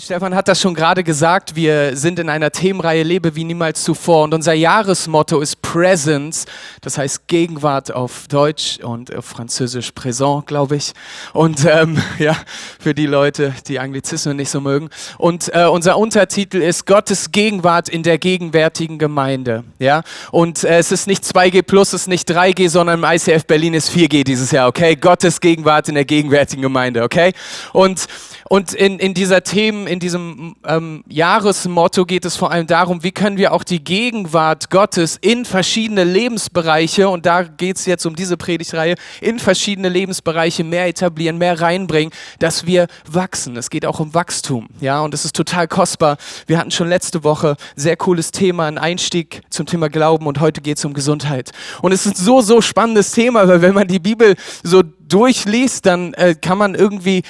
Stefan 0.00 0.32
hat 0.36 0.46
das 0.46 0.60
schon 0.60 0.74
gerade 0.74 1.02
gesagt. 1.02 1.56
Wir 1.56 1.96
sind 1.96 2.20
in 2.20 2.28
einer 2.28 2.52
Themenreihe 2.52 3.02
Lebe 3.02 3.34
wie 3.34 3.42
niemals 3.42 3.82
zuvor 3.82 4.22
und 4.24 4.32
unser 4.32 4.52
Jahresmotto 4.52 5.40
ist 5.40 5.60
Presence, 5.60 6.44
das 6.82 6.98
heißt 6.98 7.26
Gegenwart 7.26 7.92
auf 7.92 8.28
Deutsch 8.28 8.78
und 8.80 9.12
auf 9.12 9.24
Französisch 9.24 9.90
Présent, 9.90 10.46
glaube 10.46 10.76
ich. 10.76 10.92
Und 11.32 11.64
ähm, 11.64 12.00
ja, 12.20 12.36
für 12.78 12.94
die 12.94 13.06
Leute, 13.06 13.52
die 13.66 13.80
Anglizismen 13.80 14.36
nicht 14.36 14.50
so 14.50 14.60
mögen. 14.60 14.88
Und 15.16 15.52
äh, 15.52 15.64
unser 15.64 15.98
Untertitel 15.98 16.58
ist 16.58 16.86
Gottes 16.86 17.32
Gegenwart 17.32 17.88
in 17.88 18.04
der 18.04 18.18
gegenwärtigen 18.18 18.98
Gemeinde. 18.98 19.64
Ja, 19.80 20.02
und 20.30 20.62
äh, 20.62 20.78
es 20.78 20.92
ist 20.92 21.08
nicht 21.08 21.24
2G 21.24 21.62
plus, 21.62 21.92
es 21.92 22.02
ist 22.02 22.08
nicht 22.08 22.30
3G, 22.30 22.68
sondern 22.68 23.02
im 23.02 23.04
ICF 23.04 23.46
Berlin 23.46 23.74
ist 23.74 23.90
4G 23.90 24.22
dieses 24.22 24.52
Jahr. 24.52 24.68
Okay, 24.68 24.94
Gottes 24.94 25.40
Gegenwart 25.40 25.88
in 25.88 25.96
der 25.96 26.04
gegenwärtigen 26.04 26.62
Gemeinde. 26.62 27.02
Okay, 27.02 27.32
und 27.72 28.06
und 28.48 28.72
in, 28.72 28.98
in 28.98 29.12
dieser 29.12 29.42
Themen, 29.42 29.86
in 29.86 30.00
diesem 30.00 30.56
ähm, 30.66 31.04
Jahresmotto 31.08 32.06
geht 32.06 32.24
es 32.24 32.36
vor 32.36 32.50
allem 32.50 32.66
darum, 32.66 33.02
wie 33.02 33.12
können 33.12 33.36
wir 33.36 33.52
auch 33.52 33.62
die 33.62 33.84
Gegenwart 33.84 34.70
Gottes 34.70 35.18
in 35.20 35.44
verschiedene 35.44 36.04
Lebensbereiche, 36.04 37.08
und 37.08 37.26
da 37.26 37.42
geht 37.42 37.76
es 37.76 37.84
jetzt 37.84 38.06
um 38.06 38.16
diese 38.16 38.36
Predigtreihe, 38.36 38.94
in 39.20 39.38
verschiedene 39.38 39.90
Lebensbereiche 39.90 40.64
mehr 40.64 40.86
etablieren, 40.86 41.36
mehr 41.36 41.60
reinbringen, 41.60 42.12
dass 42.38 42.66
wir 42.66 42.86
wachsen. 43.06 43.56
Es 43.56 43.68
geht 43.68 43.84
auch 43.84 44.00
um 44.00 44.14
Wachstum, 44.14 44.68
ja, 44.80 45.02
und 45.02 45.12
es 45.12 45.26
ist 45.26 45.36
total 45.36 45.68
kostbar. 45.68 46.16
Wir 46.46 46.58
hatten 46.58 46.70
schon 46.70 46.88
letzte 46.88 47.24
Woche 47.24 47.56
sehr 47.76 47.96
cooles 47.96 48.30
Thema, 48.30 48.66
ein 48.66 48.78
Einstieg 48.78 49.42
zum 49.50 49.66
Thema 49.66 49.88
Glauben 49.90 50.26
und 50.26 50.40
heute 50.40 50.62
geht 50.62 50.78
es 50.78 50.84
um 50.86 50.94
Gesundheit. 50.94 51.50
Und 51.82 51.92
es 51.92 52.06
ist 52.06 52.16
so, 52.16 52.40
so 52.40 52.62
spannendes 52.62 53.12
Thema, 53.12 53.46
weil 53.46 53.60
wenn 53.60 53.74
man 53.74 53.88
die 53.88 53.98
Bibel 53.98 54.36
so 54.62 54.82
durchliest, 54.82 55.84
dann 55.84 56.14
äh, 56.14 56.34
kann 56.34 56.58
man 56.58 56.74
irgendwie 56.74 57.22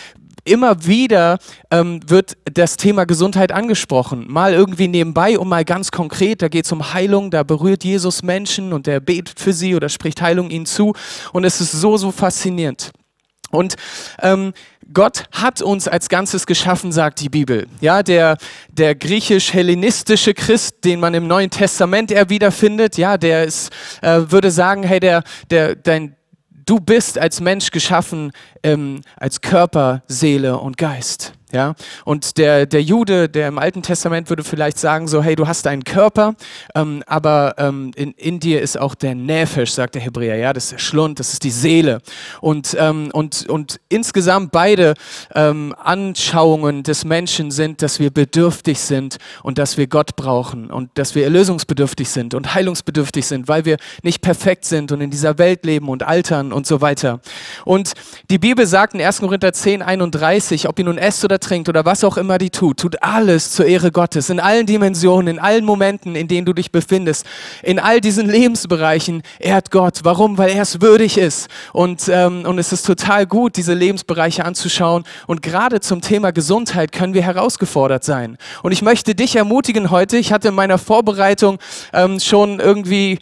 immer 0.49 0.87
wieder 0.87 1.39
ähm, 1.71 2.01
wird 2.07 2.37
das 2.53 2.77
Thema 2.77 3.05
Gesundheit 3.05 3.53
angesprochen. 3.53 4.27
Mal 4.29 4.53
irgendwie 4.53 4.89
nebenbei 4.89 5.39
und 5.39 5.49
mal 5.49 5.65
ganz 5.65 5.91
konkret. 5.91 6.43
Da 6.43 6.49
geht 6.49 6.65
es 6.65 6.73
um 6.73 6.93
Heilung, 6.93 7.31
da 7.31 7.43
berührt 7.43 7.85
Jesus 7.85 8.23
Menschen 8.23 8.73
und 8.73 8.89
er 8.89 9.01
betet 9.01 9.39
für 9.39 9.53
sie 9.53 9.75
oder 9.75 9.89
spricht 9.89 10.21
Heilung 10.21 10.51
ihnen 10.51 10.67
zu. 10.67 10.95
Und 11.33 11.45
es 11.45 11.61
ist 11.61 11.73
so, 11.73 11.97
so 11.97 12.11
faszinierend. 12.11 12.91
Und 13.51 13.77
ähm, 14.21 14.53
Gott 14.93 15.25
hat 15.33 15.63
uns 15.63 15.89
als 15.89 16.09
Ganzes 16.09 16.47
geschaffen, 16.47 16.93
sagt 16.93 17.21
die 17.21 17.29
Bibel. 17.29 17.67
Ja, 17.81 18.03
der, 18.03 18.37
der 18.71 18.95
griechisch-hellenistische 18.95 20.35
Christ, 20.35 20.85
den 20.85 21.01
man 21.01 21.15
im 21.15 21.27
Neuen 21.27 21.51
Testament 21.51 22.11
eher 22.11 22.29
wiederfindet, 22.29 22.99
ja, 22.99 23.17
der 23.17 23.45
ist, 23.45 23.71
äh, 24.03 24.21
würde 24.29 24.51
sagen, 24.51 24.83
hey, 24.83 25.01
der, 25.01 25.25
der, 25.51 25.77
dein, 25.77 26.17
du 26.69 26.81
bist 26.81 27.19
als 27.19 27.41
Mensch 27.41 27.71
geschaffen 27.71 28.33
ähm, 28.63 29.01
als 29.17 29.41
Körper, 29.41 30.03
Seele 30.07 30.59
und 30.59 30.77
Geist. 30.77 31.33
Ja? 31.53 31.75
Und 32.05 32.37
der, 32.39 32.67
der 32.67 32.83
Jude, 32.83 33.29
der 33.29 33.49
im 33.49 33.59
Alten 33.59 33.83
Testament 33.83 34.29
würde 34.29 34.45
vielleicht 34.45 34.79
sagen, 34.79 35.09
so, 35.09 35.23
hey, 35.23 35.35
du 35.35 35.47
hast 35.47 35.67
einen 35.67 35.85
Körper, 35.85 36.35
ähm, 36.75 37.03
aber 37.07 37.55
ähm, 37.59 37.93
in, 37.97 38.13
in 38.13 38.41
dir 38.41 38.61
ist 38.61 38.79
auch 38.79 38.95
der 38.95 39.15
Nefesh, 39.15 39.71
sagt 39.73 39.95
der 39.95 40.03
Hebräer, 40.03 40.37
ja, 40.37 40.53
das 40.53 40.65
ist 40.65 40.73
der 40.73 40.79
Schlund, 40.79 41.19
das 41.21 41.33
ist 41.33 41.45
die 41.45 41.51
Seele. 41.51 42.01
Und, 42.41 42.77
ähm, 42.79 43.11
und, 43.13 43.49
und 43.49 43.81
insgesamt 43.89 44.53
beide 44.53 44.95
ähm, 45.35 45.75
Anschauungen 45.79 46.83
des 46.83 47.05
Menschen 47.05 47.51
sind, 47.51 47.83
dass 47.83 47.99
wir 47.99 48.11
bedürftig 48.11 48.79
sind 48.79 49.17
und 49.43 49.59
dass 49.59 49.77
wir 49.77 49.87
Gott 49.87 50.17
brauchen 50.17 50.71
und 50.71 50.91
dass 50.95 51.15
wir 51.15 51.25
erlösungsbedürftig 51.25 52.09
sind 52.09 52.35
und 52.35 52.55
heilungsbedürftig 52.55 53.27
sind, 53.27 53.49
weil 53.49 53.65
wir 53.65 53.77
nicht 54.03 54.21
perfekt 54.21 54.65
sind 54.65 54.93
und 54.93 55.01
in 55.01 55.11
dieser 55.11 55.39
Welt 55.39 55.65
leben 55.65 55.89
und 55.89 56.03
altern 56.03 56.53
und 56.53 56.67
so 56.67 56.81
weiter. 56.81 57.21
Und 57.65 57.93
die 58.31 58.39
Bibel 58.39 58.67
sagt 58.67 58.95
in 58.95 59.01
1. 59.01 59.21
Korinther 59.21 59.53
10, 59.53 59.83
31, 59.83 60.69
ob 60.69 60.79
ihr 60.79 60.85
nun 60.85 60.99
esst 60.99 61.25
oder 61.25 61.38
trinkt 61.39 61.69
oder 61.69 61.85
was 61.85 62.05
auch 62.05 62.17
immer 62.17 62.39
die 62.39 62.51
tut, 62.51 62.79
tut 62.79 63.03
alles 63.03 63.51
zur 63.51 63.67
Ehre 63.67 63.91
Gottes, 63.91 64.31
in 64.31 64.41
allen 64.41 64.67
Dimensionen, 64.67 65.37
in 65.37 65.39
allen 65.39 65.65
Momenten, 65.65 66.15
in 66.17 66.29
denen 66.29 66.45
du 66.45 66.53
dich 66.53 66.73
befindest, 66.73 67.27
in 67.63 67.79
all 67.79 68.01
diesen 68.01 68.29
Lebensbereichen 68.29 69.23
ehrt 69.39 69.71
Gott. 69.71 70.01
Warum? 70.03 70.39
Weil 70.39 70.51
er 70.51 70.63
es 70.63 70.81
würdig 70.81 71.19
ist. 71.19 71.49
Und, 71.73 72.09
ähm, 72.09 72.45
und 72.45 72.59
es 72.59 72.73
ist 72.73 72.87
total 72.87 73.27
gut, 73.27 73.57
diese 73.57 73.75
Lebensbereiche 73.75 74.45
anzuschauen. 74.45 75.05
Und 75.27 75.43
gerade 75.43 75.81
zum 75.81 76.01
Thema 76.01 76.33
Gesundheit 76.33 76.93
können 76.93 77.15
wir 77.15 77.23
herausgefordert 77.23 78.05
sein. 78.05 78.39
Und 78.63 78.73
ich 78.73 78.83
möchte 78.83 79.15
dich 79.15 79.37
ermutigen 79.37 79.91
heute, 79.91 80.17
ich 80.17 80.33
hatte 80.33 80.49
in 80.49 80.55
meiner 80.55 80.79
Vorbereitung 80.79 81.59
ähm, 81.93 82.21
schon 82.21 82.61
irgendwie 82.61 83.19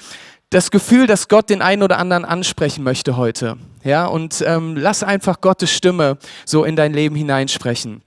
das 0.51 0.71
Gefühl, 0.71 1.07
dass 1.07 1.29
Gott 1.29 1.51
den 1.51 1.63
einen 1.63 1.83
oder 1.83 1.99
anderen 1.99 2.25
ansprechen 2.25 2.85
möchte 2.85 3.17
heute. 3.17 3.57
Ja, 3.83 4.07
und 4.07 4.43
ähm, 4.47 4.77
lass 4.77 5.03
einfach 5.03 5.41
Gottes 5.41 5.71
Stimme 5.71 6.19
so 6.45 6.65
in 6.65 6.77
dein 6.77 6.93
Leben 6.93 7.15
hineinsprechen. 7.15 8.03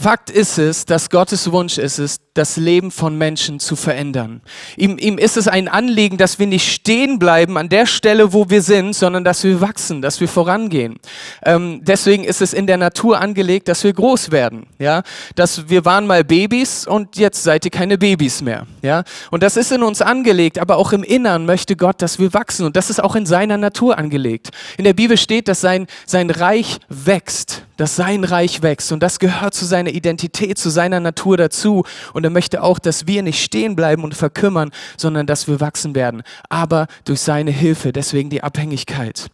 Fakt 0.00 0.30
ist 0.30 0.58
es, 0.58 0.84
dass 0.84 1.10
Gottes 1.10 1.50
Wunsch 1.52 1.78
ist 1.78 1.98
es, 1.98 2.18
das 2.34 2.56
Leben 2.56 2.90
von 2.90 3.18
Menschen 3.18 3.60
zu 3.60 3.76
verändern. 3.76 4.40
Ihm, 4.76 4.96
ihm 4.98 5.18
ist 5.18 5.36
es 5.36 5.48
ein 5.48 5.68
Anliegen, 5.68 6.16
dass 6.16 6.38
wir 6.38 6.46
nicht 6.46 6.72
stehen 6.72 7.18
bleiben 7.18 7.58
an 7.58 7.68
der 7.68 7.84
Stelle, 7.84 8.32
wo 8.32 8.48
wir 8.48 8.62
sind, 8.62 8.94
sondern 8.94 9.22
dass 9.22 9.44
wir 9.44 9.60
wachsen, 9.60 10.00
dass 10.00 10.18
wir 10.20 10.28
vorangehen. 10.28 10.98
Ähm, 11.44 11.80
deswegen 11.82 12.24
ist 12.24 12.40
es 12.40 12.54
in 12.54 12.66
der 12.66 12.78
Natur 12.78 13.20
angelegt, 13.20 13.68
dass 13.68 13.84
wir 13.84 13.92
groß 13.92 14.30
werden. 14.30 14.66
Ja, 14.78 15.02
dass 15.34 15.68
wir 15.68 15.84
waren 15.84 16.06
mal 16.06 16.24
Babys 16.24 16.86
und 16.86 17.16
jetzt 17.16 17.42
seid 17.42 17.66
ihr 17.66 17.70
keine 17.70 17.98
Babys 17.98 18.40
mehr. 18.40 18.66
Ja, 18.80 19.04
und 19.30 19.42
das 19.42 19.58
ist 19.58 19.70
in 19.70 19.82
uns 19.82 20.00
angelegt, 20.00 20.58
aber 20.58 20.78
auch 20.78 20.92
im 20.92 21.02
Innern 21.02 21.44
möchte 21.44 21.76
Gott, 21.76 22.00
dass 22.00 22.18
wir 22.18 22.32
wachsen 22.32 22.64
und 22.64 22.76
das 22.76 22.88
ist 22.88 23.02
auch 23.02 23.14
in 23.14 23.26
seiner 23.26 23.58
Natur 23.58 23.98
angelegt. 23.98 24.50
In 24.78 24.84
der 24.84 24.94
Bibel 24.94 25.18
steht, 25.18 25.48
dass 25.48 25.60
sein 25.60 25.86
sein 26.06 26.30
Reich 26.30 26.78
wächst, 26.88 27.64
dass 27.76 27.96
sein 27.96 28.24
Reich 28.24 28.62
wächst 28.62 28.92
und 28.92 29.02
das 29.02 29.18
gehört 29.18 29.54
zu 29.54 29.64
seiner 29.64 29.90
Identität, 29.90 30.58
zu 30.58 30.70
seiner 30.70 31.00
Natur 31.00 31.36
dazu. 31.36 31.84
Und 32.12 32.24
er 32.24 32.30
möchte 32.30 32.62
auch, 32.62 32.78
dass 32.78 33.06
wir 33.06 33.22
nicht 33.22 33.42
stehen 33.42 33.76
bleiben 33.76 34.04
und 34.04 34.14
verkümmern, 34.14 34.70
sondern 34.96 35.26
dass 35.26 35.48
wir 35.48 35.60
wachsen 35.60 35.94
werden. 35.94 36.22
Aber 36.48 36.86
durch 37.04 37.20
seine 37.20 37.50
Hilfe, 37.50 37.92
deswegen 37.92 38.30
die 38.30 38.42
Abhängigkeit. 38.42 39.30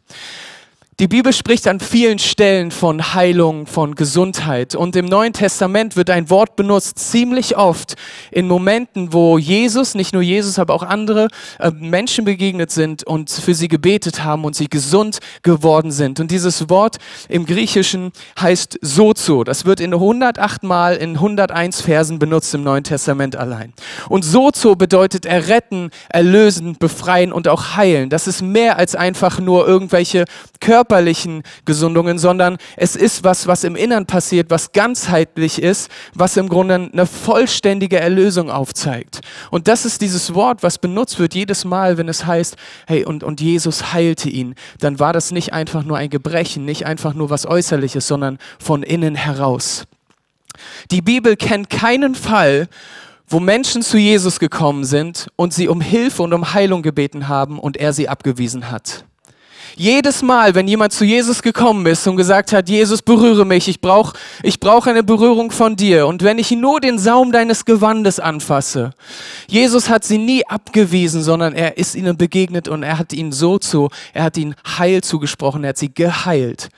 Die 1.01 1.07
Bibel 1.07 1.33
spricht 1.33 1.69
an 1.69 1.79
vielen 1.79 2.19
Stellen 2.19 2.73
von 2.73 3.15
Heilung, 3.15 3.69
von 3.69 3.95
Gesundheit. 3.95 4.75
Und 4.75 4.97
im 4.97 5.05
Neuen 5.05 5.33
Testament 5.33 5.95
wird 5.95 6.11
ein 6.11 6.29
Wort 6.29 6.57
benutzt, 6.57 6.99
ziemlich 6.99 7.57
oft 7.57 7.95
in 8.33 8.49
Momenten, 8.49 9.13
wo 9.13 9.39
Jesus, 9.39 9.95
nicht 9.95 10.13
nur 10.13 10.23
Jesus, 10.23 10.59
aber 10.59 10.75
auch 10.75 10.83
andere 10.83 11.29
äh, 11.61 11.71
Menschen 11.71 12.25
begegnet 12.25 12.73
sind 12.73 13.05
und 13.05 13.31
für 13.31 13.55
sie 13.55 13.69
gebetet 13.69 14.25
haben 14.25 14.45
und 14.45 14.57
sie 14.57 14.69
gesund 14.69 15.21
geworden 15.45 15.93
sind. 15.93 16.19
Und 16.19 16.33
dieses 16.33 16.69
Wort 16.69 16.97
im 17.29 17.47
Griechischen 17.47 18.11
heißt 18.41 18.81
Sozo. 18.83 19.45
Das 19.45 19.67
wird 19.67 19.79
in 19.79 19.95
108 19.95 20.65
Mal 20.65 20.97
in 20.97 21.11
101 21.11 21.81
Versen 21.81 22.19
benutzt 22.19 22.53
im 22.57 22.65
Neuen 22.65 22.83
Testament 22.83 23.37
allein. 23.37 23.73
Und 24.09 24.25
Sozo 24.25 24.75
bedeutet 24.75 25.27
erretten, 25.27 25.91
erlösen, 26.09 26.77
befreien 26.77 27.33
und 27.33 27.47
auch 27.47 27.77
heilen. 27.77 28.11
Das 28.11 28.27
ist 28.27 28.43
mehr 28.43 28.79
als 28.79 28.97
einfach 28.97 29.39
nur 29.39 29.65
irgendwelche 29.69 30.25
Körper 30.59 30.88
körperlichen 30.88 31.43
Gesundungen, 31.66 32.19
sondern 32.19 32.56
es 32.76 32.97
ist 32.97 33.22
was, 33.22 33.47
was 33.47 33.65
im 33.65 33.76
Innern 33.76 34.06
passiert, 34.06 34.50
was 34.50 34.72
ganzheitlich 34.72 35.62
ist, 35.62 35.91
was 36.15 36.37
im 36.37 36.49
Grunde 36.49 36.75
eine 36.93 37.06
vollständige 37.06 37.99
Erlösung 37.99 38.50
aufzeigt. 38.50 39.21
Und 39.50 39.69
das 39.69 39.84
ist 39.84 40.00
dieses 40.00 40.34
Wort, 40.34 40.62
was 40.62 40.78
benutzt 40.78 41.19
wird 41.19 41.34
jedes 41.34 41.66
Mal, 41.66 41.99
wenn 41.99 42.09
es 42.09 42.25
heißt, 42.25 42.56
hey, 42.87 43.05
und, 43.05 43.23
und 43.23 43.40
Jesus 43.40 43.93
heilte 43.93 44.31
ihn. 44.31 44.55
Dann 44.81 44.99
war 44.99 45.12
das 45.12 45.31
nicht 45.31 45.52
einfach 45.52 45.85
nur 45.85 45.99
ein 45.99 46.11
Gebrechen, 46.11 46.64
nicht 46.64 46.87
einfach 46.87 47.12
nur 47.12 47.29
was 47.29 47.44
Äußerliches, 47.44 48.06
sondern 48.06 48.38
von 48.58 48.82
innen 48.82 49.14
heraus. 49.14 49.84
Die 50.91 51.02
Bibel 51.02 51.37
kennt 51.37 51.69
keinen 51.69 52.14
Fall, 52.14 52.69
wo 53.29 53.41
Menschen 53.41 53.82
zu 53.82 53.99
Jesus 53.99 54.41
gekommen 54.41 54.84
sind 54.84 55.29
und 55.37 55.52
sie 55.52 55.69
um 55.69 55.82
Hilfe 55.82 56.23
und 56.23 56.32
um 56.32 56.55
Heilung 56.55 56.81
gebeten 56.81 57.29
haben 57.29 57.58
und 57.58 57.76
er 57.76 57.93
sie 57.93 58.08
abgewiesen 58.08 58.70
hat. 58.70 59.05
Jedes 59.81 60.23
Mal, 60.23 60.57
wenn 60.57 60.67
jemand 60.67 60.93
zu 60.93 61.05
Jesus 61.05 61.41
gekommen 61.41 61.87
ist 61.87 62.05
und 62.09 62.17
gesagt 62.17 62.53
hat, 62.53 62.69
Jesus, 62.69 63.01
berühre 63.01 63.47
mich, 63.47 63.69
ich 63.69 63.81
brauche 63.81 64.19
ich 64.43 64.59
brauch 64.59 64.89
eine 64.89 65.05
Berührung 65.05 65.53
von 65.53 65.77
dir. 65.77 66.09
Und 66.09 66.25
wenn 66.25 66.41
ich 66.41 66.51
nur 66.51 66.81
den 66.81 66.99
Saum 66.99 67.31
deines 67.31 67.65
Gewandes 67.65 68.19
anfasse, 68.19 68.91
Jesus 69.47 69.89
hat 69.89 70.03
sie 70.03 70.19
nie 70.19 70.45
abgewiesen, 70.45 71.23
sondern 71.23 71.55
er 71.55 71.79
ist 71.79 71.95
ihnen 71.95 72.17
begegnet 72.17 72.67
und 72.67 72.83
er 72.83 72.99
hat 72.99 73.13
ihnen 73.13 73.31
so 73.31 73.57
zu, 73.57 73.89
er 74.13 74.25
hat 74.25 74.37
ihnen 74.37 74.57
Heil 74.67 75.01
zugesprochen, 75.05 75.63
er 75.63 75.69
hat 75.69 75.79
sie 75.79 75.95
geheilt. 75.95 76.71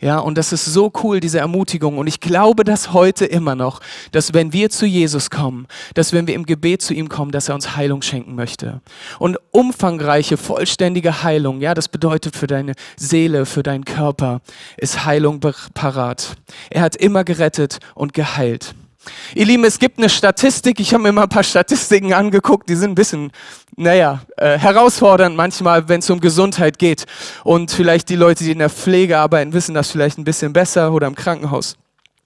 Ja, 0.00 0.18
und 0.18 0.38
das 0.38 0.52
ist 0.52 0.64
so 0.64 0.90
cool, 1.02 1.20
diese 1.20 1.40
Ermutigung. 1.40 1.98
Und 1.98 2.06
ich 2.06 2.20
glaube 2.20 2.64
das 2.64 2.94
heute 2.94 3.26
immer 3.26 3.54
noch, 3.54 3.80
dass 4.12 4.32
wenn 4.32 4.52
wir 4.52 4.70
zu 4.70 4.86
Jesus 4.86 5.28
kommen, 5.28 5.66
dass 5.94 6.14
wenn 6.14 6.26
wir 6.26 6.34
im 6.34 6.46
Gebet 6.46 6.80
zu 6.80 6.94
ihm 6.94 7.10
kommen, 7.10 7.32
dass 7.32 7.50
er 7.50 7.54
uns 7.54 7.76
Heilung 7.76 8.00
schenken 8.00 8.34
möchte. 8.34 8.80
Und 9.18 9.36
umfangreiche, 9.50 10.38
vollständige 10.38 11.22
Heilung, 11.22 11.60
ja, 11.60 11.74
das 11.74 11.88
bedeutet 11.88 12.34
für 12.34 12.46
deine 12.46 12.72
Seele, 12.96 13.44
für 13.44 13.62
deinen 13.62 13.84
Körper, 13.84 14.40
ist 14.78 15.04
Heilung 15.04 15.40
parat. 15.74 16.36
Er 16.70 16.80
hat 16.80 16.96
immer 16.96 17.24
gerettet 17.24 17.78
und 17.94 18.14
geheilt. 18.14 18.74
Ihr 19.34 19.46
Lieben, 19.46 19.64
es 19.64 19.78
gibt 19.78 19.98
eine 19.98 20.10
Statistik, 20.10 20.78
ich 20.78 20.92
habe 20.92 21.02
mir 21.02 21.12
mal 21.12 21.22
ein 21.22 21.28
paar 21.28 21.42
Statistiken 21.42 22.12
angeguckt, 22.12 22.68
die 22.68 22.74
sind 22.74 22.92
ein 22.92 22.94
bisschen, 22.94 23.32
naja, 23.80 24.20
äh, 24.36 24.58
herausfordernd 24.58 25.34
manchmal, 25.34 25.88
wenn 25.88 26.00
es 26.00 26.10
um 26.10 26.20
Gesundheit 26.20 26.78
geht. 26.78 27.06
Und 27.44 27.70
vielleicht 27.70 28.08
die 28.10 28.16
Leute, 28.16 28.44
die 28.44 28.52
in 28.52 28.58
der 28.58 28.70
Pflege 28.70 29.18
arbeiten, 29.18 29.52
wissen 29.52 29.74
das 29.74 29.90
vielleicht 29.90 30.18
ein 30.18 30.24
bisschen 30.24 30.52
besser 30.52 30.92
oder 30.92 31.06
im 31.06 31.14
Krankenhaus. 31.14 31.76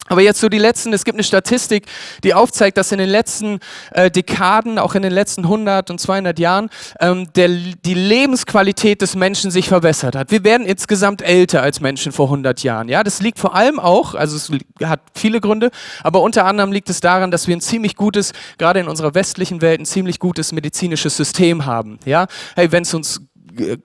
Aber 0.08 0.20
jetzt 0.20 0.40
so 0.40 0.48
die 0.48 0.58
letzten, 0.58 0.92
es 0.92 1.04
gibt 1.04 1.16
eine 1.16 1.24
Statistik, 1.24 1.86
die 2.22 2.34
aufzeigt, 2.34 2.76
dass 2.76 2.92
in 2.92 2.98
den 2.98 3.08
letzten 3.08 3.58
äh, 3.92 4.10
Dekaden, 4.10 4.78
auch 4.78 4.94
in 4.94 5.02
den 5.02 5.12
letzten 5.12 5.44
100 5.44 5.90
und 5.90 6.00
200 6.00 6.38
Jahren, 6.38 6.68
ähm, 7.00 7.28
der, 7.34 7.48
die 7.48 7.94
Lebensqualität 7.94 9.00
des 9.00 9.14
Menschen 9.16 9.50
sich 9.50 9.68
verbessert 9.68 10.14
hat. 10.14 10.30
Wir 10.30 10.44
werden 10.44 10.66
insgesamt 10.66 11.22
älter 11.22 11.62
als 11.62 11.80
Menschen 11.80 12.12
vor 12.12 12.26
100 12.26 12.62
Jahren. 12.62 12.88
Ja, 12.88 13.02
das 13.02 13.20
liegt 13.22 13.38
vor 13.38 13.54
allem 13.54 13.80
auch, 13.80 14.14
also 14.14 14.36
es 14.36 14.50
hat 14.86 15.00
viele 15.14 15.40
Gründe, 15.40 15.70
aber 16.02 16.20
unter 16.20 16.44
anderem 16.44 16.72
liegt 16.72 16.90
es 16.90 17.00
daran, 17.00 17.30
dass 17.30 17.46
wir 17.46 17.56
ein 17.56 17.60
ziemlich 17.60 17.96
gutes, 17.96 18.32
gerade 18.58 18.80
in 18.80 18.88
unserer 18.88 19.14
westlichen 19.14 19.62
Welt, 19.62 19.80
ein 19.80 19.86
ziemlich 19.86 20.18
gutes 20.18 20.52
medizinisches 20.52 21.16
System 21.16 21.64
haben. 21.64 21.98
Ja, 22.04 22.26
hey, 22.56 22.70
wenn 22.72 22.82
es 22.82 22.92
uns 22.92 23.20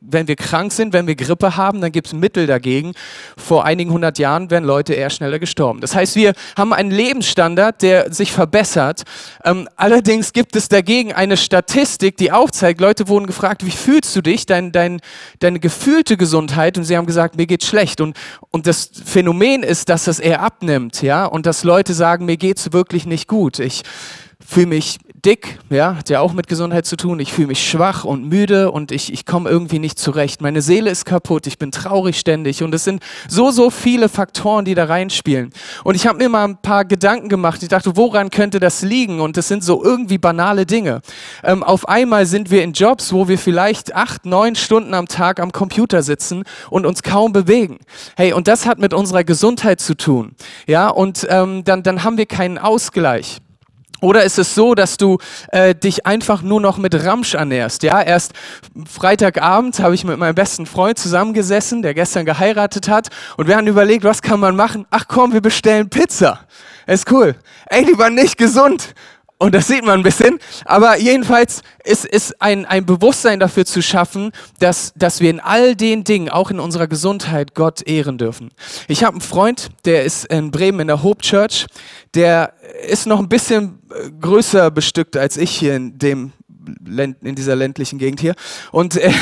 wenn 0.02 0.28
wir 0.28 0.36
krank 0.36 0.72
sind, 0.72 0.94
wenn 0.94 1.08
wir 1.08 1.16
Grippe 1.16 1.58
haben, 1.58 1.82
dann 1.82 1.92
gibt 1.92 2.08
es 2.08 2.14
Mittel 2.14 2.48
dagegen. 2.48 2.94
Vor 3.38 3.66
einigen 3.66 3.92
hundert 3.92 4.20
Jahren 4.20 4.50
wären 4.50 4.64
Leute 4.64 4.94
eher 4.94 5.10
schneller 5.10 5.40
gestorben. 5.40 5.82
Das 5.82 5.96
heißt, 5.96 6.16
wir 6.16 6.34
haben 6.58 6.74
einen 6.74 6.92
Lebensstandard, 6.92 7.82
der 7.82 8.14
sich 8.14 8.32
verbessert. 8.32 9.04
Ähm, 9.44 9.68
allerdings 9.76 10.34
gibt 10.34 10.56
es 10.56 10.70
dagegen 10.70 11.14
eine 11.14 11.38
Statistik, 11.38 12.18
die 12.18 12.32
aufzeigt, 12.32 12.82
Leute 12.82 13.08
wurden 13.08 13.28
gefragt, 13.28 13.66
wie 13.66 13.72
fühlst 13.72 14.16
du 14.16 14.22
dich, 14.22 14.46
dein, 14.46 14.72
dein, 14.72 15.00
deine 15.40 15.60
gefühlte 15.60 16.18
Gesundheit? 16.18 16.78
Und 16.78 16.84
sie 16.86 16.98
haben 16.98 17.06
gesagt, 17.06 17.38
mir 17.38 17.48
geht 17.48 17.64
schlecht. 17.64 18.02
Und, 18.02 18.18
und 18.52 18.68
das 18.68 18.90
Phänomen 19.06 19.64
ist, 19.64 19.90
dass 19.90 20.06
das 20.06 20.20
eher 20.20 20.42
abnimmt, 20.42 21.02
ja, 21.02 21.26
und 21.26 21.46
dass 21.46 21.64
Leute 21.64 21.94
sagen, 21.94 22.26
mir 22.26 22.38
geht's 22.38 22.74
wirklich 22.74 23.06
nicht 23.06 23.28
gut. 23.28 23.60
Ich 23.60 23.84
fühle 24.46 24.68
mich 24.68 24.98
dick, 25.26 25.60
ja, 25.70 25.96
hat 25.96 26.10
ja 26.10 26.22
auch 26.22 26.34
mit 26.34 26.48
Gesundheit 26.48 26.86
zu 26.86 26.96
tun. 26.96 27.20
Ich 27.20 27.34
fühle 27.34 27.48
mich 27.48 27.68
schwach 27.68 28.04
und 28.04 28.28
müde 28.28 28.72
und 28.72 28.92
ich, 28.92 29.12
ich 29.12 29.26
komme 29.26 29.50
irgendwie 29.50 29.80
nicht 29.80 30.00
zurecht. 30.00 30.42
Meine 30.42 30.62
Seele 30.62 30.90
ist 30.90 31.06
kaputt, 31.06 31.48
ich 31.48 31.58
bin 31.58 31.72
traurig 31.72 32.20
ständig 32.20 32.64
und 32.64 32.74
es 32.74 32.84
sind 32.84 33.04
so, 33.28 33.52
so 33.52 33.70
viele 33.70 34.10
Faktoren, 34.10 34.66
die 34.66 34.76
da 34.76 34.86
reinspielen. 34.86 35.52
Und 35.84 35.96
ich 35.96 36.08
habe 36.08 36.18
mir 36.18 36.30
mal 36.30 36.46
ein 36.46 36.62
paar 36.62 36.86
Gedanken 36.86 37.30
gemacht. 37.30 37.62
Ich 37.64 37.70
dachte, 37.70 37.96
woran 37.96 38.30
könnte 38.30 38.60
das 38.60 38.82
liegen? 38.82 39.20
Und 39.20 39.38
das 39.38 39.48
sind 39.48 39.64
so 39.64 39.84
irgendwie 39.84 40.18
banale 40.18 40.66
Dinge. 40.66 41.02
Ähm, 41.44 41.64
auf 41.64 41.88
einmal 41.88 42.26
sind 42.26 42.52
wir 42.52 42.64
in 42.64 42.74
Jobs, 42.74 43.12
wo 43.14 43.28
wir 43.28 43.38
vielleicht 43.38 43.96
acht, 43.96 44.26
neun 44.26 44.56
Stunden 44.56 44.94
am 44.94 45.08
Tag 45.08 45.40
am 45.40 45.52
Computer 45.52 46.04
sitzen 46.04 46.44
und 46.70 46.86
uns 46.86 47.04
kaum 47.04 47.34
bewegen. 47.34 47.80
Hey, 48.16 48.34
und 48.34 48.48
das 48.48 48.66
hat 48.66 48.80
mit 48.80 48.94
unserer 48.94 49.24
Gesundheit 49.24 49.80
zu 49.82 49.96
tun. 49.96 50.36
Ja, 50.68 50.90
und 50.90 51.28
ähm, 51.30 51.64
dann, 51.64 51.84
dann 51.84 52.04
haben 52.04 52.18
wir 52.18 52.26
keinen 52.26 52.58
Ausgleich. 52.58 53.40
Oder 54.02 54.24
ist 54.24 54.40
es 54.40 54.56
so, 54.56 54.76
dass 54.76 54.98
du 54.98 55.18
äh, 55.52 55.76
dich 55.76 56.06
einfach 56.06 56.42
nur 56.42 56.62
noch 56.62 56.78
mit 56.78 56.96
Ramsch 57.06 57.34
ernährst? 57.34 57.84
Ja, 57.84 58.02
erst 58.02 58.34
Freitagabend 58.90 59.80
habe 59.80 59.96
ich 59.96 60.04
mit 60.06 60.18
meinem 60.18 60.36
besten 60.36 60.66
Freund 60.66 60.98
zusammengesessen, 60.98 61.82
der 61.82 61.94
gestern 61.94 62.26
geheiratet 62.26 62.88
hat, 62.88 63.10
und 63.38 63.48
wir 63.48 63.58
haben 63.58 63.68
überlegt, 63.68 64.04
was 64.04 64.22
kann 64.22 64.40
man 64.40 64.56
machen? 64.56 64.86
Ach 64.90 65.06
komm, 65.08 65.34
wir 65.34 65.42
bestellen 65.42 65.90
Pizza. 65.90 66.40
Ist 66.88 67.12
cool. 67.12 67.36
Ey, 67.68 67.86
die 67.86 67.98
waren 67.98 68.16
nicht 68.16 68.38
gesund. 68.38 68.96
Und 69.42 69.56
das 69.56 69.68
sieht 69.68 69.86
man 69.86 70.02
ein 70.02 70.04
bisschen. 70.04 70.38
Aber 70.66 71.00
jedenfalls 71.00 71.62
ist, 71.86 72.06
ist 72.06 72.42
ein, 72.42 72.66
ein 72.66 72.86
Bewusstsein 72.86 73.40
dafür 73.40 73.66
zu 73.66 73.82
schaffen, 73.82 74.32
dass, 74.60 74.92
dass 74.98 75.22
wir 75.22 75.30
in 75.30 75.40
all 75.40 75.76
den 75.76 76.04
Dingen, 76.04 76.28
auch 76.28 76.52
in 76.52 76.60
unserer 76.60 76.88
Gesundheit, 76.88 77.56
Gott 77.56 77.82
ehren 77.88 78.18
dürfen. 78.18 78.52
Ich 78.90 79.06
habe 79.06 79.14
einen 79.14 79.22
Freund, 79.22 79.70
der 79.86 80.04
ist 80.04 80.26
in 80.26 80.52
Bremen 80.52 80.82
in 80.82 80.88
der 80.88 81.04
Hope 81.04 81.22
Church. 81.22 81.68
Der 82.16 82.54
ist 82.86 83.08
noch 83.08 83.20
ein 83.20 83.30
bisschen 83.30 83.80
äh, 83.90 84.12
größer 84.20 84.72
bestückt 84.72 85.16
als 85.16 85.38
ich 85.38 85.52
hier 85.52 85.76
in 85.76 85.98
dem 85.98 86.34
in 86.86 87.36
dieser 87.36 87.56
ländlichen 87.56 87.98
Gegend 87.98 88.20
hier. 88.20 88.36
Und 88.72 88.96
er, 88.98 89.14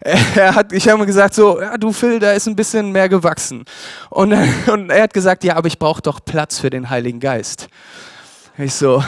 er 0.34 0.54
hat, 0.54 0.72
ich 0.72 0.88
habe 0.88 1.02
ihm 1.02 1.06
gesagt, 1.06 1.34
so, 1.34 1.60
ja, 1.60 1.78
du 1.78 1.92
Phil, 1.92 2.18
da 2.18 2.32
ist 2.32 2.46
ein 2.46 2.56
bisschen 2.56 2.92
mehr 2.92 3.08
gewachsen. 3.08 3.64
Und, 4.10 4.34
und 4.66 4.90
er 4.90 5.04
hat 5.04 5.14
gesagt, 5.14 5.44
ja, 5.44 5.56
aber 5.56 5.68
ich 5.68 5.78
brauche 5.78 6.02
doch 6.02 6.20
Platz 6.24 6.58
für 6.58 6.70
den 6.70 6.90
Heiligen 6.90 7.20
Geist. 7.20 7.68
Ich 8.58 8.74
so, 8.74 9.02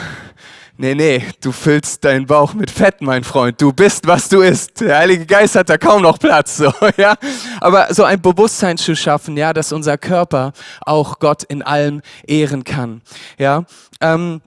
nee, 0.77 0.95
nee, 0.95 1.23
du 1.41 1.51
füllst 1.51 2.03
deinen 2.03 2.25
Bauch 2.25 2.53
mit 2.53 2.71
Fett, 2.71 3.01
mein 3.01 3.23
Freund. 3.23 3.61
Du 3.61 3.71
bist, 3.73 4.07
was 4.07 4.29
du 4.29 4.41
isst. 4.41 4.81
Der 4.81 4.97
Heilige 4.97 5.25
Geist 5.25 5.55
hat 5.55 5.69
da 5.69 5.77
kaum 5.77 6.01
noch 6.01 6.17
Platz, 6.17 6.57
so, 6.57 6.73
ja. 6.97 7.15
Aber 7.59 7.93
so 7.93 8.03
ein 8.03 8.21
Bewusstsein 8.21 8.77
zu 8.77 8.95
schaffen, 8.95 9.37
ja, 9.37 9.53
dass 9.53 9.71
unser 9.71 9.97
Körper 9.97 10.53
auch 10.81 11.19
Gott 11.19 11.43
in 11.43 11.61
allem 11.61 12.01
ehren 12.25 12.63
kann, 12.63 13.01
ja. 13.37 13.65
Ähm, 14.01 14.41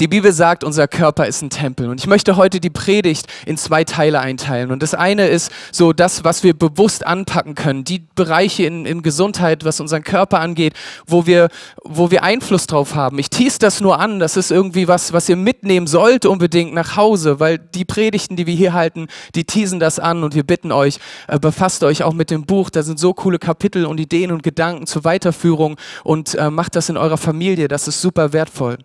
die 0.00 0.08
Bibel 0.08 0.32
sagt, 0.32 0.64
unser 0.64 0.88
Körper 0.88 1.26
ist 1.26 1.42
ein 1.42 1.50
Tempel. 1.50 1.88
Und 1.90 2.00
ich 2.00 2.06
möchte 2.06 2.36
heute 2.36 2.60
die 2.60 2.70
Predigt 2.70 3.26
in 3.44 3.58
zwei 3.58 3.84
Teile 3.84 4.20
einteilen. 4.20 4.70
Und 4.70 4.82
das 4.82 4.94
eine 4.94 5.26
ist 5.26 5.52
so 5.70 5.92
das, 5.92 6.24
was 6.24 6.42
wir 6.42 6.54
bewusst 6.54 7.06
anpacken 7.06 7.54
können. 7.54 7.84
Die 7.84 7.98
Bereiche 8.14 8.64
in, 8.64 8.86
in 8.86 9.02
Gesundheit, 9.02 9.64
was 9.64 9.80
unseren 9.80 10.02
Körper 10.02 10.40
angeht, 10.40 10.72
wo 11.06 11.26
wir, 11.26 11.48
wo 11.84 12.10
wir 12.10 12.22
Einfluss 12.22 12.66
drauf 12.66 12.94
haben. 12.94 13.18
Ich 13.18 13.28
tease 13.28 13.58
das 13.58 13.80
nur 13.80 14.00
an. 14.00 14.18
Das 14.18 14.36
ist 14.38 14.50
irgendwie 14.50 14.88
was, 14.88 15.12
was 15.12 15.28
ihr 15.28 15.36
mitnehmen 15.36 15.86
sollt 15.86 16.24
unbedingt 16.24 16.72
nach 16.72 16.96
Hause, 16.96 17.38
weil 17.38 17.58
die 17.58 17.84
Predigten, 17.84 18.36
die 18.36 18.46
wir 18.46 18.54
hier 18.54 18.72
halten, 18.72 19.08
die 19.34 19.44
teasen 19.44 19.78
das 19.78 19.98
an. 19.98 20.24
Und 20.24 20.34
wir 20.34 20.44
bitten 20.44 20.72
euch, 20.72 20.98
äh, 21.28 21.38
befasst 21.38 21.84
euch 21.84 22.02
auch 22.02 22.14
mit 22.14 22.30
dem 22.30 22.46
Buch. 22.46 22.70
Da 22.70 22.82
sind 22.82 22.98
so 22.98 23.12
coole 23.12 23.38
Kapitel 23.38 23.84
und 23.84 24.00
Ideen 24.00 24.32
und 24.32 24.42
Gedanken 24.42 24.86
zur 24.86 25.04
Weiterführung. 25.04 25.76
Und 26.02 26.34
äh, 26.34 26.50
macht 26.50 26.76
das 26.76 26.88
in 26.88 26.96
eurer 26.96 27.18
Familie. 27.18 27.68
Das 27.68 27.88
ist 27.88 28.00
super 28.00 28.32
wertvoll. 28.32 28.78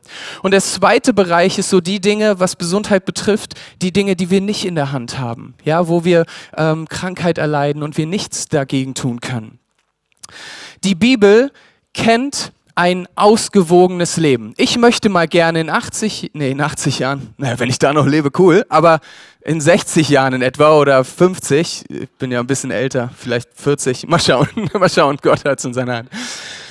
Und 0.44 0.54
das 0.54 0.74
zweite 0.74 0.97
zweite 0.98 1.14
Bereich 1.14 1.60
ist 1.60 1.70
so 1.70 1.80
die 1.80 2.02
Dinge, 2.02 2.40
was 2.40 2.58
Gesundheit 2.58 3.06
betrifft, 3.06 3.54
die 3.84 3.94
Dinge, 3.94 4.16
die 4.16 4.32
wir 4.32 4.42
nicht 4.42 4.66
in 4.66 4.74
der 4.74 4.92
Hand 4.92 5.20
haben, 5.20 5.54
ja, 5.64 5.88
wo 5.88 6.04
wir 6.04 6.26
ähm, 6.58 6.90
Krankheit 6.90 7.38
erleiden 7.38 7.84
und 7.84 7.98
wir 8.00 8.08
nichts 8.08 8.48
dagegen 8.48 8.96
tun 8.96 9.20
können. 9.20 9.60
Die 10.84 10.96
Bibel 10.96 11.52
kennt 11.94 12.52
ein 12.74 13.08
ausgewogenes 13.14 14.18
Leben. 14.18 14.56
Ich 14.58 14.80
möchte 14.80 15.10
mal 15.10 15.28
gerne 15.28 15.62
in 15.62 15.70
80, 15.70 16.32
nee, 16.34 16.50
in 16.50 16.62
80 16.62 16.98
Jahren, 16.98 17.36
naja, 17.38 17.60
wenn 17.60 17.70
ich 17.70 17.78
da 17.78 17.94
noch 17.94 18.08
lebe, 18.08 18.32
cool, 18.40 18.66
aber 18.68 19.00
in 19.42 19.62
60 19.62 20.10
Jahren 20.10 20.34
in 20.34 20.42
etwa 20.42 20.80
oder 20.80 21.04
50, 21.04 21.86
ich 21.92 22.10
bin 22.18 22.32
ja 22.32 22.40
ein 22.40 22.48
bisschen 22.48 22.72
älter, 22.72 23.12
vielleicht 23.16 23.50
40, 23.54 24.08
mal 24.08 24.20
schauen, 24.20 24.48
mal 24.74 24.90
schauen, 24.90 25.18
Gott 25.22 25.46
hat 25.46 25.60
es 25.60 25.66
in 25.66 25.76
seiner 25.76 25.98
Hand 25.98 26.10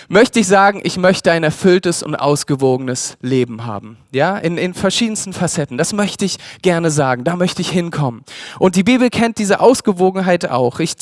möchte 0.09 0.41
ich 0.41 0.47
sagen, 0.47 0.81
ich 0.85 0.97
möchte 0.97 1.33
ein 1.33 1.43
erfülltes 1.43 2.03
und 2.03 2.15
ausgewogenes 2.15 3.17
Leben 3.21 3.67
haben. 3.67 3.99
Ja, 4.13 4.37
in, 4.39 4.59
in 4.59 4.75
verschiedensten 4.75 5.33
Facetten. 5.33 5.79
Das 5.79 5.93
möchte 5.93 6.25
ich 6.25 6.39
gerne 6.63 6.91
sagen. 6.91 7.25
Da 7.25 7.37
möchte 7.37 7.63
ich 7.63 7.71
hinkommen. 7.71 8.25
Und 8.59 8.77
die 8.77 8.83
Bibel 8.83 9.11
kennt 9.11 9.39
diese 9.39 9.61
Ausgewogenheit 9.61 10.49
auch. 10.49 10.81
Ich 10.81 10.95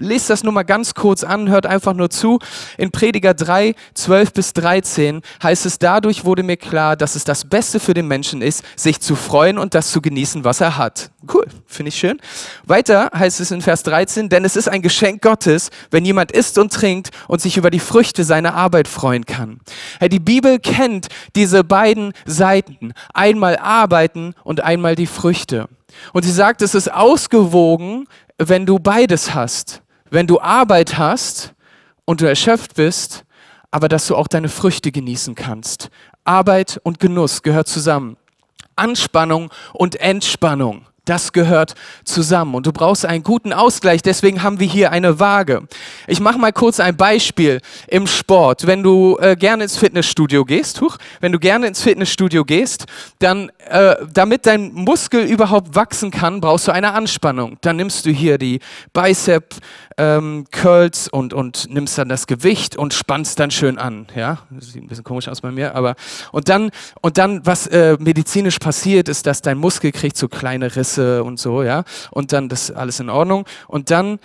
lest 0.00 0.30
das 0.30 0.42
nur 0.42 0.52
mal 0.52 0.64
ganz 0.64 0.94
kurz 0.94 1.22
an, 1.22 1.48
hört 1.48 1.66
einfach 1.66 1.94
nur 1.94 2.10
zu. 2.10 2.38
In 2.76 2.90
Prediger 2.90 3.34
3, 3.34 3.74
12 3.94 4.32
bis 4.32 4.52
13 4.54 5.22
heißt 5.42 5.66
es, 5.66 5.78
dadurch 5.78 6.24
wurde 6.24 6.42
mir 6.42 6.56
klar, 6.56 6.96
dass 6.96 7.14
es 7.14 7.24
das 7.24 7.48
Beste 7.48 7.78
für 7.78 7.94
den 7.94 8.08
Menschen 8.08 8.42
ist, 8.42 8.64
sich 8.76 9.00
zu 9.00 9.14
freuen 9.14 9.58
und 9.58 9.74
das 9.74 9.92
zu 9.92 10.00
genießen, 10.00 10.44
was 10.44 10.60
er 10.60 10.76
hat. 10.76 11.10
Cool, 11.32 11.46
finde 11.66 11.90
ich 11.90 11.96
schön. 11.96 12.18
Weiter 12.64 13.10
heißt 13.14 13.40
es 13.40 13.50
in 13.50 13.60
Vers 13.60 13.82
13, 13.82 14.28
denn 14.28 14.44
es 14.44 14.56
ist 14.56 14.68
ein 14.68 14.82
Geschenk 14.82 15.22
Gottes, 15.22 15.70
wenn 15.90 16.04
jemand 16.04 16.32
isst 16.32 16.58
und 16.58 16.72
trinkt 16.72 17.10
und 17.28 17.40
sich 17.40 17.56
über 17.56 17.70
die 17.70 17.78
Früchte 17.78 18.24
seiner 18.24 18.54
Arbeit 18.54 18.88
freuen 18.88 19.26
kann. 19.26 19.60
Die 20.00 20.18
Bibel 20.18 20.58
kennt 20.58 21.08
diese 21.36 21.62
beiden 21.62 22.12
Seiten, 22.24 22.94
einmal 23.12 23.56
arbeiten 23.58 24.34
und 24.44 24.62
einmal 24.62 24.96
die 24.96 25.06
Früchte. 25.06 25.68
Und 26.12 26.24
sie 26.24 26.32
sagt, 26.32 26.62
es 26.62 26.74
ist 26.74 26.90
ausgewogen, 26.90 28.06
wenn 28.38 28.64
du 28.64 28.78
beides 28.78 29.34
hast 29.34 29.82
wenn 30.10 30.26
du 30.26 30.40
Arbeit 30.40 30.98
hast 30.98 31.54
und 32.04 32.20
du 32.20 32.28
erschöpft 32.28 32.74
bist, 32.74 33.24
aber 33.70 33.88
dass 33.88 34.06
du 34.06 34.16
auch 34.16 34.28
deine 34.28 34.48
Früchte 34.48 34.92
genießen 34.92 35.34
kannst. 35.34 35.90
Arbeit 36.24 36.80
und 36.82 37.00
Genuss 37.00 37.42
gehört 37.42 37.68
zusammen. 37.68 38.16
Anspannung 38.76 39.50
und 39.72 39.96
Entspannung 39.96 40.86
Das 41.04 41.32
gehört 41.32 41.74
zusammen 42.04 42.54
und 42.54 42.66
du 42.66 42.72
brauchst 42.72 43.04
einen 43.04 43.24
guten 43.24 43.52
Ausgleich. 43.52 44.00
Deswegen 44.00 44.42
haben 44.42 44.60
wir 44.60 44.66
hier 44.66 44.92
eine 44.92 45.18
Waage. 45.18 45.66
Ich 46.06 46.20
mache 46.20 46.38
mal 46.38 46.52
kurz 46.52 46.78
ein 46.78 46.96
Beispiel 46.96 47.60
im 47.88 48.06
Sport. 48.06 48.66
Wenn 48.66 48.82
du 48.82 49.18
äh, 49.18 49.34
gerne 49.34 49.64
ins 49.64 49.76
Fitnessstudio 49.76 50.44
gehst, 50.44 50.80
huch, 50.80 50.98
wenn 51.20 51.32
du 51.32 51.38
gerne 51.38 51.66
ins 51.66 51.82
Fitnessstudio 51.82 52.44
gehst, 52.44 52.86
dann, 53.18 53.50
äh, 53.68 53.96
damit 54.12 54.46
dein 54.46 54.72
Muskel 54.72 55.24
überhaupt 55.24 55.74
wachsen 55.74 56.10
kann, 56.10 56.40
brauchst 56.40 56.68
du 56.68 56.72
eine 56.72 56.92
Anspannung. 56.92 57.56
Dann 57.62 57.76
nimmst 57.76 58.06
du 58.06 58.10
hier 58.10 58.38
die 58.38 58.60
Bicep 58.92 59.54
ähm, 60.00 60.46
Curls 60.50 61.08
und, 61.08 61.34
und 61.34 61.68
nimmst 61.68 61.98
dann 61.98 62.08
das 62.08 62.26
Gewicht 62.26 62.74
und 62.74 62.94
spannst 62.94 63.38
dann 63.38 63.50
schön 63.50 63.76
an. 63.76 64.06
Ja, 64.16 64.38
das 64.48 64.72
sieht 64.72 64.82
ein 64.82 64.88
bisschen 64.88 65.04
komisch 65.04 65.28
aus 65.28 65.42
bei 65.42 65.50
mir, 65.50 65.74
aber 65.74 65.94
und 66.32 66.48
dann 66.48 66.70
und 67.02 67.18
dann 67.18 67.44
was 67.44 67.66
äh, 67.66 67.98
medizinisch 68.00 68.58
passiert, 68.58 69.10
ist, 69.10 69.26
dass 69.26 69.42
dein 69.42 69.58
Muskel 69.58 69.92
kriegt 69.92 70.16
so 70.16 70.28
kleine 70.28 70.74
Risse 70.74 71.22
und 71.22 71.38
so, 71.38 71.62
ja. 71.62 71.84
Und 72.10 72.32
dann 72.32 72.48
das 72.48 72.70
alles 72.70 72.98
in 72.98 73.10
Ordnung. 73.10 73.44
Und 73.68 73.90
dann 73.90 74.18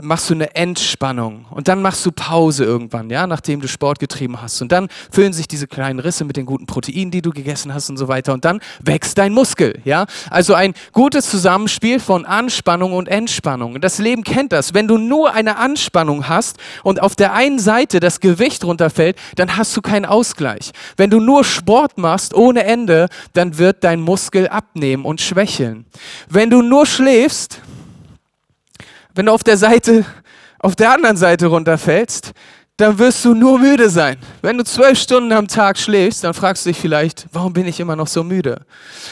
machst 0.00 0.30
du 0.30 0.34
eine 0.34 0.54
Entspannung. 0.54 1.46
Und 1.50 1.68
dann 1.68 1.82
machst 1.82 2.04
du 2.06 2.12
Pause 2.12 2.64
irgendwann, 2.64 3.10
ja, 3.10 3.26
nachdem 3.26 3.60
du 3.60 3.68
Sport 3.68 3.98
getrieben 3.98 4.40
hast. 4.40 4.62
Und 4.62 4.72
dann 4.72 4.88
füllen 5.10 5.32
sich 5.32 5.48
diese 5.48 5.66
kleinen 5.66 6.00
Risse 6.00 6.24
mit 6.24 6.36
den 6.36 6.46
guten 6.46 6.66
Proteinen, 6.66 7.10
die 7.10 7.22
du 7.22 7.30
gegessen 7.30 7.74
hast 7.74 7.90
und 7.90 7.96
so 7.96 8.08
weiter. 8.08 8.32
Und 8.32 8.44
dann 8.44 8.60
wächst 8.80 9.18
dein 9.18 9.32
Muskel, 9.32 9.80
ja. 9.84 10.06
Also 10.30 10.54
ein 10.54 10.74
gutes 10.92 11.28
Zusammenspiel 11.30 12.00
von 12.00 12.24
Anspannung 12.24 12.92
und 12.92 13.08
Entspannung. 13.08 13.80
Das 13.80 13.98
Leben 13.98 14.24
kennt 14.24 14.52
das. 14.52 14.74
Wenn 14.74 14.88
du 14.88 14.98
nur 14.98 15.34
eine 15.34 15.56
Anspannung 15.56 16.28
hast 16.28 16.58
und 16.82 17.00
auf 17.00 17.14
der 17.16 17.32
einen 17.34 17.58
Seite 17.58 18.00
das 18.00 18.20
Gewicht 18.20 18.64
runterfällt, 18.64 19.16
dann 19.36 19.56
hast 19.56 19.76
du 19.76 19.82
keinen 19.82 20.04
Ausgleich. 20.04 20.72
Wenn 20.96 21.10
du 21.10 21.20
nur 21.20 21.44
Sport 21.44 21.98
machst 21.98 22.34
ohne 22.34 22.64
Ende, 22.64 23.08
dann 23.32 23.58
wird 23.58 23.84
dein 23.84 24.00
Muskel 24.00 24.48
abnehmen 24.48 25.04
und 25.04 25.20
schwächeln. 25.20 25.84
Wenn 26.28 26.50
du 26.50 26.62
nur 26.62 26.86
schläfst, 26.86 27.60
wenn 29.14 29.26
du 29.26 29.32
auf 29.32 29.44
der 29.44 29.56
Seite, 29.56 30.04
auf 30.58 30.76
der 30.76 30.92
anderen 30.92 31.16
Seite 31.16 31.46
runterfällst, 31.46 32.32
dann 32.76 32.98
wirst 32.98 33.24
du 33.24 33.34
nur 33.34 33.60
müde 33.60 33.88
sein. 33.88 34.16
Wenn 34.42 34.58
du 34.58 34.64
zwölf 34.64 34.98
Stunden 34.98 35.30
am 35.32 35.46
Tag 35.46 35.78
schläfst, 35.78 36.24
dann 36.24 36.34
fragst 36.34 36.66
du 36.66 36.70
dich 36.70 36.78
vielleicht, 36.78 37.26
warum 37.32 37.52
bin 37.52 37.68
ich 37.68 37.78
immer 37.78 37.94
noch 37.94 38.08
so 38.08 38.24
müde? 38.24 38.66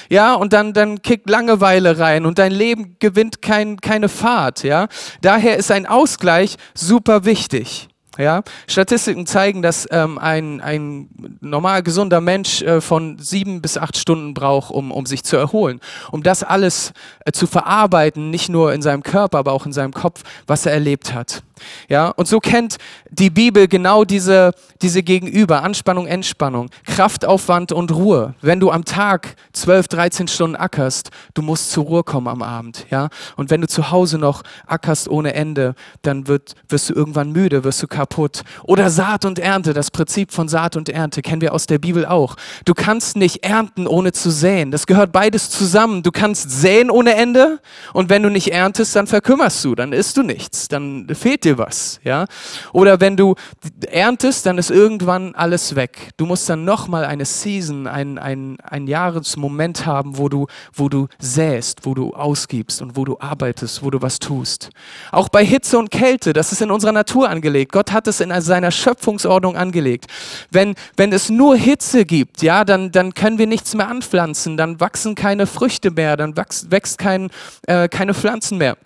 Ja, 0.08 0.34
und 0.34 0.52
dann, 0.52 0.72
dann 0.72 1.00
kickt 1.00 1.30
Langeweile 1.30 1.98
rein 1.98 2.26
und 2.26 2.38
dein 2.38 2.50
Leben 2.50 2.96
gewinnt 2.98 3.40
kein, 3.40 3.80
keine 3.80 4.08
Fahrt. 4.08 4.64
Ja, 4.64 4.88
daher 5.20 5.56
ist 5.56 5.70
ein 5.70 5.86
Ausgleich 5.86 6.56
super 6.74 7.24
wichtig. 7.24 7.88
Ja, 8.18 8.42
Statistiken 8.66 9.26
zeigen, 9.26 9.62
dass 9.62 9.88
ähm, 9.90 10.18
ein, 10.18 10.60
ein 10.60 11.08
normal 11.40 11.82
gesunder 11.82 12.20
Mensch 12.20 12.60
äh, 12.60 12.82
von 12.82 13.18
sieben 13.18 13.62
bis 13.62 13.78
acht 13.78 13.96
Stunden 13.96 14.34
braucht, 14.34 14.70
um, 14.70 14.92
um 14.92 15.06
sich 15.06 15.24
zu 15.24 15.38
erholen. 15.38 15.80
Um 16.10 16.22
das 16.22 16.42
alles 16.42 16.92
äh, 17.24 17.32
zu 17.32 17.46
verarbeiten, 17.46 18.28
nicht 18.28 18.50
nur 18.50 18.74
in 18.74 18.82
seinem 18.82 19.02
Körper, 19.02 19.38
aber 19.38 19.52
auch 19.52 19.64
in 19.64 19.72
seinem 19.72 19.94
Kopf, 19.94 20.24
was 20.46 20.66
er 20.66 20.72
erlebt 20.72 21.14
hat. 21.14 21.42
Ja, 21.88 22.08
und 22.08 22.28
so 22.28 22.40
kennt 22.40 22.76
die 23.10 23.30
Bibel 23.30 23.68
genau 23.68 24.04
diese, 24.04 24.52
diese 24.80 25.02
Gegenüber, 25.02 25.62
Anspannung, 25.62 26.06
Entspannung, 26.06 26.70
Kraftaufwand 26.86 27.72
und 27.72 27.92
Ruhe. 27.92 28.34
Wenn 28.40 28.60
du 28.60 28.70
am 28.70 28.84
Tag 28.84 29.36
12, 29.52 29.88
13 29.88 30.28
Stunden 30.28 30.56
ackerst, 30.56 31.10
du 31.34 31.42
musst 31.42 31.70
zur 31.70 31.84
Ruhe 31.84 32.04
kommen 32.04 32.28
am 32.28 32.42
Abend. 32.42 32.86
Ja? 32.90 33.08
Und 33.36 33.50
wenn 33.50 33.60
du 33.60 33.68
zu 33.68 33.90
Hause 33.90 34.18
noch 34.18 34.42
ackerst 34.66 35.08
ohne 35.08 35.34
Ende, 35.34 35.74
dann 36.02 36.28
wird, 36.28 36.54
wirst 36.68 36.90
du 36.90 36.94
irgendwann 36.94 37.32
müde, 37.32 37.64
wirst 37.64 37.82
du 37.82 37.86
kaputt. 37.86 38.42
Oder 38.64 38.90
Saat 38.90 39.24
und 39.24 39.38
Ernte, 39.38 39.74
das 39.74 39.90
Prinzip 39.90 40.32
von 40.32 40.48
Saat 40.48 40.76
und 40.76 40.88
Ernte 40.88 41.22
kennen 41.22 41.40
wir 41.40 41.52
aus 41.52 41.66
der 41.66 41.78
Bibel 41.78 42.06
auch. 42.06 42.36
Du 42.64 42.74
kannst 42.74 43.16
nicht 43.16 43.44
ernten, 43.44 43.86
ohne 43.86 44.12
zu 44.12 44.30
säen. 44.30 44.70
Das 44.70 44.86
gehört 44.86 45.12
beides 45.12 45.50
zusammen. 45.50 46.02
Du 46.02 46.10
kannst 46.10 46.50
säen 46.50 46.90
ohne 46.90 47.14
Ende 47.14 47.60
und 47.92 48.08
wenn 48.08 48.22
du 48.22 48.30
nicht 48.30 48.52
erntest, 48.52 48.96
dann 48.96 49.06
verkümmerst 49.06 49.64
du, 49.64 49.74
dann 49.74 49.92
isst 49.92 50.16
du 50.16 50.22
nichts, 50.22 50.68
dann 50.68 51.06
fehlt 51.14 51.44
dir 51.44 51.51
dir 51.52 51.58
was, 51.58 52.00
ja? 52.04 52.26
Oder 52.72 53.00
wenn 53.00 53.16
du 53.16 53.34
erntest, 53.90 54.46
dann 54.46 54.58
ist 54.58 54.70
irgendwann 54.70 55.34
alles 55.34 55.74
weg. 55.76 56.10
Du 56.16 56.26
musst 56.26 56.48
dann 56.48 56.64
nochmal 56.64 57.04
eine 57.04 57.24
Season, 57.24 57.86
ein, 57.86 58.18
ein, 58.18 58.58
ein 58.62 58.86
Jahresmoment 58.86 59.86
haben, 59.86 60.18
wo 60.18 60.28
du, 60.28 60.46
wo 60.72 60.88
du 60.88 61.08
säst, 61.18 61.80
wo 61.84 61.94
du 61.94 62.14
ausgibst 62.14 62.82
und 62.82 62.96
wo 62.96 63.04
du 63.04 63.18
arbeitest, 63.20 63.82
wo 63.82 63.90
du 63.90 64.02
was 64.02 64.18
tust. 64.18 64.70
Auch 65.10 65.28
bei 65.28 65.44
Hitze 65.44 65.78
und 65.78 65.90
Kälte, 65.90 66.32
das 66.32 66.52
ist 66.52 66.62
in 66.62 66.70
unserer 66.70 66.92
Natur 66.92 67.28
angelegt. 67.28 67.72
Gott 67.72 67.92
hat 67.92 68.06
es 68.06 68.20
in 68.20 68.32
seiner 68.40 68.70
Schöpfungsordnung 68.70 69.56
angelegt. 69.56 70.06
Wenn, 70.50 70.74
wenn 70.96 71.12
es 71.12 71.28
nur 71.28 71.56
Hitze 71.56 72.04
gibt, 72.04 72.42
ja, 72.42 72.64
dann, 72.64 72.92
dann 72.92 73.14
können 73.14 73.38
wir 73.38 73.46
nichts 73.46 73.74
mehr 73.74 73.88
anpflanzen, 73.88 74.56
dann 74.56 74.80
wachsen 74.80 75.14
keine 75.14 75.46
Früchte 75.46 75.90
mehr, 75.90 76.16
dann 76.16 76.36
wächst, 76.36 76.70
wächst 76.70 76.98
kein, 76.98 77.30
äh, 77.66 77.88
keine 77.88 78.14
Pflanzen 78.14 78.58
mehr. 78.58 78.76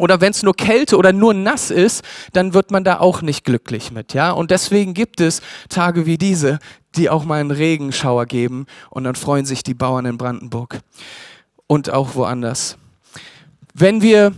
Oder 0.00 0.20
wenn 0.20 0.30
es 0.30 0.42
nur 0.42 0.54
Kälte 0.54 0.96
oder 0.96 1.12
nur 1.12 1.34
nass 1.34 1.70
ist, 1.70 2.02
dann 2.32 2.54
wird 2.54 2.70
man 2.70 2.84
da 2.84 2.98
auch 3.00 3.22
nicht 3.22 3.44
glücklich 3.44 3.92
mit, 3.92 4.14
ja? 4.14 4.30
Und 4.30 4.50
deswegen 4.50 4.94
gibt 4.94 5.20
es 5.20 5.42
Tage 5.68 6.06
wie 6.06 6.18
diese, 6.18 6.58
die 6.96 7.10
auch 7.10 7.24
mal 7.24 7.40
einen 7.40 7.50
Regenschauer 7.50 8.26
geben 8.26 8.66
und 8.88 9.04
dann 9.04 9.14
freuen 9.14 9.44
sich 9.44 9.62
die 9.62 9.74
Bauern 9.74 10.06
in 10.06 10.18
Brandenburg 10.18 10.80
und 11.66 11.90
auch 11.90 12.14
woanders. 12.14 12.78
Wenn 13.74 14.02
wir 14.02 14.32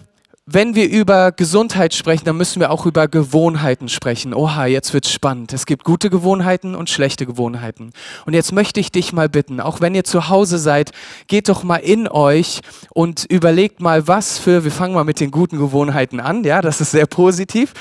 wenn 0.44 0.74
wir 0.74 0.90
über 0.90 1.30
Gesundheit 1.30 1.94
sprechen, 1.94 2.24
dann 2.24 2.36
müssen 2.36 2.58
wir 2.58 2.72
auch 2.72 2.84
über 2.84 3.06
Gewohnheiten 3.06 3.88
sprechen. 3.88 4.34
Oha, 4.34 4.66
jetzt 4.66 4.92
wird's 4.92 5.12
spannend. 5.12 5.52
Es 5.52 5.66
gibt 5.66 5.84
gute 5.84 6.10
Gewohnheiten 6.10 6.74
und 6.74 6.90
schlechte 6.90 7.26
Gewohnheiten. 7.26 7.92
Und 8.26 8.34
jetzt 8.34 8.50
möchte 8.50 8.80
ich 8.80 8.90
dich 8.90 9.12
mal 9.12 9.28
bitten, 9.28 9.60
auch 9.60 9.80
wenn 9.80 9.94
ihr 9.94 10.02
zu 10.02 10.28
Hause 10.28 10.58
seid, 10.58 10.90
geht 11.28 11.48
doch 11.48 11.62
mal 11.62 11.76
in 11.76 12.08
euch 12.08 12.60
und 12.90 13.24
überlegt 13.30 13.80
mal, 13.80 14.08
was 14.08 14.38
für, 14.38 14.64
wir 14.64 14.72
fangen 14.72 14.94
mal 14.94 15.04
mit 15.04 15.20
den 15.20 15.30
guten 15.30 15.58
Gewohnheiten 15.58 16.18
an, 16.18 16.42
ja, 16.42 16.60
das 16.60 16.80
ist 16.80 16.90
sehr 16.90 17.06
positiv 17.06 17.72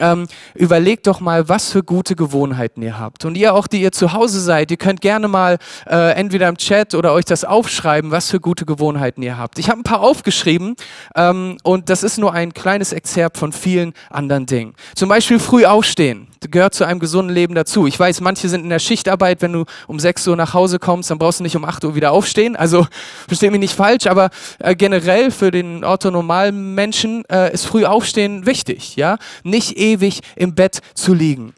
ähm, 0.00 0.26
überlegt 0.54 1.06
doch 1.06 1.20
mal, 1.20 1.48
was 1.48 1.70
für 1.70 1.82
gute 1.82 2.16
Gewohnheiten 2.16 2.82
ihr 2.82 2.98
habt. 2.98 3.24
Und 3.24 3.36
ihr 3.36 3.54
auch, 3.54 3.66
die 3.66 3.80
ihr 3.80 3.92
zu 3.92 4.12
Hause 4.12 4.40
seid, 4.40 4.70
ihr 4.70 4.76
könnt 4.76 5.00
gerne 5.00 5.28
mal 5.28 5.58
äh, 5.86 6.12
entweder 6.12 6.48
im 6.48 6.56
Chat 6.56 6.94
oder 6.94 7.12
euch 7.12 7.24
das 7.24 7.44
aufschreiben, 7.44 8.10
was 8.10 8.30
für 8.30 8.40
gute 8.40 8.66
Gewohnheiten 8.66 9.22
ihr 9.22 9.38
habt. 9.38 9.58
Ich 9.58 9.68
habe 9.68 9.80
ein 9.80 9.84
paar 9.84 10.00
aufgeschrieben 10.00 10.76
ähm, 11.14 11.58
und 11.62 11.88
das 11.90 12.02
ist 12.02 12.18
nur 12.18 12.32
ein 12.32 12.54
kleines 12.54 12.92
Exzerpt 12.92 13.38
von 13.38 13.52
vielen 13.52 13.92
anderen 14.10 14.46
Dingen. 14.46 14.74
Zum 14.94 15.08
Beispiel 15.08 15.38
früh 15.38 15.64
aufstehen 15.64 16.28
gehört 16.48 16.74
zu 16.74 16.84
einem 16.84 17.00
gesunden 17.00 17.34
Leben 17.34 17.54
dazu. 17.54 17.86
Ich 17.86 17.98
weiß, 17.98 18.20
manche 18.20 18.48
sind 18.48 18.64
in 18.64 18.70
der 18.70 18.78
Schichtarbeit, 18.78 19.42
wenn 19.42 19.52
du 19.52 19.64
um 19.86 19.98
6 19.98 20.26
Uhr 20.28 20.36
nach 20.36 20.54
Hause 20.54 20.78
kommst, 20.78 21.10
dann 21.10 21.18
brauchst 21.18 21.40
du 21.40 21.44
nicht 21.44 21.56
um 21.56 21.64
8 21.64 21.84
Uhr 21.84 21.94
wieder 21.94 22.12
aufstehen. 22.12 22.56
Also 22.56 22.86
versteh 23.28 23.50
mich 23.50 23.60
nicht 23.60 23.74
falsch, 23.74 24.06
aber 24.06 24.30
äh, 24.58 24.74
generell 24.74 25.30
für 25.30 25.50
den 25.50 25.84
orthonormalen 25.84 26.74
Menschen 26.74 27.24
äh, 27.30 27.52
ist 27.52 27.66
früh 27.66 27.84
aufstehen 27.84 28.46
wichtig, 28.46 28.96
ja? 28.96 29.18
Nicht 29.42 29.76
ewig 29.76 30.20
im 30.36 30.54
Bett 30.54 30.80
zu 30.94 31.14
liegen 31.14 31.54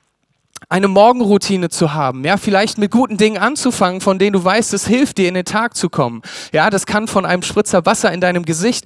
eine 0.70 0.86
Morgenroutine 0.86 1.70
zu 1.70 1.94
haben, 1.94 2.26
ja, 2.26 2.36
vielleicht 2.36 2.76
mit 2.76 2.90
guten 2.90 3.16
Dingen 3.16 3.38
anzufangen, 3.38 4.02
von 4.02 4.18
denen 4.18 4.34
du 4.34 4.44
weißt, 4.44 4.74
es 4.74 4.86
hilft 4.86 5.16
dir 5.16 5.26
in 5.26 5.32
den 5.32 5.46
Tag 5.46 5.74
zu 5.74 5.88
kommen. 5.88 6.20
Ja, 6.52 6.68
das 6.68 6.84
kann 6.84 7.08
von 7.08 7.24
einem 7.24 7.40
Spritzer 7.40 7.86
Wasser 7.86 8.12
in 8.12 8.20
deinem 8.20 8.44
Gesicht 8.44 8.84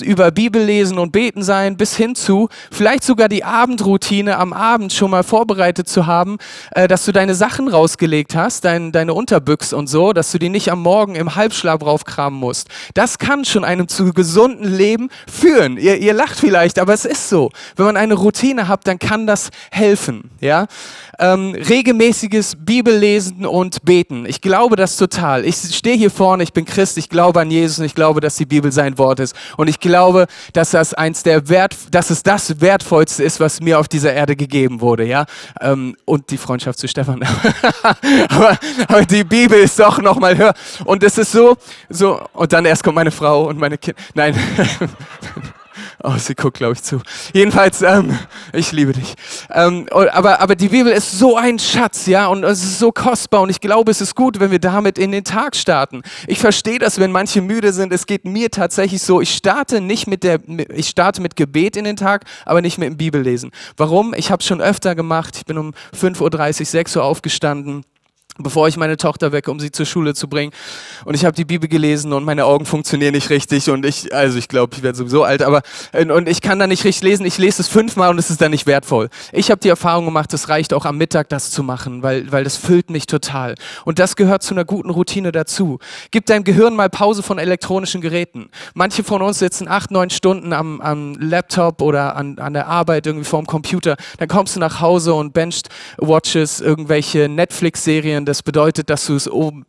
über 0.00 0.30
Bibel 0.30 0.62
lesen 0.62 0.98
und 0.98 1.12
beten 1.12 1.42
sein, 1.42 1.76
bis 1.76 1.94
hin 1.94 2.14
zu 2.14 2.48
vielleicht 2.72 3.04
sogar 3.04 3.28
die 3.28 3.44
Abendroutine 3.44 4.38
am 4.38 4.54
Abend 4.54 4.94
schon 4.94 5.10
mal 5.10 5.22
vorbereitet 5.22 5.90
zu 5.90 6.06
haben, 6.06 6.38
äh, 6.70 6.88
dass 6.88 7.04
du 7.04 7.12
deine 7.12 7.34
Sachen 7.34 7.68
rausgelegt 7.68 8.34
hast, 8.34 8.64
dein, 8.64 8.90
deine 8.90 9.12
Unterbüchs 9.12 9.74
und 9.74 9.88
so, 9.88 10.14
dass 10.14 10.32
du 10.32 10.38
die 10.38 10.48
nicht 10.48 10.72
am 10.72 10.80
Morgen 10.80 11.16
im 11.16 11.34
Halbschlaf 11.34 11.82
raufkramen 11.82 12.38
musst. 12.40 12.68
Das 12.94 13.18
kann 13.18 13.44
schon 13.44 13.64
einem 13.64 13.88
zu 13.88 14.14
gesunden 14.14 14.72
Leben 14.72 15.10
führen. 15.30 15.76
Ihr, 15.76 15.98
ihr 15.98 16.14
lacht 16.14 16.38
vielleicht, 16.38 16.78
aber 16.78 16.94
es 16.94 17.04
ist 17.04 17.28
so. 17.28 17.50
Wenn 17.76 17.84
man 17.84 17.98
eine 17.98 18.14
Routine 18.14 18.68
hat, 18.68 18.86
dann 18.86 18.98
kann 18.98 19.26
das 19.26 19.50
helfen, 19.70 20.30
ja 20.40 20.66
ähm, 21.20 21.54
regelmäßiges 21.54 22.56
Bibellesen 22.58 23.46
und 23.46 23.84
Beten. 23.84 24.24
Ich 24.26 24.40
glaube 24.40 24.76
das 24.76 24.96
total. 24.96 25.44
Ich 25.44 25.56
stehe 25.56 25.96
hier 25.96 26.10
vorne, 26.10 26.42
ich 26.42 26.52
bin 26.52 26.64
Christ, 26.64 26.96
ich 26.96 27.08
glaube 27.08 27.40
an 27.40 27.50
Jesus 27.50 27.78
und 27.78 27.84
ich 27.84 27.94
glaube, 27.94 28.20
dass 28.20 28.36
die 28.36 28.46
Bibel 28.46 28.72
sein 28.72 28.98
Wort 28.98 29.20
ist. 29.20 29.36
Und 29.56 29.68
ich 29.68 29.78
glaube, 29.78 30.26
dass 30.54 30.70
das 30.70 30.94
eins 30.94 31.22
der 31.22 31.48
Wert, 31.48 31.76
dass 31.90 32.10
es 32.10 32.22
das 32.22 32.60
Wertvollste 32.60 33.22
ist, 33.22 33.38
was 33.38 33.60
mir 33.60 33.78
auf 33.78 33.86
dieser 33.86 34.12
Erde 34.12 34.34
gegeben 34.34 34.80
wurde, 34.80 35.04
ja. 35.04 35.26
Ähm, 35.60 35.94
und 36.06 36.30
die 36.30 36.38
Freundschaft 36.38 36.78
zu 36.78 36.88
Stefan. 36.88 37.22
aber, 38.28 38.58
aber, 38.88 39.04
die 39.04 39.24
Bibel 39.24 39.58
ist 39.58 39.78
doch 39.78 40.00
noch 40.00 40.18
mal 40.18 40.36
höher. 40.36 40.54
Und 40.84 41.04
es 41.04 41.18
ist 41.18 41.32
so, 41.32 41.56
so. 41.88 42.20
Und 42.32 42.52
dann 42.52 42.64
erst 42.64 42.82
kommt 42.82 42.96
meine 42.96 43.10
Frau 43.10 43.48
und 43.48 43.58
meine 43.58 43.76
Kinder. 43.76 44.00
Nein. 44.14 44.34
Oh, 46.02 46.16
sie 46.16 46.34
guckt, 46.34 46.56
glaube 46.56 46.72
ich, 46.72 46.82
zu. 46.82 47.02
Jedenfalls, 47.34 47.82
ähm, 47.82 48.18
ich 48.54 48.72
liebe 48.72 48.92
dich. 48.92 49.14
Ähm, 49.50 49.86
aber, 49.90 50.40
aber 50.40 50.56
die 50.56 50.68
Bibel 50.68 50.90
ist 50.90 51.18
so 51.18 51.36
ein 51.36 51.58
Schatz, 51.58 52.06
ja, 52.06 52.26
und 52.28 52.42
es 52.42 52.62
ist 52.62 52.78
so 52.78 52.90
kostbar 52.90 53.42
und 53.42 53.50
ich 53.50 53.60
glaube, 53.60 53.90
es 53.90 54.00
ist 54.00 54.14
gut, 54.14 54.40
wenn 54.40 54.50
wir 54.50 54.60
damit 54.60 54.98
in 54.98 55.12
den 55.12 55.24
Tag 55.24 55.54
starten. 55.54 56.02
Ich 56.26 56.38
verstehe 56.38 56.78
das, 56.78 56.98
wenn 56.98 57.12
manche 57.12 57.42
müde 57.42 57.74
sind. 57.74 57.92
Es 57.92 58.06
geht 58.06 58.24
mir 58.24 58.50
tatsächlich 58.50 59.02
so, 59.02 59.20
ich 59.20 59.34
starte 59.34 59.82
nicht 59.82 60.06
mit 60.06 60.24
der, 60.24 60.40
ich 60.74 60.88
starte 60.88 61.20
mit 61.20 61.36
Gebet 61.36 61.76
in 61.76 61.84
den 61.84 61.96
Tag, 61.96 62.24
aber 62.46 62.62
nicht 62.62 62.78
mit 62.78 62.88
dem 62.88 62.96
Bibellesen. 62.96 63.50
Warum? 63.76 64.14
Ich 64.14 64.30
habe 64.30 64.40
es 64.40 64.46
schon 64.46 64.62
öfter 64.62 64.94
gemacht. 64.94 65.36
Ich 65.36 65.44
bin 65.44 65.58
um 65.58 65.74
5.30 65.94 66.60
Uhr, 66.60 66.66
6 66.66 66.96
Uhr 66.96 67.04
aufgestanden 67.04 67.84
bevor 68.38 68.68
ich 68.68 68.76
meine 68.76 68.96
Tochter 68.96 69.32
wecke, 69.32 69.50
um 69.50 69.60
sie 69.60 69.70
zur 69.70 69.86
Schule 69.86 70.14
zu 70.14 70.28
bringen. 70.28 70.52
Und 71.04 71.14
ich 71.14 71.24
habe 71.24 71.34
die 71.34 71.44
Bibel 71.44 71.68
gelesen 71.68 72.12
und 72.12 72.24
meine 72.24 72.44
Augen 72.44 72.66
funktionieren 72.66 73.12
nicht 73.12 73.30
richtig 73.30 73.70
und 73.70 73.84
ich, 73.84 74.14
also 74.14 74.38
ich 74.38 74.48
glaube, 74.48 74.74
ich 74.76 74.82
werde 74.82 74.96
sowieso 74.96 75.24
alt, 75.24 75.42
aber 75.42 75.62
und 75.92 76.28
ich 76.28 76.40
kann 76.40 76.58
da 76.58 76.66
nicht 76.66 76.84
richtig 76.84 77.02
lesen. 77.02 77.26
Ich 77.26 77.38
lese 77.38 77.62
es 77.62 77.68
fünfmal 77.68 78.10
und 78.10 78.18
es 78.18 78.30
ist 78.30 78.40
dann 78.40 78.50
nicht 78.50 78.66
wertvoll. 78.66 79.08
Ich 79.32 79.50
habe 79.50 79.60
die 79.60 79.68
Erfahrung 79.68 80.04
gemacht, 80.04 80.32
es 80.34 80.48
reicht 80.48 80.72
auch 80.72 80.84
am 80.84 80.98
Mittag, 80.98 81.28
das 81.28 81.50
zu 81.50 81.62
machen, 81.62 82.02
weil, 82.02 82.30
weil 82.32 82.44
das 82.44 82.56
füllt 82.56 82.90
mich 82.90 83.06
total. 83.06 83.54
Und 83.84 83.98
das 83.98 84.16
gehört 84.16 84.42
zu 84.42 84.54
einer 84.54 84.64
guten 84.64 84.90
Routine 84.90 85.32
dazu. 85.32 85.78
Gib 86.10 86.26
deinem 86.26 86.44
Gehirn 86.44 86.74
mal 86.74 86.88
Pause 86.88 87.22
von 87.22 87.38
elektronischen 87.38 88.00
Geräten. 88.00 88.50
Manche 88.74 89.04
von 89.04 89.22
uns 89.22 89.38
sitzen 89.38 89.68
acht, 89.68 89.90
neun 89.90 90.10
Stunden 90.10 90.52
am, 90.52 90.80
am 90.80 91.14
Laptop 91.14 91.82
oder 91.82 92.16
an, 92.16 92.38
an 92.38 92.52
der 92.52 92.66
Arbeit 92.66 93.06
irgendwie 93.06 93.24
vorm 93.24 93.46
Computer. 93.46 93.96
Dann 94.18 94.28
kommst 94.28 94.56
du 94.56 94.60
nach 94.60 94.80
Hause 94.80 95.14
und 95.14 95.32
bencht 95.32 95.68
Watches 95.98 96.60
irgendwelche 96.60 97.28
Netflix-Serien 97.28 98.19
das 98.24 98.42
bedeutet, 98.42 98.90
dass 98.90 99.06
du 99.06 99.16
es 99.16 99.26
um 99.26 99.64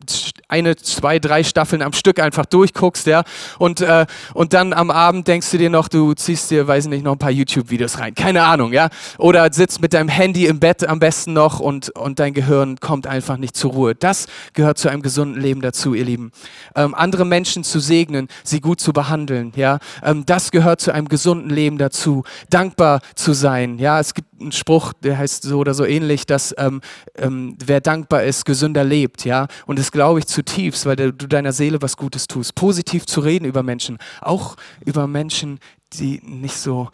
eine, 0.48 0.76
zwei, 0.76 1.18
drei 1.18 1.44
Staffeln 1.44 1.82
am 1.82 1.92
Stück 1.92 2.20
einfach 2.20 2.44
durchguckst, 2.44 3.06
ja. 3.06 3.24
Und, 3.58 3.80
äh, 3.80 4.06
und 4.34 4.52
dann 4.52 4.72
am 4.72 4.90
Abend 4.90 5.26
denkst 5.26 5.50
du 5.50 5.58
dir 5.58 5.70
noch, 5.70 5.88
du 5.88 6.12
ziehst 6.14 6.50
dir, 6.50 6.68
weiß 6.68 6.86
nicht, 6.86 7.02
noch 7.04 7.12
ein 7.12 7.18
paar 7.18 7.30
YouTube-Videos 7.30 7.98
rein. 7.98 8.14
Keine 8.14 8.44
Ahnung, 8.44 8.72
ja. 8.72 8.90
Oder 9.18 9.50
sitzt 9.52 9.80
mit 9.80 9.94
deinem 9.94 10.08
Handy 10.08 10.46
im 10.46 10.60
Bett 10.60 10.86
am 10.86 10.98
besten 10.98 11.32
noch 11.32 11.58
und, 11.58 11.90
und 11.90 12.18
dein 12.18 12.34
Gehirn 12.34 12.78
kommt 12.80 13.06
einfach 13.06 13.38
nicht 13.38 13.56
zur 13.56 13.72
Ruhe. 13.72 13.94
Das 13.94 14.26
gehört 14.52 14.78
zu 14.78 14.90
einem 14.90 15.02
gesunden 15.02 15.40
Leben 15.40 15.62
dazu, 15.62 15.94
ihr 15.94 16.04
Lieben. 16.04 16.32
Ähm, 16.76 16.94
andere 16.94 17.24
Menschen 17.24 17.64
zu 17.64 17.80
segnen, 17.80 18.28
sie 18.44 18.60
gut 18.60 18.80
zu 18.80 18.92
behandeln, 18.92 19.52
ja. 19.56 19.78
Ähm, 20.02 20.26
das 20.26 20.50
gehört 20.50 20.80
zu 20.80 20.92
einem 20.92 21.08
gesunden 21.08 21.50
Leben 21.50 21.78
dazu. 21.78 22.24
Dankbar 22.50 23.00
zu 23.14 23.32
sein, 23.32 23.78
ja. 23.78 23.98
Es 24.00 24.12
gibt 24.12 24.28
einen 24.40 24.52
Spruch, 24.52 24.92
der 24.92 25.16
heißt 25.16 25.44
so 25.44 25.58
oder 25.58 25.72
so 25.72 25.84
ähnlich, 25.84 26.26
dass 26.26 26.54
ähm, 26.58 26.80
ähm 27.16 27.56
wer 27.64 27.80
dankbar 27.80 28.24
ist, 28.24 28.41
gesünder 28.44 28.84
lebt, 28.84 29.24
ja. 29.24 29.46
Und 29.66 29.78
das 29.78 29.92
glaube 29.92 30.20
ich 30.20 30.26
zutiefst, 30.26 30.86
weil 30.86 30.96
du 30.96 31.12
deiner 31.12 31.52
Seele 31.52 31.82
was 31.82 31.96
Gutes 31.96 32.26
tust. 32.26 32.54
Positiv 32.54 33.06
zu 33.06 33.20
reden 33.20 33.44
über 33.44 33.62
Menschen, 33.62 33.98
auch 34.20 34.56
über 34.84 35.06
Menschen, 35.06 35.58
die 35.94 36.20
nicht 36.22 36.56
so 36.56 36.88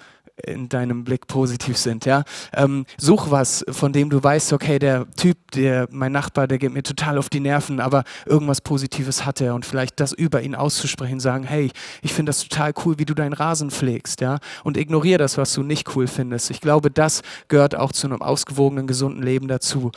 in 0.44 0.68
deinem 0.68 1.04
Blick 1.04 1.26
positiv 1.26 1.76
sind, 1.76 2.04
ja. 2.04 2.24
Ähm, 2.52 2.86
such 2.96 3.30
was, 3.30 3.64
von 3.70 3.92
dem 3.92 4.10
du 4.10 4.22
weißt, 4.22 4.52
okay, 4.52 4.78
der 4.78 5.10
Typ, 5.16 5.36
der, 5.52 5.88
mein 5.90 6.12
Nachbar, 6.12 6.46
der 6.46 6.58
geht 6.58 6.72
mir 6.72 6.82
total 6.82 7.18
auf 7.18 7.28
die 7.28 7.40
Nerven, 7.40 7.80
aber 7.80 8.04
irgendwas 8.26 8.60
Positives 8.60 9.24
hat 9.24 9.40
er 9.40 9.54
und 9.54 9.66
vielleicht 9.66 10.00
das 10.00 10.12
über 10.12 10.42
ihn 10.42 10.54
auszusprechen, 10.54 11.20
sagen, 11.20 11.44
hey, 11.44 11.70
ich 12.02 12.12
finde 12.12 12.30
das 12.30 12.46
total 12.46 12.72
cool, 12.84 12.98
wie 12.98 13.04
du 13.04 13.14
deinen 13.14 13.32
Rasen 13.32 13.70
pflegst, 13.70 14.20
ja. 14.20 14.38
Und 14.64 14.76
ignoriere 14.76 15.18
das, 15.18 15.38
was 15.38 15.52
du 15.52 15.62
nicht 15.62 15.94
cool 15.96 16.06
findest. 16.06 16.50
Ich 16.50 16.60
glaube, 16.60 16.90
das 16.90 17.22
gehört 17.48 17.74
auch 17.74 17.92
zu 17.92 18.06
einem 18.06 18.22
ausgewogenen, 18.22 18.86
gesunden 18.86 19.22
Leben 19.22 19.48
dazu 19.48 19.90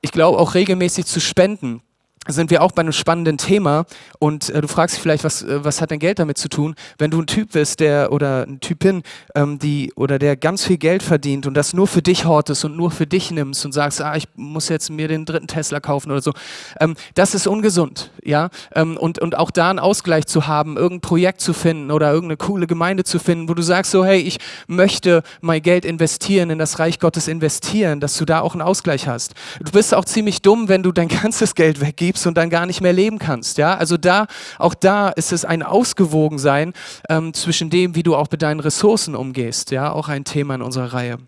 ich 0.00 0.12
glaube 0.12 0.38
auch 0.38 0.54
regelmäßig 0.54 1.06
zu 1.06 1.20
spenden 1.20 1.82
sind 2.26 2.50
wir 2.50 2.62
auch 2.62 2.72
bei 2.72 2.80
einem 2.80 2.92
spannenden 2.92 3.38
Thema 3.38 3.84
und 4.18 4.50
äh, 4.50 4.60
du 4.60 4.68
fragst 4.68 4.96
dich 4.96 5.02
vielleicht, 5.02 5.24
was, 5.24 5.42
äh, 5.42 5.64
was 5.64 5.80
hat 5.80 5.90
denn 5.90 5.98
Geld 5.98 6.18
damit 6.18 6.38
zu 6.38 6.48
tun? 6.48 6.74
Wenn 6.98 7.10
du 7.10 7.20
ein 7.20 7.26
Typ 7.26 7.52
bist, 7.52 7.80
der 7.80 8.12
oder 8.12 8.42
eine 8.42 8.60
Typin, 8.60 9.02
ähm, 9.34 9.58
die 9.58 9.92
oder 9.94 10.18
der 10.18 10.36
ganz 10.36 10.64
viel 10.64 10.78
Geld 10.78 11.02
verdient 11.02 11.46
und 11.46 11.54
das 11.54 11.72
nur 11.72 11.86
für 11.86 12.02
dich 12.02 12.24
hortest 12.24 12.64
und 12.64 12.76
nur 12.76 12.90
für 12.90 13.06
dich 13.06 13.30
nimmst 13.30 13.64
und 13.64 13.72
sagst, 13.72 14.00
ah, 14.02 14.16
ich 14.16 14.26
muss 14.34 14.68
jetzt 14.68 14.90
mir 14.90 15.08
den 15.08 15.24
dritten 15.24 15.46
Tesla 15.46 15.80
kaufen 15.80 16.10
oder 16.10 16.20
so, 16.20 16.32
ähm, 16.80 16.96
das 17.14 17.34
ist 17.34 17.46
ungesund, 17.46 18.10
ja. 18.22 18.50
Ähm, 18.74 18.96
und, 18.96 19.18
und 19.18 19.36
auch 19.36 19.50
da 19.50 19.70
einen 19.70 19.78
Ausgleich 19.78 20.26
zu 20.26 20.46
haben, 20.46 20.76
irgendein 20.76 21.00
Projekt 21.00 21.40
zu 21.40 21.52
finden 21.52 21.90
oder 21.90 22.12
irgendeine 22.12 22.36
coole 22.36 22.66
Gemeinde 22.66 23.04
zu 23.04 23.18
finden, 23.18 23.48
wo 23.48 23.54
du 23.54 23.62
sagst 23.62 23.90
so, 23.90 24.04
hey, 24.04 24.20
ich 24.20 24.38
möchte 24.66 25.22
mein 25.40 25.62
Geld 25.62 25.84
investieren, 25.84 26.50
in 26.50 26.58
das 26.58 26.78
Reich 26.78 26.98
Gottes 26.98 27.28
investieren, 27.28 28.00
dass 28.00 28.16
du 28.18 28.24
da 28.24 28.40
auch 28.40 28.52
einen 28.52 28.62
Ausgleich 28.62 29.06
hast. 29.06 29.34
Du 29.60 29.72
bist 29.72 29.94
auch 29.94 30.04
ziemlich 30.04 30.42
dumm, 30.42 30.68
wenn 30.68 30.82
du 30.82 30.92
dein 30.92 31.08
ganzes 31.22 31.54
Geld 31.54 31.80
weggibst 31.80 32.07
lebst 32.08 32.26
und 32.26 32.36
dann 32.36 32.48
gar 32.48 32.64
nicht 32.64 32.80
mehr 32.80 32.92
leben 32.92 33.18
kannst. 33.18 33.58
Ja? 33.58 33.76
Also 33.76 33.96
da, 33.98 34.26
auch 34.58 34.74
da 34.74 35.10
ist 35.10 35.32
es 35.32 35.44
ein 35.44 35.62
Ausgewogensein 35.62 36.72
ähm, 37.10 37.34
zwischen 37.34 37.68
dem, 37.68 37.94
wie 37.94 38.02
du 38.02 38.16
auch 38.16 38.28
mit 38.30 38.40
deinen 38.40 38.60
Ressourcen 38.60 39.14
umgehst. 39.14 39.70
Ja, 39.70 39.92
auch 39.92 40.08
ein 40.08 40.24
Thema 40.24 40.54
in 40.54 40.62
unserer 40.62 40.94
Reihe. 40.94 41.18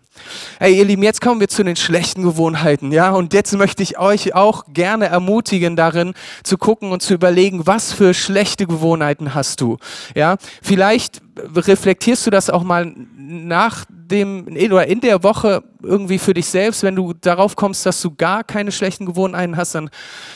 Hey, 0.59 0.77
ihr 0.77 0.85
Lieben, 0.85 1.03
jetzt 1.03 1.21
kommen 1.21 1.39
wir 1.39 1.47
zu 1.47 1.63
den 1.63 1.75
schlechten 1.75 2.23
Gewohnheiten. 2.23 2.91
Ja, 2.91 3.11
und 3.11 3.33
jetzt 3.33 3.53
möchte 3.53 3.83
ich 3.83 3.99
euch 3.99 4.33
auch 4.33 4.65
gerne 4.73 5.05
ermutigen, 5.05 5.75
darin 5.75 6.13
zu 6.43 6.57
gucken 6.57 6.91
und 6.91 7.01
zu 7.01 7.13
überlegen, 7.13 7.65
was 7.67 7.93
für 7.93 8.13
schlechte 8.13 8.65
Gewohnheiten 8.65 9.33
hast 9.35 9.61
du. 9.61 9.77
Ja, 10.15 10.37
vielleicht 10.61 11.21
reflektierst 11.37 12.25
du 12.25 12.31
das 12.31 12.49
auch 12.49 12.63
mal 12.63 12.93
nach 13.17 13.85
dem 14.11 14.47
oder 14.47 14.87
in 14.87 15.01
der 15.01 15.23
Woche 15.23 15.63
irgendwie 15.83 16.19
für 16.19 16.33
dich 16.33 16.45
selbst, 16.45 16.83
wenn 16.83 16.95
du 16.95 17.13
darauf 17.13 17.55
kommst, 17.55 17.85
dass 17.85 18.01
du 18.01 18.13
gar 18.13 18.43
keine 18.43 18.71
schlechten 18.71 19.05
Gewohnheiten 19.05 19.57
hast, 19.57 19.75
dann 19.75 19.89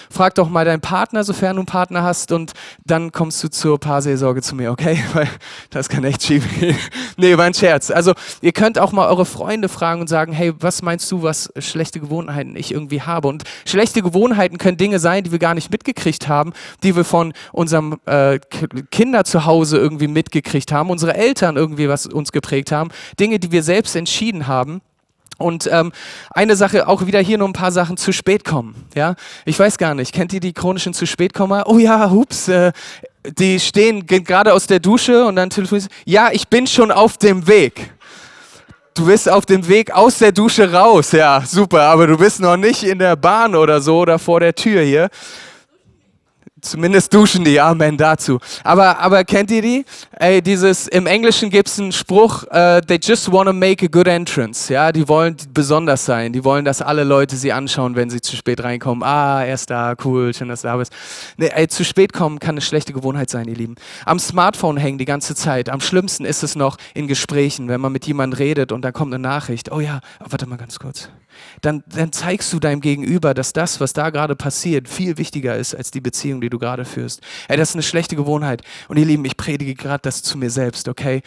frag 0.10 0.36
doch 0.36 0.50
mal 0.50 0.66
deinen 0.66 0.82
Partner, 0.82 1.24
sofern 1.24 1.56
du 1.56 1.62
einen 1.62 1.66
Partner 1.68 2.04
hast, 2.04 2.32
und 2.32 2.54
dann 2.86 3.12
kommst 3.12 3.44
du 3.44 3.50
zur 3.50 3.80
Paarseelsorge 3.80 4.42
zu 4.42 4.56
mir, 4.56 4.72
okay? 4.72 5.04
Weil 5.14 5.30
das 5.70 5.90
kann 5.90 6.04
echt 6.04 6.24
schief 6.24 6.48
gehen. 6.60 6.78
nee, 7.18 7.38
war 7.38 7.46
ein 7.46 7.54
Scherz. 7.54 7.92
Also, 7.92 8.14
ihr 8.42 8.54
könnt 8.54 8.80
auch 8.80 8.92
mal 8.92 9.08
eure 9.08 9.26
Freunde 9.26 9.70
fragen 9.70 10.02
und 10.02 10.08
sagen, 10.08 10.34
hey, 10.34 10.54
was 10.60 10.82
meinst 10.82 11.12
du, 11.12 11.22
was 11.22 11.52
schlechte 11.60 12.00
Gewohnheiten 12.00 12.56
ich 12.56 12.72
irgendwie 12.72 13.02
habe? 13.02 13.28
Und 13.28 13.44
schlechte 13.66 14.02
Gewohnheiten 14.02 14.58
können 14.58 14.78
Dinge 14.78 15.00
sein, 15.00 15.24
die 15.24 15.32
wir 15.32 15.40
gar 15.40 15.54
nicht 15.54 15.72
mitgekriegt 15.72 16.28
haben, 16.28 16.54
die 16.84 16.96
wir 16.96 17.04
von 17.04 17.34
unserem 17.52 17.98
äh, 18.06 18.40
Kinder 18.92 19.26
zu 19.26 19.46
Hause 19.46 19.78
irgendwie 19.78 20.08
mitgekriegt 20.08 20.72
haben, 20.72 20.85
unsere 20.90 21.16
Eltern 21.16 21.58
irgendwie 21.58 21.90
was 21.90 22.06
uns 22.08 22.32
geprägt 22.32 22.72
haben, 22.72 22.90
Dinge, 23.20 23.40
die 23.40 23.52
wir 23.52 23.64
selbst 23.64 23.96
entschieden 23.96 24.48
haben. 24.48 24.82
Und 25.38 25.68
ähm, 25.72 25.92
eine 26.30 26.56
Sache, 26.56 26.88
auch 26.88 27.06
wieder 27.06 27.20
hier 27.20 27.38
nur 27.38 27.50
ein 27.50 27.54
paar 27.54 27.72
Sachen 27.72 27.98
zu 27.98 28.14
spät 28.14 28.46
kommen. 28.46 28.86
Ja, 28.96 29.16
ich 29.44 29.60
weiß 29.60 29.78
gar 29.78 29.94
nicht. 29.94 30.14
Kennt 30.14 30.32
ihr 30.32 30.40
die 30.40 30.54
chronischen 30.54 30.94
zu 30.94 31.06
spät 31.06 31.34
kommen? 31.34 31.62
Oh 31.66 31.78
ja, 31.78 32.10
hups. 32.10 32.48
Äh, 32.48 32.72
die 33.38 33.60
stehen 33.60 34.06
gerade 34.06 34.54
aus 34.54 34.68
der 34.68 34.80
Dusche 34.80 35.26
und 35.26 35.36
dann 35.36 35.50
telefonieren. 35.50 35.90
Ja, 36.06 36.30
ich 36.32 36.48
bin 36.48 36.68
schon 36.68 36.92
auf 36.92 37.18
dem 37.18 37.48
Weg. 37.48 37.92
Du 38.94 39.08
bist 39.08 39.30
auf 39.30 39.46
dem 39.46 39.68
Weg 39.68 39.92
aus 39.92 40.20
der 40.20 40.32
Dusche 40.32 40.72
raus. 40.72 41.12
Ja, 41.12 41.44
super. 41.46 41.82
Aber 41.82 42.08
du 42.08 42.18
bist 42.18 42.40
noch 42.40 42.56
nicht 42.56 42.84
in 42.84 43.00
der 43.00 43.18
Bahn 43.18 43.56
oder 43.56 43.82
so 43.82 44.00
oder 44.00 44.18
vor 44.20 44.40
der 44.40 44.56
Tür 44.56 44.84
hier. 44.84 45.10
Zumindest 46.66 47.14
duschen 47.14 47.46
die, 47.46 47.62
Amen 47.62 47.96
dazu. 47.96 48.40
Aber, 48.64 48.98
aber 49.00 49.24
kennt 49.24 49.52
ihr 49.52 49.62
die? 49.62 49.86
Ey, 50.12 50.42
dieses, 50.42 50.88
im 50.88 51.06
Englischen 51.06 51.52
gibt 51.52 51.70
es 51.70 51.80
einen 51.80 51.92
Spruch, 51.92 52.44
uh, 52.46 52.82
they 52.82 52.98
just 53.02 53.32
want 53.32 53.48
to 53.48 53.54
make 53.54 53.86
a 53.86 53.88
good 53.88 54.08
entrance. 54.08 54.74
Ja, 54.74 54.92
die 54.92 55.08
wollen 55.08 55.38
besonders 55.54 56.06
sein. 56.06 56.34
Die 56.34 56.44
wollen, 56.44 56.66
dass 56.66 56.82
alle 56.82 57.04
Leute 57.04 57.36
sie 57.36 57.54
anschauen, 57.54 57.96
wenn 57.96 58.10
sie 58.10 58.20
zu 58.20 58.36
spät 58.36 58.64
reinkommen. 58.64 59.04
Ah, 59.04 59.44
er 59.44 59.54
ist 59.54 59.70
da, 59.70 59.94
cool, 60.04 60.34
schön, 60.34 60.48
dass 60.48 60.64
du 60.64 60.70
da 60.70 60.78
bist. 60.78 60.92
Nee, 61.38 61.52
ey, 61.54 61.68
zu 61.68 61.86
spät 61.86 62.14
kommen 62.14 62.40
kann 62.40 62.56
eine 62.56 62.62
schlechte 62.62 62.94
Gewohnheit 62.94 63.30
sein, 63.30 63.48
ihr 63.48 63.56
Lieben. 63.56 63.76
Am 64.06 64.18
Smartphone 64.18 64.78
hängen 64.78 64.98
die 64.98 65.06
ganze 65.06 65.36
Zeit. 65.36 65.70
Am 65.70 65.82
schlimmsten 65.82 66.26
ist 66.26 66.42
es 66.42 66.56
noch 66.56 66.78
in 66.96 67.08
Gesprächen, 67.08 67.68
wenn 67.68 67.80
man 67.80 67.92
mit 67.92 68.08
jemandem 68.08 68.38
redet 68.40 68.72
und 68.72 68.82
da 68.82 68.92
kommt 68.92 69.14
eine 69.14 69.22
Nachricht. 69.22 69.72
Oh 69.72 69.82
ja, 69.82 70.00
warte 70.20 70.48
mal 70.48 70.58
ganz 70.58 70.80
kurz 70.80 71.10
dann, 71.62 71.84
dann 71.88 72.12
zeigst 72.12 72.52
du 72.54 72.60
deinem 72.60 72.82
Gegenüber, 72.82 73.34
dass 73.34 73.54
das, 73.54 73.80
was 73.80 73.94
da 73.94 74.10
gerade 74.10 74.36
passiert, 74.36 74.90
viel 74.90 75.18
wichtiger 75.18 75.56
ist 75.58 75.76
als 75.76 75.92
die 75.92 76.02
Beziehung, 76.02 76.42
die 76.42 76.50
du 76.50 76.60
gerade 76.60 76.86
führst. 76.86 77.22
Ey, 77.48 77.58
das 77.58 77.70
ist 77.70 77.76
eine 77.76 77.84
schlechte 77.84 78.16
Gewohnheit. 78.16 78.62
Und 78.88 78.98
ihr 78.98 79.06
Lieben, 79.06 79.26
ich 79.26 79.38
predige 79.38 79.76
gerade 79.76 80.02
das 80.02 80.22
zu 80.22 80.38
mir 80.38 80.50
selbst, 80.50 80.88
okay? 80.88 81.22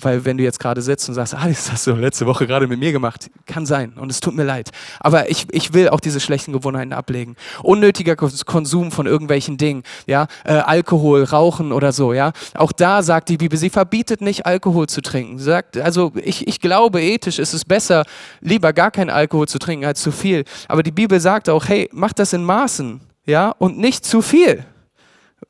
Weil 0.00 0.24
wenn 0.24 0.36
du 0.36 0.44
jetzt 0.44 0.60
gerade 0.60 0.82
sitzt 0.82 1.08
und 1.08 1.14
sagst, 1.14 1.34
ah, 1.34 1.46
das 1.48 1.70
hast 1.72 1.86
du 1.86 1.92
letzte 1.92 2.26
Woche 2.26 2.46
gerade 2.46 2.66
mit 2.66 2.78
mir 2.78 2.92
gemacht, 2.92 3.30
kann 3.46 3.66
sein 3.66 3.94
und 3.94 4.10
es 4.10 4.20
tut 4.20 4.34
mir 4.34 4.44
leid. 4.44 4.70
Aber 5.00 5.30
ich, 5.30 5.46
ich 5.52 5.72
will 5.72 5.88
auch 5.88 6.00
diese 6.00 6.20
schlechten 6.20 6.52
Gewohnheiten 6.52 6.92
ablegen. 6.92 7.36
Unnötiger 7.62 8.16
Konsum 8.16 8.92
von 8.92 9.06
irgendwelchen 9.06 9.56
Dingen, 9.56 9.82
ja, 10.06 10.26
äh, 10.44 10.52
Alkohol, 10.52 11.24
Rauchen 11.24 11.72
oder 11.72 11.92
so, 11.92 12.12
ja. 12.12 12.32
Auch 12.54 12.72
da 12.72 13.02
sagt 13.02 13.28
die 13.28 13.36
Bibel, 13.36 13.58
sie 13.58 13.70
verbietet 13.70 14.20
nicht 14.20 14.46
Alkohol 14.46 14.86
zu 14.86 15.00
trinken. 15.00 15.38
Sie 15.38 15.44
sagt, 15.44 15.76
also 15.78 16.12
ich, 16.16 16.46
ich 16.46 16.60
glaube, 16.60 17.00
ethisch 17.00 17.38
ist 17.38 17.54
es 17.54 17.64
besser, 17.64 18.04
lieber 18.40 18.72
gar 18.72 18.90
keinen 18.90 19.10
Alkohol 19.10 19.48
zu 19.48 19.58
trinken 19.58 19.86
als 19.86 20.02
zu 20.02 20.12
viel. 20.12 20.44
Aber 20.68 20.82
die 20.82 20.92
Bibel 20.92 21.20
sagt 21.20 21.48
auch, 21.48 21.66
hey, 21.68 21.88
mach 21.92 22.12
das 22.12 22.32
in 22.32 22.44
Maßen, 22.44 23.00
ja, 23.24 23.50
und 23.58 23.78
nicht 23.78 24.04
zu 24.04 24.22
viel. 24.22 24.64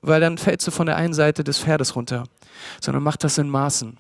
Weil 0.01 0.21
dann 0.21 0.39
fällst 0.39 0.67
du 0.67 0.71
von 0.71 0.87
der 0.87 0.97
einen 0.97 1.15
Seite 1.15 1.45
des 1.45 1.59
Pferdes 1.59 1.97
runter, 1.97 2.25
sondern 2.81 3.03
mach 3.03 3.17
das 3.17 3.39
in 3.39 3.49
Maßen. 3.49 3.97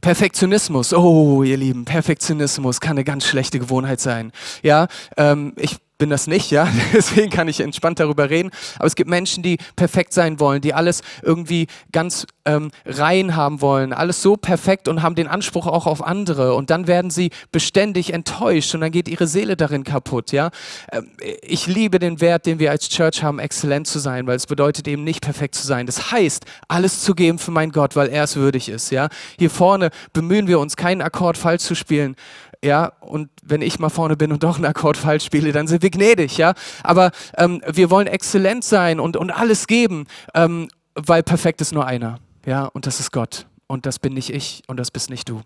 Perfektionismus, 0.00 0.92
oh 0.92 1.42
ihr 1.42 1.56
Lieben, 1.56 1.84
Perfektionismus 1.84 2.80
kann 2.80 2.92
eine 2.92 3.04
ganz 3.04 3.26
schlechte 3.26 3.58
Gewohnheit 3.58 4.00
sein. 4.00 4.32
Ja, 4.62 4.88
ähm, 5.16 5.52
ich 5.56 5.76
bin 6.02 6.10
das 6.10 6.26
nicht, 6.26 6.50
ja, 6.50 6.66
deswegen 6.92 7.30
kann 7.30 7.46
ich 7.46 7.60
entspannt 7.60 8.00
darüber 8.00 8.28
reden. 8.28 8.50
Aber 8.78 8.86
es 8.88 8.96
gibt 8.96 9.08
Menschen, 9.08 9.44
die 9.44 9.58
perfekt 9.76 10.12
sein 10.12 10.40
wollen, 10.40 10.60
die 10.60 10.74
alles 10.74 11.00
irgendwie 11.22 11.68
ganz 11.92 12.26
ähm, 12.44 12.72
rein 12.84 13.36
haben 13.36 13.60
wollen, 13.60 13.92
alles 13.92 14.20
so 14.20 14.36
perfekt 14.36 14.88
und 14.88 15.00
haben 15.00 15.14
den 15.14 15.28
Anspruch 15.28 15.68
auch 15.68 15.86
auf 15.86 16.04
andere. 16.04 16.54
Und 16.54 16.70
dann 16.70 16.88
werden 16.88 17.12
sie 17.12 17.30
beständig 17.52 18.12
enttäuscht 18.12 18.74
und 18.74 18.80
dann 18.80 18.90
geht 18.90 19.06
ihre 19.06 19.28
Seele 19.28 19.56
darin 19.56 19.84
kaputt, 19.84 20.32
ja. 20.32 20.50
Ähm, 20.90 21.08
ich 21.40 21.68
liebe 21.68 22.00
den 22.00 22.20
Wert, 22.20 22.46
den 22.46 22.58
wir 22.58 22.72
als 22.72 22.88
Church 22.88 23.22
haben, 23.22 23.38
exzellent 23.38 23.86
zu 23.86 24.00
sein, 24.00 24.26
weil 24.26 24.34
es 24.34 24.48
bedeutet 24.48 24.88
eben 24.88 25.04
nicht 25.04 25.20
perfekt 25.20 25.54
zu 25.54 25.64
sein. 25.64 25.86
Das 25.86 26.10
heißt, 26.10 26.46
alles 26.66 27.00
zu 27.02 27.14
geben 27.14 27.38
für 27.38 27.52
meinen 27.52 27.70
Gott, 27.70 27.94
weil 27.94 28.08
er 28.08 28.24
es 28.24 28.34
würdig 28.34 28.68
ist, 28.68 28.90
ja. 28.90 29.08
Hier 29.38 29.50
vorne 29.50 29.90
bemühen 30.12 30.48
wir 30.48 30.58
uns, 30.58 30.74
keinen 30.74 31.00
Akkord 31.00 31.38
falsch 31.38 31.62
zu 31.62 31.76
spielen, 31.76 32.16
ja, 32.64 32.92
und 33.00 33.28
wenn 33.42 33.60
ich 33.62 33.78
mal 33.78 33.88
vorne 33.88 34.16
bin 34.16 34.32
und 34.32 34.42
doch 34.42 34.56
einen 34.56 34.66
Akkord 34.66 34.96
falsch 34.96 35.24
spiele, 35.24 35.52
dann 35.52 35.66
sind 35.66 35.82
wir 35.82 35.90
gnädig, 35.90 36.38
ja. 36.38 36.54
Aber 36.82 37.10
ähm, 37.36 37.60
wir 37.66 37.90
wollen 37.90 38.06
exzellent 38.06 38.64
sein 38.64 39.00
und, 39.00 39.16
und 39.16 39.30
alles 39.30 39.66
geben, 39.66 40.06
ähm, 40.34 40.68
weil 40.94 41.22
perfekt 41.22 41.60
ist 41.60 41.72
nur 41.72 41.86
einer, 41.86 42.18
ja, 42.46 42.64
und 42.66 42.86
das 42.86 43.00
ist 43.00 43.10
Gott. 43.12 43.46
Und 43.66 43.86
das 43.86 43.98
bin 43.98 44.12
nicht 44.12 44.28
ich 44.28 44.62
und 44.66 44.76
das 44.78 44.90
bist 44.90 45.08
nicht 45.08 45.28
du. 45.30 45.40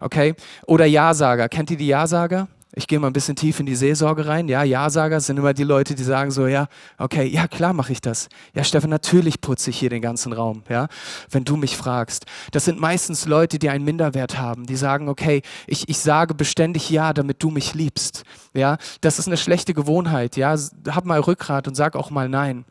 Okay? 0.00 0.34
Oder 0.66 0.84
Ja-Sager. 0.84 1.48
Kennt 1.48 1.70
ihr 1.70 1.78
die 1.78 1.86
Ja-Sager? 1.86 2.46
Ich 2.72 2.86
gehe 2.86 3.00
mal 3.00 3.08
ein 3.08 3.12
bisschen 3.12 3.34
tief 3.34 3.58
in 3.58 3.66
die 3.66 3.74
Seelsorge 3.74 4.26
rein. 4.26 4.46
Ja, 4.46 4.62
Ja-Sager 4.62 5.20
sind 5.20 5.38
immer 5.38 5.54
die 5.54 5.64
Leute, 5.64 5.96
die 5.96 6.04
sagen 6.04 6.30
so, 6.30 6.46
ja, 6.46 6.68
okay, 6.98 7.26
ja, 7.26 7.48
klar 7.48 7.72
mache 7.72 7.92
ich 7.92 8.00
das. 8.00 8.28
Ja, 8.54 8.62
Stefan, 8.62 8.90
natürlich 8.90 9.40
putze 9.40 9.70
ich 9.70 9.78
hier 9.78 9.90
den 9.90 10.02
ganzen 10.02 10.32
Raum, 10.32 10.62
ja, 10.68 10.86
wenn 11.30 11.44
du 11.44 11.56
mich 11.56 11.76
fragst. 11.76 12.26
Das 12.52 12.64
sind 12.64 12.78
meistens 12.78 13.26
Leute, 13.26 13.58
die 13.58 13.70
einen 13.70 13.84
Minderwert 13.84 14.38
haben, 14.38 14.66
die 14.66 14.76
sagen, 14.76 15.08
okay, 15.08 15.42
ich, 15.66 15.88
ich 15.88 15.98
sage 15.98 16.34
beständig 16.34 16.90
Ja, 16.90 17.12
damit 17.12 17.42
du 17.42 17.50
mich 17.50 17.74
liebst. 17.74 18.22
Ja, 18.54 18.78
das 19.00 19.18
ist 19.18 19.26
eine 19.26 19.36
schlechte 19.36 19.74
Gewohnheit, 19.74 20.36
ja. 20.36 20.56
Hab 20.88 21.04
mal 21.04 21.20
Rückgrat 21.20 21.66
und 21.66 21.74
sag 21.74 21.96
auch 21.96 22.10
mal 22.10 22.28
Nein. 22.28 22.64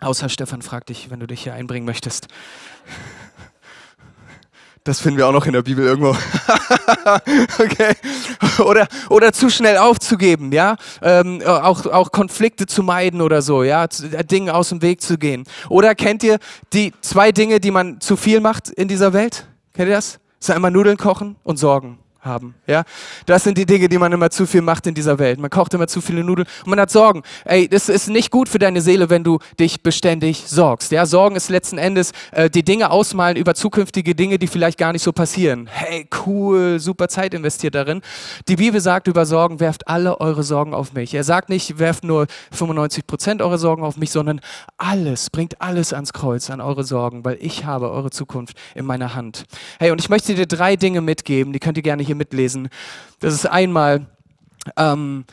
Außer 0.00 0.28
Stefan 0.28 0.62
fragt 0.62 0.88
dich, 0.88 1.10
wenn 1.10 1.20
du 1.20 1.26
dich 1.26 1.42
hier 1.42 1.54
einbringen 1.54 1.86
möchtest. 1.86 2.26
Das 4.84 4.98
finden 5.00 5.18
wir 5.18 5.28
auch 5.28 5.32
noch 5.32 5.46
in 5.46 5.52
der 5.52 5.62
Bibel 5.62 5.84
irgendwo. 5.84 6.10
okay. 7.58 7.94
Oder, 8.58 8.88
oder 9.10 9.32
zu 9.32 9.48
schnell 9.48 9.76
aufzugeben, 9.76 10.50
ja. 10.50 10.76
Ähm, 11.00 11.40
auch, 11.46 11.86
auch 11.86 12.10
Konflikte 12.10 12.66
zu 12.66 12.82
meiden 12.82 13.20
oder 13.20 13.42
so, 13.42 13.62
ja. 13.62 13.84
Äh, 13.84 14.24
Dinge 14.24 14.54
aus 14.54 14.70
dem 14.70 14.82
Weg 14.82 15.00
zu 15.00 15.18
gehen. 15.18 15.44
Oder 15.68 15.94
kennt 15.94 16.24
ihr 16.24 16.38
die 16.72 16.92
zwei 17.00 17.30
Dinge, 17.30 17.60
die 17.60 17.70
man 17.70 18.00
zu 18.00 18.16
viel 18.16 18.40
macht 18.40 18.70
in 18.70 18.88
dieser 18.88 19.12
Welt? 19.12 19.46
Kennt 19.72 19.88
ihr 19.88 19.94
das? 19.94 20.18
Das 20.40 20.48
ist 20.48 20.54
einmal 20.54 20.72
Nudeln 20.72 20.96
kochen 20.96 21.36
und 21.44 21.58
Sorgen 21.58 21.98
haben. 22.22 22.54
Ja? 22.66 22.84
Das 23.26 23.44
sind 23.44 23.58
die 23.58 23.66
Dinge, 23.66 23.88
die 23.88 23.98
man 23.98 24.12
immer 24.12 24.30
zu 24.30 24.46
viel 24.46 24.62
macht 24.62 24.86
in 24.86 24.94
dieser 24.94 25.18
Welt. 25.18 25.38
Man 25.38 25.50
kocht 25.50 25.74
immer 25.74 25.88
zu 25.88 26.00
viele 26.00 26.24
Nudeln 26.24 26.46
und 26.64 26.70
man 26.70 26.80
hat 26.80 26.90
Sorgen. 26.90 27.22
Ey, 27.44 27.68
das 27.68 27.88
ist 27.88 28.08
nicht 28.08 28.30
gut 28.30 28.48
für 28.48 28.58
deine 28.58 28.80
Seele, 28.80 29.10
wenn 29.10 29.24
du 29.24 29.38
dich 29.58 29.82
beständig 29.82 30.44
sorgst. 30.46 30.92
Ja? 30.92 31.06
Sorgen 31.06 31.36
ist 31.36 31.50
letzten 31.50 31.78
Endes 31.78 32.12
äh, 32.30 32.48
die 32.48 32.62
Dinge 32.62 32.90
ausmalen 32.90 33.36
über 33.36 33.54
zukünftige 33.54 34.14
Dinge, 34.14 34.38
die 34.38 34.46
vielleicht 34.46 34.78
gar 34.78 34.92
nicht 34.92 35.02
so 35.02 35.12
passieren. 35.12 35.68
Hey, 35.70 36.08
cool, 36.26 36.78
super 36.78 37.08
Zeit 37.08 37.34
investiert 37.34 37.74
darin. 37.74 38.02
Die 38.48 38.56
Bibel 38.56 38.80
sagt 38.80 39.08
über 39.08 39.26
Sorgen, 39.26 39.60
werft 39.60 39.88
alle 39.88 40.20
eure 40.20 40.42
Sorgen 40.42 40.74
auf 40.74 40.92
mich. 40.92 41.14
Er 41.14 41.24
sagt 41.24 41.48
nicht, 41.48 41.78
werft 41.78 42.04
nur 42.04 42.26
95 42.52 43.06
Prozent 43.06 43.42
eurer 43.42 43.58
Sorgen 43.58 43.82
auf 43.82 43.96
mich, 43.96 44.10
sondern 44.10 44.40
alles, 44.76 45.30
bringt 45.30 45.60
alles 45.60 45.92
ans 45.92 46.12
Kreuz, 46.12 46.50
an 46.50 46.60
eure 46.60 46.84
Sorgen, 46.84 47.24
weil 47.24 47.38
ich 47.40 47.64
habe 47.64 47.90
eure 47.90 48.10
Zukunft 48.10 48.56
in 48.74 48.84
meiner 48.84 49.14
Hand. 49.14 49.44
Hey, 49.78 49.90
und 49.90 50.00
ich 50.00 50.08
möchte 50.08 50.34
dir 50.34 50.46
drei 50.46 50.76
Dinge 50.76 51.00
mitgeben, 51.00 51.52
die 51.52 51.58
könnt 51.58 51.76
ihr 51.76 51.82
gerne 51.82 52.02
hier 52.02 52.11
hier 52.12 52.16
mitlesen. 52.16 52.68
Das 53.20 53.34
ist 53.34 53.46
einmal, 53.46 54.06
ähm, 54.76 55.24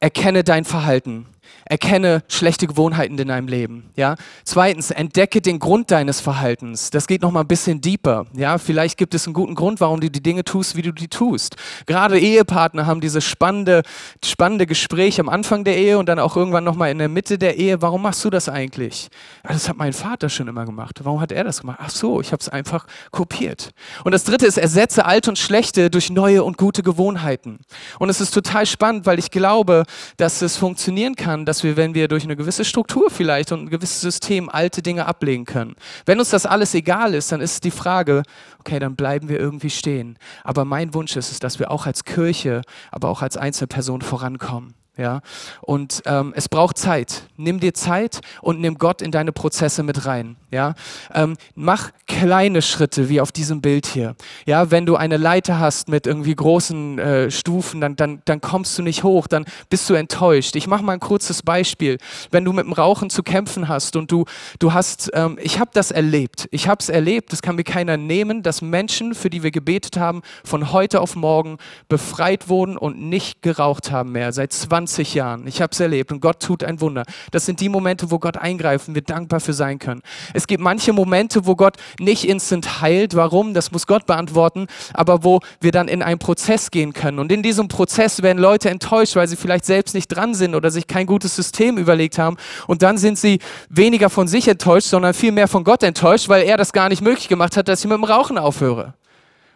erkenne 0.00 0.44
dein 0.44 0.64
Verhalten. 0.64 1.26
Erkenne 1.64 2.22
schlechte 2.28 2.66
Gewohnheiten 2.66 3.18
in 3.18 3.28
deinem 3.28 3.48
Leben. 3.48 3.90
Ja? 3.96 4.16
Zweitens, 4.44 4.90
entdecke 4.90 5.40
den 5.40 5.58
Grund 5.58 5.90
deines 5.90 6.20
Verhaltens. 6.20 6.90
Das 6.90 7.06
geht 7.06 7.22
noch 7.22 7.30
mal 7.30 7.40
ein 7.40 7.48
bisschen 7.48 7.80
deeper. 7.80 8.26
Ja? 8.34 8.58
Vielleicht 8.58 8.98
gibt 8.98 9.14
es 9.14 9.26
einen 9.26 9.34
guten 9.34 9.54
Grund, 9.54 9.80
warum 9.80 10.00
du 10.00 10.10
die 10.10 10.22
Dinge 10.22 10.44
tust, 10.44 10.76
wie 10.76 10.82
du 10.82 10.92
die 10.92 11.08
tust. 11.08 11.56
Gerade 11.86 12.18
Ehepartner 12.18 12.86
haben 12.86 13.00
diese 13.00 13.20
spannende, 13.20 13.82
spannende 14.24 14.66
Gespräche 14.66 15.20
am 15.20 15.28
Anfang 15.28 15.64
der 15.64 15.76
Ehe 15.76 15.98
und 15.98 16.08
dann 16.08 16.18
auch 16.18 16.36
irgendwann 16.36 16.64
noch 16.64 16.76
mal 16.76 16.90
in 16.90 16.98
der 16.98 17.08
Mitte 17.08 17.38
der 17.38 17.56
Ehe. 17.56 17.82
Warum 17.82 18.02
machst 18.02 18.24
du 18.24 18.30
das 18.30 18.48
eigentlich? 18.48 19.08
Ja, 19.44 19.52
das 19.52 19.68
hat 19.68 19.76
mein 19.76 19.92
Vater 19.92 20.28
schon 20.28 20.48
immer 20.48 20.64
gemacht. 20.64 21.00
Warum 21.02 21.20
hat 21.20 21.32
er 21.32 21.44
das 21.44 21.60
gemacht? 21.60 21.78
Ach 21.82 21.90
so, 21.90 22.20
ich 22.20 22.32
habe 22.32 22.40
es 22.40 22.48
einfach 22.48 22.86
kopiert. 23.10 23.70
Und 24.04 24.12
das 24.12 24.24
Dritte 24.24 24.46
ist, 24.46 24.56
ersetze 24.56 25.04
alte 25.04 25.30
und 25.30 25.38
schlechte 25.38 25.90
durch 25.90 26.10
neue 26.10 26.42
und 26.42 26.56
gute 26.56 26.82
Gewohnheiten. 26.82 27.60
Und 27.98 28.08
es 28.08 28.20
ist 28.20 28.32
total 28.32 28.66
spannend, 28.66 29.06
weil 29.06 29.18
ich 29.18 29.30
glaube, 29.30 29.84
dass 30.16 30.42
es 30.42 30.56
funktionieren 30.56 31.14
kann, 31.16 31.35
dass 31.44 31.56
dass 31.56 31.62
wir, 31.62 31.78
wenn 31.78 31.94
wir 31.94 32.06
durch 32.06 32.24
eine 32.24 32.36
gewisse 32.36 32.66
Struktur 32.66 33.08
vielleicht 33.08 33.50
und 33.50 33.62
ein 33.62 33.70
gewisses 33.70 34.02
System 34.02 34.50
alte 34.50 34.82
Dinge 34.82 35.06
ablegen 35.06 35.46
können. 35.46 35.74
Wenn 36.04 36.18
uns 36.18 36.28
das 36.28 36.44
alles 36.44 36.74
egal 36.74 37.14
ist, 37.14 37.32
dann 37.32 37.40
ist 37.40 37.64
die 37.64 37.70
Frage, 37.70 38.24
okay, 38.58 38.78
dann 38.78 38.94
bleiben 38.94 39.30
wir 39.30 39.40
irgendwie 39.40 39.70
stehen. 39.70 40.18
Aber 40.44 40.66
mein 40.66 40.92
Wunsch 40.92 41.16
ist 41.16 41.32
es, 41.32 41.38
dass 41.38 41.58
wir 41.58 41.70
auch 41.70 41.86
als 41.86 42.04
Kirche, 42.04 42.60
aber 42.90 43.08
auch 43.08 43.22
als 43.22 43.38
Einzelperson 43.38 44.02
vorankommen. 44.02 44.74
Ja? 44.96 45.20
Und 45.60 46.02
ähm, 46.06 46.32
es 46.34 46.48
braucht 46.48 46.78
Zeit. 46.78 47.24
Nimm 47.36 47.60
dir 47.60 47.74
Zeit 47.74 48.20
und 48.40 48.60
nimm 48.60 48.78
Gott 48.78 49.02
in 49.02 49.10
deine 49.10 49.32
Prozesse 49.32 49.82
mit 49.82 50.06
rein. 50.06 50.36
Ja? 50.50 50.74
Ähm, 51.12 51.36
mach 51.54 51.90
kleine 52.06 52.62
Schritte, 52.62 53.08
wie 53.08 53.20
auf 53.20 53.30
diesem 53.30 53.60
Bild 53.60 53.86
hier. 53.86 54.14
Ja, 54.46 54.70
wenn 54.70 54.86
du 54.86 54.96
eine 54.96 55.18
Leiter 55.18 55.58
hast 55.58 55.88
mit 55.88 56.06
irgendwie 56.06 56.34
großen 56.34 56.98
äh, 56.98 57.30
Stufen, 57.30 57.80
dann, 57.80 57.96
dann, 57.96 58.22
dann 58.24 58.40
kommst 58.40 58.78
du 58.78 58.82
nicht 58.82 59.02
hoch, 59.02 59.26
dann 59.26 59.44
bist 59.68 59.88
du 59.90 59.94
enttäuscht. 59.94 60.56
Ich 60.56 60.66
mache 60.66 60.82
mal 60.82 60.94
ein 60.94 61.00
kurzes 61.00 61.42
Beispiel. 61.42 61.98
Wenn 62.30 62.44
du 62.44 62.52
mit 62.52 62.64
dem 62.64 62.72
Rauchen 62.72 63.10
zu 63.10 63.22
kämpfen 63.22 63.68
hast 63.68 63.96
und 63.96 64.10
du, 64.10 64.24
du 64.58 64.72
hast, 64.72 65.10
ähm, 65.12 65.38
ich 65.42 65.60
habe 65.60 65.70
das 65.74 65.90
erlebt. 65.90 66.48
Ich 66.52 66.68
habe 66.68 66.78
es 66.80 66.88
erlebt, 66.88 67.32
das 67.32 67.42
kann 67.42 67.56
mir 67.56 67.64
keiner 67.64 67.98
nehmen, 67.98 68.42
dass 68.42 68.62
Menschen, 68.62 69.14
für 69.14 69.28
die 69.28 69.42
wir 69.42 69.50
gebetet 69.50 69.98
haben, 69.98 70.22
von 70.44 70.72
heute 70.72 71.02
auf 71.02 71.16
morgen 71.16 71.58
befreit 71.88 72.48
wurden 72.48 72.78
und 72.78 72.98
nicht 72.98 73.42
geraucht 73.42 73.90
haben 73.90 74.12
mehr. 74.12 74.32
Seit 74.32 74.52
20 74.54 74.85
20 74.86 75.14
Jahren. 75.14 75.46
Ich 75.46 75.60
habe 75.60 75.72
es 75.72 75.80
erlebt 75.80 76.12
und 76.12 76.20
Gott 76.20 76.40
tut 76.40 76.62
ein 76.62 76.80
Wunder. 76.80 77.04
Das 77.32 77.44
sind 77.44 77.60
die 77.60 77.68
Momente, 77.68 78.10
wo 78.10 78.18
Gott 78.18 78.36
eingreift 78.36 78.88
und 78.88 78.94
wir 78.94 79.02
dankbar 79.02 79.40
für 79.40 79.52
sein 79.52 79.78
können. 79.78 80.00
Es 80.32 80.46
gibt 80.46 80.62
manche 80.62 80.92
Momente, 80.92 81.46
wo 81.46 81.56
Gott 81.56 81.76
nicht 81.98 82.24
instant 82.24 82.80
heilt. 82.80 83.14
Warum? 83.16 83.52
Das 83.52 83.72
muss 83.72 83.86
Gott 83.86 84.06
beantworten. 84.06 84.66
Aber 84.94 85.24
wo 85.24 85.40
wir 85.60 85.72
dann 85.72 85.88
in 85.88 86.02
einen 86.02 86.18
Prozess 86.18 86.70
gehen 86.70 86.92
können. 86.92 87.18
Und 87.18 87.32
in 87.32 87.42
diesem 87.42 87.68
Prozess 87.68 88.22
werden 88.22 88.38
Leute 88.38 88.70
enttäuscht, 88.70 89.16
weil 89.16 89.26
sie 89.26 89.36
vielleicht 89.36 89.64
selbst 89.64 89.94
nicht 89.94 90.08
dran 90.08 90.34
sind 90.34 90.54
oder 90.54 90.70
sich 90.70 90.86
kein 90.86 91.06
gutes 91.06 91.34
System 91.34 91.78
überlegt 91.78 92.18
haben. 92.18 92.36
Und 92.66 92.82
dann 92.82 92.96
sind 92.98 93.18
sie 93.18 93.40
weniger 93.68 94.08
von 94.08 94.28
sich 94.28 94.46
enttäuscht, 94.48 94.88
sondern 94.88 95.14
viel 95.14 95.32
mehr 95.32 95.48
von 95.48 95.64
Gott 95.64 95.82
enttäuscht, 95.82 96.28
weil 96.28 96.44
er 96.44 96.56
das 96.56 96.72
gar 96.72 96.88
nicht 96.88 97.02
möglich 97.02 97.28
gemacht 97.28 97.56
hat, 97.56 97.68
dass 97.68 97.80
ich 97.80 97.86
mit 97.86 97.96
dem 97.96 98.04
Rauchen 98.04 98.38
aufhöre. 98.38 98.94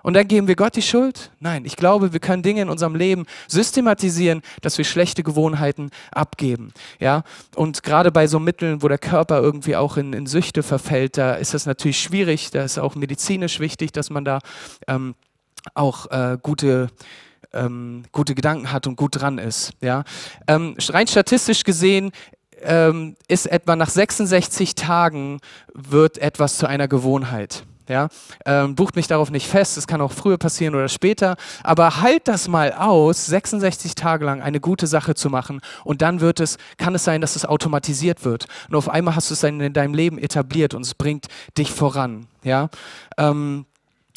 Und 0.02 0.14
dann 0.14 0.28
geben 0.28 0.48
wir 0.48 0.56
Gott 0.56 0.76
die 0.76 0.82
Schuld? 0.82 1.30
Nein, 1.40 1.64
ich 1.64 1.76
glaube, 1.76 2.12
wir 2.12 2.20
können 2.20 2.42
Dinge 2.42 2.62
in 2.62 2.68
unserem 2.68 2.94
Leben 2.94 3.26
systematisieren, 3.48 4.42
dass 4.62 4.78
wir 4.78 4.84
schlechte 4.84 5.22
Gewohnheiten 5.22 5.90
abgeben. 6.10 6.72
Ja? 6.98 7.22
Und 7.54 7.82
gerade 7.82 8.10
bei 8.12 8.26
so 8.26 8.38
Mitteln, 8.38 8.82
wo 8.82 8.88
der 8.88 8.98
Körper 8.98 9.40
irgendwie 9.40 9.76
auch 9.76 9.96
in, 9.96 10.12
in 10.12 10.26
Süchte 10.26 10.62
verfällt, 10.62 11.18
da 11.18 11.34
ist 11.34 11.54
das 11.54 11.66
natürlich 11.66 12.00
schwierig. 12.00 12.50
Da 12.50 12.62
ist 12.62 12.78
auch 12.78 12.94
medizinisch 12.94 13.60
wichtig, 13.60 13.92
dass 13.92 14.10
man 14.10 14.24
da 14.24 14.38
ähm, 14.86 15.14
auch 15.74 16.10
äh, 16.10 16.38
gute 16.40 16.88
ähm, 17.52 18.04
gute 18.12 18.34
Gedanken 18.34 18.72
hat 18.72 18.86
und 18.86 18.96
gut 18.96 19.20
dran 19.20 19.38
ist. 19.38 19.72
Ja? 19.80 20.04
Ähm, 20.46 20.76
rein 20.88 21.06
statistisch 21.06 21.64
gesehen 21.64 22.12
ähm, 22.62 23.16
ist 23.28 23.46
etwa 23.46 23.76
nach 23.76 23.88
66 23.88 24.74
Tagen 24.74 25.40
wird 25.74 26.18
etwas 26.18 26.58
zu 26.58 26.66
einer 26.66 26.88
Gewohnheit. 26.88 27.64
Ja? 27.90 28.09
Ähm, 28.46 28.76
bucht 28.76 28.94
mich 28.94 29.09
darauf 29.09 29.33
nicht 29.33 29.48
fest, 29.48 29.76
es 29.76 29.88
kann 29.88 30.00
auch 30.00 30.12
früher 30.12 30.38
passieren 30.38 30.76
oder 30.76 30.88
später, 30.88 31.37
aber 31.64 32.00
halt 32.00 32.29
das 32.29 32.46
mal 32.46 32.72
aus, 32.72 33.26
66 33.26 33.96
Tage 33.96 34.24
lang 34.24 34.40
eine 34.40 34.61
gute 34.61 34.87
Sache 34.87 35.16
zu 35.16 35.29
machen 35.29 35.61
und 35.83 36.00
dann 36.00 36.20
wird 36.20 36.38
es, 36.38 36.57
kann 36.79 36.94
es 36.94 37.03
sein, 37.03 37.20
dass 37.20 37.35
es 37.35 37.44
automatisiert 37.44 38.24
wird. 38.24 38.46
Und 38.68 38.76
auf 38.76 38.88
einmal 38.88 39.16
hast 39.16 39.31
du 39.31 39.35
es 39.35 39.42
in 39.42 39.72
deinem 39.72 39.94
Leben 39.94 40.18
etabliert 40.18 40.72
und 40.72 40.83
es 40.83 40.94
bringt 40.94 41.26
dich 41.59 41.72
voran. 41.72 42.29
Ja? 42.44 42.68
Ähm, 43.18 43.66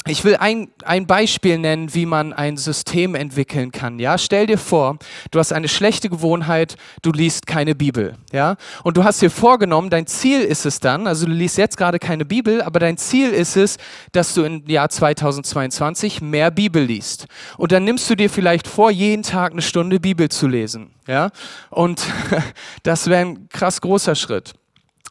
ich 0.06 0.22
will 0.22 0.36
ein, 0.36 0.68
ein 0.84 1.06
Beispiel 1.06 1.58
nennen, 1.58 1.94
wie 1.94 2.04
man 2.04 2.34
ein 2.34 2.58
System 2.58 3.14
entwickeln 3.14 3.72
kann. 3.72 3.98
Ja, 3.98 4.18
stell 4.18 4.46
dir 4.46 4.58
vor, 4.58 4.98
du 5.30 5.38
hast 5.38 5.50
eine 5.50 5.68
schlechte 5.68 6.10
Gewohnheit, 6.10 6.76
du 7.00 7.10
liest 7.10 7.46
keine 7.46 7.74
Bibel. 7.74 8.14
Ja, 8.30 8.56
und 8.82 8.98
du 8.98 9.04
hast 9.04 9.22
dir 9.22 9.30
vorgenommen, 9.30 9.88
dein 9.88 10.06
Ziel 10.06 10.42
ist 10.42 10.66
es 10.66 10.78
dann, 10.78 11.06
also 11.06 11.24
du 11.24 11.32
liest 11.32 11.56
jetzt 11.56 11.78
gerade 11.78 11.98
keine 11.98 12.26
Bibel, 12.26 12.60
aber 12.60 12.80
dein 12.80 12.98
Ziel 12.98 13.30
ist 13.30 13.56
es, 13.56 13.78
dass 14.12 14.34
du 14.34 14.42
im 14.42 14.66
Jahr 14.66 14.90
2022 14.90 16.20
mehr 16.20 16.50
Bibel 16.50 16.84
liest. 16.84 17.26
Und 17.56 17.72
dann 17.72 17.84
nimmst 17.84 18.10
du 18.10 18.14
dir 18.14 18.28
vielleicht 18.28 18.68
vor, 18.68 18.90
jeden 18.90 19.22
Tag 19.22 19.52
eine 19.52 19.62
Stunde 19.62 20.00
Bibel 20.00 20.28
zu 20.28 20.48
lesen. 20.48 20.90
Ja, 21.08 21.30
und 21.70 22.04
das 22.82 23.06
wäre 23.06 23.22
ein 23.22 23.48
krass 23.48 23.80
großer 23.80 24.14
Schritt. 24.14 24.52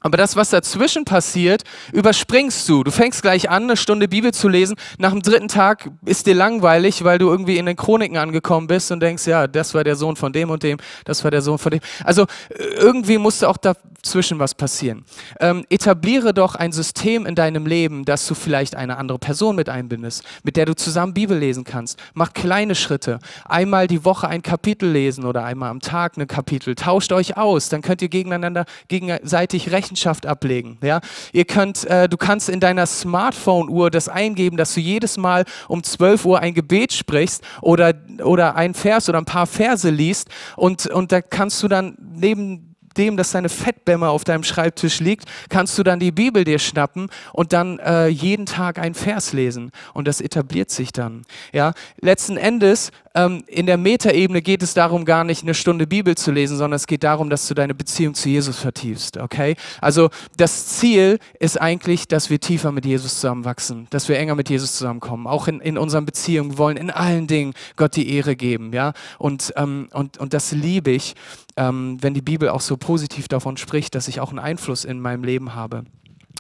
Aber 0.02 0.18
das, 0.18 0.36
was 0.36 0.50
dazwischen 0.50 1.06
passiert, 1.06 1.64
überspringst 1.94 2.68
du. 2.68 2.84
Du 2.84 2.92
fängst 2.92 3.22
gleich 3.22 3.50
an, 3.50 3.64
eine 3.64 3.78
Stunde 3.78 4.10
Bibel 4.10 4.34
zu 4.34 4.50
lesen. 4.50 4.76
Nach 4.98 5.12
dem 5.12 5.22
dritten 5.22 5.48
Tag 5.48 5.90
ist 6.06 6.28
dir 6.28 6.36
langweilig, 6.36 7.06
weil 7.06 7.20
du 7.20 7.30
irgendwie 7.30 7.58
in 7.58 7.66
den 7.66 7.78
Chroniken 7.78 8.18
angekommen 8.18 8.68
bist 8.68 8.92
und 8.92 9.00
denkst, 9.00 9.26
ja, 9.28 9.48
das 9.48 9.74
war 9.74 9.86
der 9.86 9.96
Sohn 9.96 10.18
von 10.18 10.34
dem 10.34 10.50
und 10.50 10.62
dem, 10.64 10.78
das 11.06 11.24
war 11.24 11.32
der 11.32 11.42
Sohn 11.42 11.58
von 11.58 11.72
dem. 11.72 11.80
Also 12.04 12.26
irgendwie 12.50 13.18
musste 13.18 13.48
auch 13.48 13.56
dazwischen 13.56 14.40
was 14.40 14.56
passieren. 14.56 15.06
Ähm, 15.40 15.66
etabliere 15.70 16.34
doch 16.34 16.56
ein 16.56 16.74
System 16.74 17.26
in 17.26 17.36
deinem 17.36 17.66
Leben, 17.66 18.04
dass 18.04 18.28
du 18.28 18.36
vielleicht 18.36 18.76
eine 18.76 18.98
andere 18.98 19.20
Person 19.20 19.56
mit 19.56 19.70
einbindest, 19.70 20.24
mit 20.44 20.58
der 20.58 20.66
du 20.66 20.76
zusammen 20.76 21.14
Bibel 21.14 21.38
lesen 21.38 21.64
kannst. 21.64 21.98
Mach 22.14 22.34
kleine 22.34 22.76
Schritte. 22.76 23.20
Einmal 23.46 23.88
die 23.88 24.04
Woche 24.04 24.28
ein 24.28 24.42
Kapitel 24.42 24.90
lesen 24.90 25.24
oder 25.24 25.46
einmal 25.46 25.70
am 25.70 25.80
Tag 25.80 26.18
ein 26.18 26.28
Kapitel. 26.28 26.76
Tauscht 26.76 27.14
euch 27.14 27.38
aus, 27.38 27.70
dann 27.70 27.82
könnt 27.82 28.02
ihr 28.02 28.10
gegeneinander 28.10 28.66
gegenseitig 28.90 29.72
rechnen 29.72 29.83
Rechenschaft 29.84 30.26
ablegen. 30.26 30.78
Ja? 30.82 31.02
Ihr 31.32 31.46
könnt, 31.46 31.86
äh, 31.86 32.08
du 32.08 32.18
kannst 32.18 32.50
in 32.50 32.60
deiner 32.60 32.86
Smartphone-Uhr 32.86 33.92
das 33.92 34.08
eingeben, 34.10 34.58
dass 34.58 34.74
du 34.74 34.80
jedes 34.80 35.18
Mal 35.18 35.46
um 35.68 35.84
12 35.84 36.26
Uhr 36.26 36.40
ein 36.40 36.54
Gebet 36.54 36.94
sprichst 36.94 37.44
oder, 37.62 37.94
oder 38.24 38.56
ein 38.56 38.74
Vers 38.74 39.10
oder 39.10 39.18
ein 39.18 39.26
paar 39.26 39.48
Verse 39.48 39.90
liest 39.90 40.30
und, 40.56 40.88
und 40.88 41.12
da 41.12 41.22
kannst 41.22 41.62
du 41.64 41.68
dann 41.68 41.98
neben 42.00 42.74
dem, 42.98 43.18
dass 43.18 43.32
deine 43.32 43.50
Fettbämme 43.50 44.10
auf 44.10 44.24
deinem 44.24 44.44
Schreibtisch 44.44 45.00
liegt, 45.00 45.26
kannst 45.50 45.78
du 45.78 45.84
dann 45.84 46.00
die 46.00 46.12
Bibel 46.12 46.44
dir 46.44 46.60
schnappen 46.60 47.10
und 47.34 47.54
dann 47.54 47.80
äh, 47.80 48.08
jeden 48.08 48.46
Tag 48.46 48.80
einen 48.80 48.94
Vers 48.94 49.34
lesen. 49.34 49.72
Und 49.94 50.08
das 50.08 50.22
etabliert 50.22 50.70
sich 50.70 50.92
dann. 50.92 51.24
Ja, 51.52 51.74
letzten 52.02 52.38
Endes 52.38 52.92
ähm, 53.16 53.44
in 53.48 53.66
der 53.66 53.78
Metaebene 53.78 54.42
geht 54.42 54.64
es 54.64 54.74
darum, 54.74 55.06
gar 55.06 55.24
nicht 55.24 55.44
eine 55.44 55.54
Stunde 55.54 55.86
Bibel 55.88 56.16
zu 56.16 56.32
lesen, 56.32 56.58
sondern 56.58 56.76
es 56.76 56.88
geht 56.88 57.04
darum, 57.04 57.30
dass 57.30 57.48
du 57.48 57.54
deine 57.54 57.76
Beziehung 57.76 58.14
zu 58.16 58.30
Jesus 58.30 58.58
vertiefst. 58.58 59.18
Okay? 59.18 59.56
Also 59.82 60.10
das 60.38 60.68
Ziel 60.68 61.20
ist 61.40 61.60
eigentlich, 61.62 62.08
dass 62.08 62.30
wir 62.30 62.40
tiefer 62.40 62.72
mit 62.72 62.86
Jesus 62.86 63.16
zusammenwachsen, 63.16 63.88
dass 63.92 64.10
wir 64.10 64.18
enger 64.18 64.36
mit 64.36 64.50
Jesus 64.50 64.76
zusammenkommen, 64.78 65.28
auch 65.28 65.48
in, 65.48 65.60
in 65.60 65.78
unseren 65.78 66.06
Beziehungen. 66.06 66.58
Wollen 66.58 66.78
in 66.78 66.90
allen 66.90 67.28
Dingen 67.28 67.54
Gott 67.76 67.96
die 67.96 68.10
Ehre 68.16 68.36
geben. 68.36 68.74
Ja? 68.74 68.94
Und, 69.18 69.54
ähm, 69.58 69.90
und, 69.94 70.18
und 70.18 70.34
das 70.34 70.52
liebe 70.52 70.92
ich, 70.92 71.16
ähm, 71.56 71.98
wenn 72.02 72.14
die 72.14 72.22
Bibel 72.22 72.50
auch 72.50 72.62
so 72.62 72.78
positiv 72.78 73.28
davon 73.28 73.58
spricht, 73.58 73.96
dass 73.96 74.08
ich 74.08 74.20
auch 74.20 74.30
einen 74.30 74.40
Einfluss 74.40 74.86
in 74.86 75.00
meinem 75.00 75.24
Leben 75.24 75.54
habe. 75.54 75.84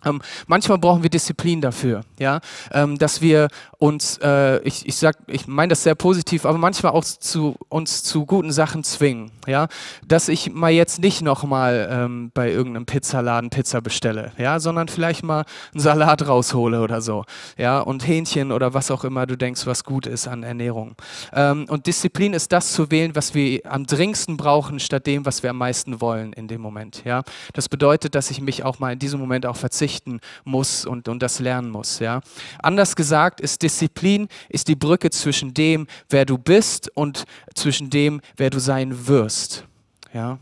Ähm, 0.05 0.21
manchmal 0.47 0.77
brauchen 0.77 1.03
wir 1.03 1.09
Disziplin 1.09 1.61
dafür, 1.61 2.01
ja, 2.19 2.41
ähm, 2.71 2.97
dass 2.97 3.21
wir 3.21 3.47
uns, 3.77 4.17
äh, 4.21 4.59
ich, 4.59 4.87
ich 4.87 4.95
sag, 4.95 5.17
ich 5.27 5.47
meine 5.47 5.69
das 5.69 5.83
sehr 5.83 5.95
positiv, 5.95 6.45
aber 6.45 6.57
manchmal 6.57 6.93
auch 6.93 7.03
zu 7.03 7.55
uns 7.69 8.03
zu 8.03 8.25
guten 8.25 8.51
Sachen 8.51 8.83
zwingen, 8.83 9.31
ja, 9.47 9.67
dass 10.05 10.29
ich 10.29 10.51
mal 10.51 10.71
jetzt 10.71 10.99
nicht 10.99 11.21
nochmal 11.21 11.87
ähm, 11.91 12.31
bei 12.33 12.51
irgendeinem 12.51 12.85
Pizzaladen 12.85 13.49
Pizza 13.49 13.81
bestelle, 13.81 14.31
ja, 14.37 14.59
sondern 14.59 14.87
vielleicht 14.87 15.23
mal 15.23 15.45
einen 15.73 15.81
Salat 15.81 16.27
raushole 16.27 16.81
oder 16.81 17.01
so, 17.01 17.25
ja, 17.57 17.79
und 17.79 18.07
Hähnchen 18.07 18.51
oder 18.51 18.73
was 18.73 18.91
auch 18.91 19.03
immer 19.03 19.25
du 19.25 19.37
denkst, 19.37 19.65
was 19.65 19.83
gut 19.83 20.05
ist 20.05 20.27
an 20.27 20.43
Ernährung. 20.43 20.95
Ähm, 21.33 21.65
und 21.69 21.87
Disziplin 21.87 22.33
ist 22.33 22.51
das 22.51 22.73
zu 22.73 22.91
wählen, 22.91 23.15
was 23.15 23.33
wir 23.33 23.61
am 23.65 23.85
dringendsten 23.85 24.37
brauchen, 24.37 24.79
statt 24.79 25.07
dem, 25.07 25.25
was 25.25 25.43
wir 25.43 25.49
am 25.49 25.57
meisten 25.57 26.01
wollen 26.01 26.33
in 26.33 26.47
dem 26.47 26.61
Moment, 26.61 27.03
ja. 27.05 27.23
Das 27.53 27.69
bedeutet, 27.69 28.15
dass 28.15 28.31
ich 28.31 28.41
mich 28.41 28.63
auch 28.63 28.79
mal 28.79 28.93
in 28.93 28.99
diesem 28.99 29.19
Moment 29.19 29.45
auch 29.45 29.55
verzichte 29.55 29.82
verzichten 29.83 30.19
muss 30.45 30.85
und, 30.85 31.07
und 31.09 31.21
das 31.21 31.39
lernen 31.39 31.69
muss. 31.69 31.99
Ja? 31.99 32.21
Anders 32.61 32.95
gesagt 32.95 33.41
ist 33.41 33.61
Disziplin 33.61 34.27
ist 34.49 34.67
die 34.67 34.75
Brücke 34.75 35.09
zwischen 35.09 35.53
dem, 35.53 35.87
wer 36.09 36.25
du 36.25 36.37
bist 36.37 36.89
und 36.95 37.25
zwischen 37.53 37.89
dem, 37.89 38.21
wer 38.37 38.49
du 38.49 38.59
sein 38.59 39.07
wirst. 39.07 39.65
Ja? 40.13 40.39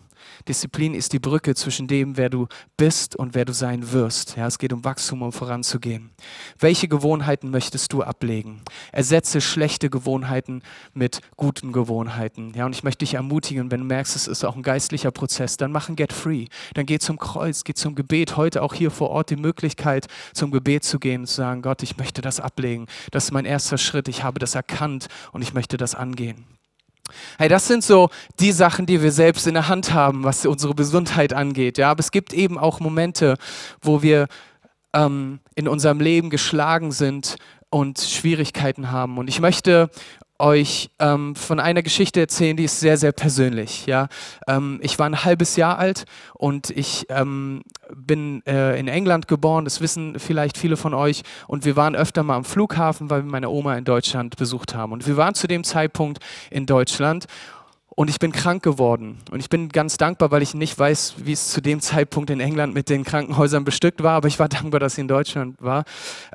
Disziplin 0.48 0.94
ist 0.94 1.14
die 1.14 1.20
Brücke 1.20 1.56
zwischen 1.56 1.88
dem, 1.88 2.18
wer 2.18 2.30
du 2.30 2.48
bist 2.78 3.16
und 3.16 3.36
wer 3.36 3.46
du 3.46 3.54
sein 3.54 3.92
wirst. 3.92 4.38
Ja, 4.38 4.48
es 4.48 4.58
geht 4.58 4.74
um 4.74 4.84
Wachstum, 4.84 5.22
um 5.22 5.32
voranzugehen. 5.32 6.12
Welche 6.60 6.88
Gewohnheiten 6.88 7.50
möchtest 7.50 7.94
du 7.94 8.04
ablegen? 8.04 8.62
Ersetze 8.92 9.42
schlechte 9.42 9.90
Gewohnheiten 9.90 10.62
mit 10.94 11.22
guten 11.38 11.72
Gewohnheiten. 11.72 12.54
Ja, 12.56 12.66
und 12.66 12.76
ich 12.76 12.84
möchte 12.84 13.06
dich 13.06 13.14
ermutigen, 13.14 13.72
wenn 13.72 13.82
du 13.82 13.86
merkst, 13.86 14.16
es 14.16 14.28
ist 14.28 14.44
auch 14.44 14.56
ein 14.56 14.64
geistlicher 14.64 15.12
Prozess, 15.12 15.58
dann 15.58 15.72
mach 15.72 15.90
ein 15.90 15.96
Get 15.96 16.14
Free. 16.14 16.46
Dann 16.74 16.86
geh 16.86 17.00
zum 17.00 17.18
Kreuz, 17.18 17.64
geh 17.64 17.74
zum 17.74 17.96
Gebet. 17.96 18.38
Heute 18.38 18.64
auch 18.64 18.74
hier 18.74 18.92
vor 18.92 19.10
Ort 19.10 19.30
die 19.30 19.36
Möglichkeit, 19.36 20.08
zum 20.34 20.52
Gebet 20.52 20.84
zu 20.84 21.00
gehen 21.00 21.22
und 21.22 21.28
zu 21.28 21.36
sagen, 21.36 21.62
Gott, 21.62 21.84
ich 21.84 21.98
möchte 21.98 22.22
das 22.22 22.40
ablegen. 22.40 22.88
Das 23.12 23.26
ist 23.26 23.32
mein 23.32 23.46
erster 23.46 23.78
Schritt. 23.78 24.08
Ich 24.08 24.24
habe 24.24 24.40
das 24.40 24.56
erkannt 24.56 25.08
und 25.32 25.42
ich 25.42 25.54
möchte 25.54 25.78
das 25.78 25.96
angehen. 25.96 26.46
Hey, 27.38 27.50
das 27.50 27.68
sind 27.68 27.84
so 27.84 28.10
die 28.40 28.52
Sachen, 28.52 28.86
die 28.86 29.02
wir 29.02 29.12
selbst 29.12 29.48
in 29.48 29.54
der 29.54 29.68
Hand 29.68 29.94
haben, 29.94 30.24
was 30.24 30.46
unsere 30.46 30.76
Gesundheit 30.76 31.34
angeht. 31.34 31.78
Ja, 31.78 31.92
aber 31.92 32.00
es 32.00 32.12
gibt 32.12 32.34
eben 32.34 32.58
auch 32.58 32.80
Momente, 32.80 33.38
wo 33.82 34.02
wir 34.02 34.28
ähm, 34.94 35.40
in 35.56 35.68
unserem 35.68 36.00
Leben 36.00 36.30
geschlagen 36.30 36.92
sind 36.92 37.38
und 37.70 38.00
Schwierigkeiten 38.00 38.92
haben. 38.92 39.18
Und 39.18 39.28
ich 39.28 39.40
möchte 39.40 39.90
euch 40.42 40.90
ähm, 41.00 41.36
von 41.36 41.60
einer 41.60 41.84
Geschichte 41.84 42.20
erzählen, 42.20 42.58
die 42.58 42.66
ist 42.66 42.80
sehr, 42.80 42.98
sehr 42.98 43.12
persönlich. 43.12 43.86
Ja? 43.86 44.08
Ähm, 44.48 44.80
ich 44.82 45.00
war 45.00 45.06
ein 45.06 45.24
halbes 45.24 45.56
Jahr 45.56 45.78
alt 45.78 46.06
und 46.34 46.70
ich 46.72 47.06
ähm, 47.10 47.62
bin 47.96 48.46
äh, 48.46 48.80
in 48.80 48.88
England 48.88 49.28
geboren, 49.28 49.66
das 49.66 49.82
wissen 49.82 50.20
vielleicht 50.20 50.58
viele 50.58 50.78
von 50.78 50.94
euch. 50.94 51.22
Und 51.48 51.66
wir 51.66 51.76
waren 51.76 51.96
öfter 51.96 52.24
mal 52.24 52.36
am 52.36 52.44
Flughafen, 52.44 53.10
weil 53.10 53.24
wir 53.24 53.32
meine 53.32 53.50
Oma 53.50 53.78
in 53.78 53.86
Deutschland 53.86 54.36
besucht 54.38 54.76
haben. 54.76 54.92
Und 54.92 55.08
wir 55.08 55.18
waren 55.18 55.36
zu 55.36 55.48
dem 55.48 55.64
Zeitpunkt 55.64 56.20
in 56.50 56.66
Deutschland 56.66 57.28
und 58.02 58.10
ich 58.10 58.18
bin 58.18 58.32
krank 58.32 58.64
geworden. 58.64 59.20
Und 59.30 59.42
ich 59.42 59.50
bin 59.50 59.70
ganz 59.70 59.96
dankbar, 59.96 60.32
weil 60.32 60.42
ich 60.42 60.56
nicht 60.56 60.80
weiß, 60.80 61.18
wie 61.18 61.34
es 61.34 61.50
zu 61.50 61.62
dem 61.62 61.82
Zeitpunkt 61.82 62.32
in 62.32 62.40
England 62.40 62.74
mit 62.74 62.90
den 62.90 63.04
Krankenhäusern 63.04 63.64
bestückt 63.64 64.02
war, 64.02 64.14
aber 64.14 64.28
ich 64.28 64.40
war 64.40 64.50
dankbar, 64.50 64.80
dass 64.80 64.96
sie 64.96 65.02
in 65.02 65.08
Deutschland 65.08 65.62
war. 65.62 65.84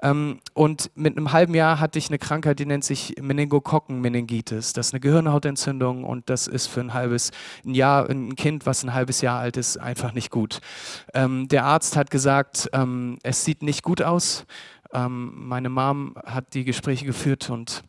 Ähm, 0.01 0.39
und 0.55 0.93
mit 0.95 1.17
einem 1.17 1.33
halben 1.33 1.55
Jahr 1.55 1.81
hatte 1.81 1.99
ich 1.99 2.07
eine 2.07 2.21
Krankheit, 2.21 2.61
die 2.61 2.67
nennt 2.67 2.85
sich 2.85 3.17
Meningokokkenmeningitis. 3.21 4.75
Das 4.75 4.87
ist 4.87 4.95
eine 4.95 5.01
Gehirnhautentzündung 5.01 6.05
und 6.05 6.31
das 6.31 6.47
ist 6.47 6.69
für 6.69 6.83
ein 6.83 6.95
halbes 6.95 7.33
ein 7.65 7.75
Jahr, 7.75 8.09
ein 8.09 8.37
Kind, 8.37 8.65
was 8.65 8.85
ein 8.85 8.95
halbes 8.95 9.21
Jahr 9.21 9.41
alt 9.41 9.57
ist, 9.57 9.77
einfach 9.77 10.13
nicht 10.13 10.31
gut. 10.31 10.61
Ähm, 11.15 11.49
der 11.49 11.65
Arzt 11.65 11.97
hat 11.97 12.13
gesagt, 12.13 12.71
ähm, 12.75 13.19
es 13.25 13.45
sieht 13.45 13.65
nicht 13.65 13.83
gut 13.83 14.03
aus. 14.03 14.47
meine 14.93 15.69
Mom 15.69 16.15
hat 16.25 16.55
die 16.55 16.65
Gespräche 16.65 17.05
geführt 17.07 17.51
und 17.51 17.83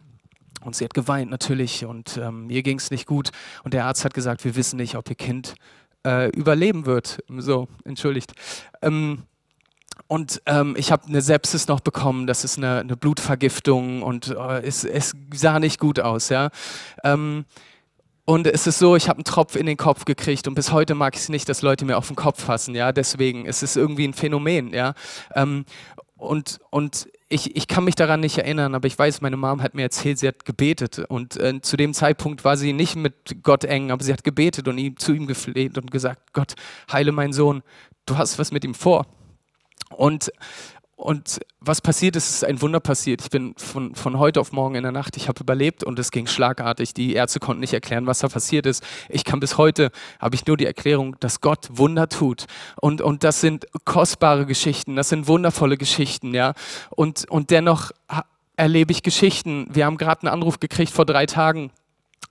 und 0.63 0.76
sie 0.76 0.86
hat 0.86 0.93
geweint 0.93 1.32
natürlich 1.32 1.86
und 1.86 2.17
ähm, 2.17 2.50
ihr 2.50 2.63
ging 2.63 2.78
es 2.78 2.91
nicht 2.91 3.06
gut. 3.06 3.30
Und 3.63 3.74
der 3.74 3.86
Arzt 3.86 4.06
hat 4.06 4.13
gesagt, 4.13 4.43
wir 4.43 4.56
wissen 4.56 4.78
nicht, 4.78 4.96
ob 4.96 5.10
ihr 5.10 5.15
Kind 5.15 5.56
äh, 6.06 6.30
überleben 6.30 6.86
wird. 6.86 7.20
So, 7.38 7.67
entschuldigt. 7.84 8.34
Ähm, 8.82 9.24
und 10.08 10.41
ähm, 10.46 10.76
ich 10.78 10.91
habe 10.91 11.08
eine 11.08 11.22
Sepsis 11.22 11.67
noch 11.67 11.82
bekommen, 11.82 12.28
das 12.28 12.43
ist 12.43 12.58
eine, 12.58 12.80
eine 12.80 12.96
Blutvergiftung 12.96 14.04
und 14.04 14.30
äh, 14.30 14.62
es, 14.62 14.84
es, 14.84 15.13
sah 15.34 15.60
nicht 15.60 15.80
gut 15.80 16.00
aus. 16.00 16.30
Ja? 16.30 16.50
Ähm, 17.04 17.46
und 18.24 18.48
es 18.48 18.67
ist 18.67 18.80
so, 18.80 18.96
ich 18.96 19.10
habe 19.10 19.17
einen 19.17 19.24
Tropf 19.26 19.56
in 19.56 19.65
den 19.65 19.78
Kopf 19.78 20.06
gekriegt 20.06 20.48
und 20.48 20.56
bis 20.56 20.72
heute 20.72 20.96
mag 20.96 21.15
ich 21.15 21.22
es 21.22 21.30
nicht, 21.30 21.50
dass 21.50 21.62
Leute 21.62 21.86
mir 21.86 21.98
auf 21.98 22.08
den 22.08 22.15
Kopf 22.15 22.43
fassen. 22.43 22.76
Ja, 22.76 22.91
deswegen 22.91 23.46
es 23.46 23.63
ist 23.63 23.76
irgendwie 23.76 24.08
ein 24.08 24.13
Phänomen. 24.13 24.74
Ja, 24.74 24.93
ähm, 25.34 25.65
und, 26.17 26.60
und 26.70 27.08
ich, 27.30 27.56
ich 27.56 27.68
kann 27.68 27.84
mich 27.84 27.96
daran 27.96 28.22
nicht 28.22 28.38
erinnern, 28.38 28.74
aber 28.74 28.88
ich 28.88 28.98
weiß, 28.98 29.22
meine 29.22 29.36
Mom 29.36 29.62
hat 29.62 29.76
mir 29.76 29.82
erzählt, 29.84 30.20
sie 30.20 30.28
hat 30.28 30.46
gebetet 30.46 31.00
und 31.00 31.36
äh, 31.38 31.60
zu 31.62 31.76
dem 31.76 31.94
Zeitpunkt 31.94 32.46
war 32.46 32.56
sie 32.56 32.72
nicht 32.72 32.96
mit 32.96 33.44
Gott 33.44 33.66
eng, 33.66 33.92
aber 33.92 34.04
sie 34.04 34.13
hat 34.13 34.24
gebetet 34.24 34.68
und 34.68 34.78
ihm, 34.78 34.98
zu 34.98 35.13
ihm 35.13 35.28
gefleht 35.28 35.78
und 35.78 35.92
gesagt, 35.92 36.34
Gott, 36.34 36.54
heile 36.92 37.12
meinen 37.12 37.34
Sohn, 37.34 37.63
du 38.06 38.18
hast 38.18 38.40
was 38.40 38.52
mit 38.52 38.63
ihm 38.63 38.74
vor. 38.74 39.08
Und 39.90 40.32
und 40.97 41.39
was 41.60 41.79
passiert 41.79 42.15
ist, 42.15 42.27
ist 42.27 42.43
ein 42.43 42.60
Wunder 42.62 42.79
passiert. 42.79 43.21
Ich 43.21 43.29
bin 43.29 43.53
von, 43.55 43.93
von 43.93 44.17
heute 44.17 44.41
auf 44.41 44.51
morgen 44.51 44.73
in 44.73 44.81
der 44.81 44.91
Nacht, 44.91 45.15
ich 45.15 45.27
habe 45.27 45.39
überlebt 45.41 45.83
und 45.83 45.99
es 45.99 46.10
ging 46.10 46.25
schlagartig. 46.25 46.95
Die 46.95 47.13
Ärzte 47.13 47.39
konnten 47.39 47.60
nicht 47.60 47.73
erklären, 47.73 48.07
was 48.07 48.19
da 48.19 48.27
passiert 48.27 48.65
ist. 48.65 48.83
Ich 49.07 49.23
kann 49.23 49.39
bis 49.39 49.60
heute, 49.60 49.91
habe 50.19 50.33
ich 50.33 50.47
nur 50.47 50.57
die 50.57 50.65
Erklärung, 50.65 51.15
dass 51.19 51.39
Gott 51.39 51.69
Wunder 51.71 52.10
tut. 52.10 52.47
Und, 52.81 53.01
und 53.01 53.23
das 53.23 53.41
sind 53.41 53.67
kostbare 53.86 54.47
Geschichten, 54.47 54.95
das 54.95 55.10
sind 55.10 55.27
wundervolle 55.27 55.77
Geschichten, 55.77 56.33
ja. 56.33 56.53
Und, 56.89 57.29
und 57.29 57.51
dennoch 57.51 57.91
erlebe 58.55 58.91
ich 58.91 59.03
Geschichten. 59.03 59.67
Wir 59.71 59.86
haben 59.86 59.97
gerade 59.97 60.23
einen 60.23 60.33
Anruf 60.33 60.60
gekriegt 60.60 60.91
vor 60.91 61.05
drei 61.05 61.27
Tagen, 61.27 61.69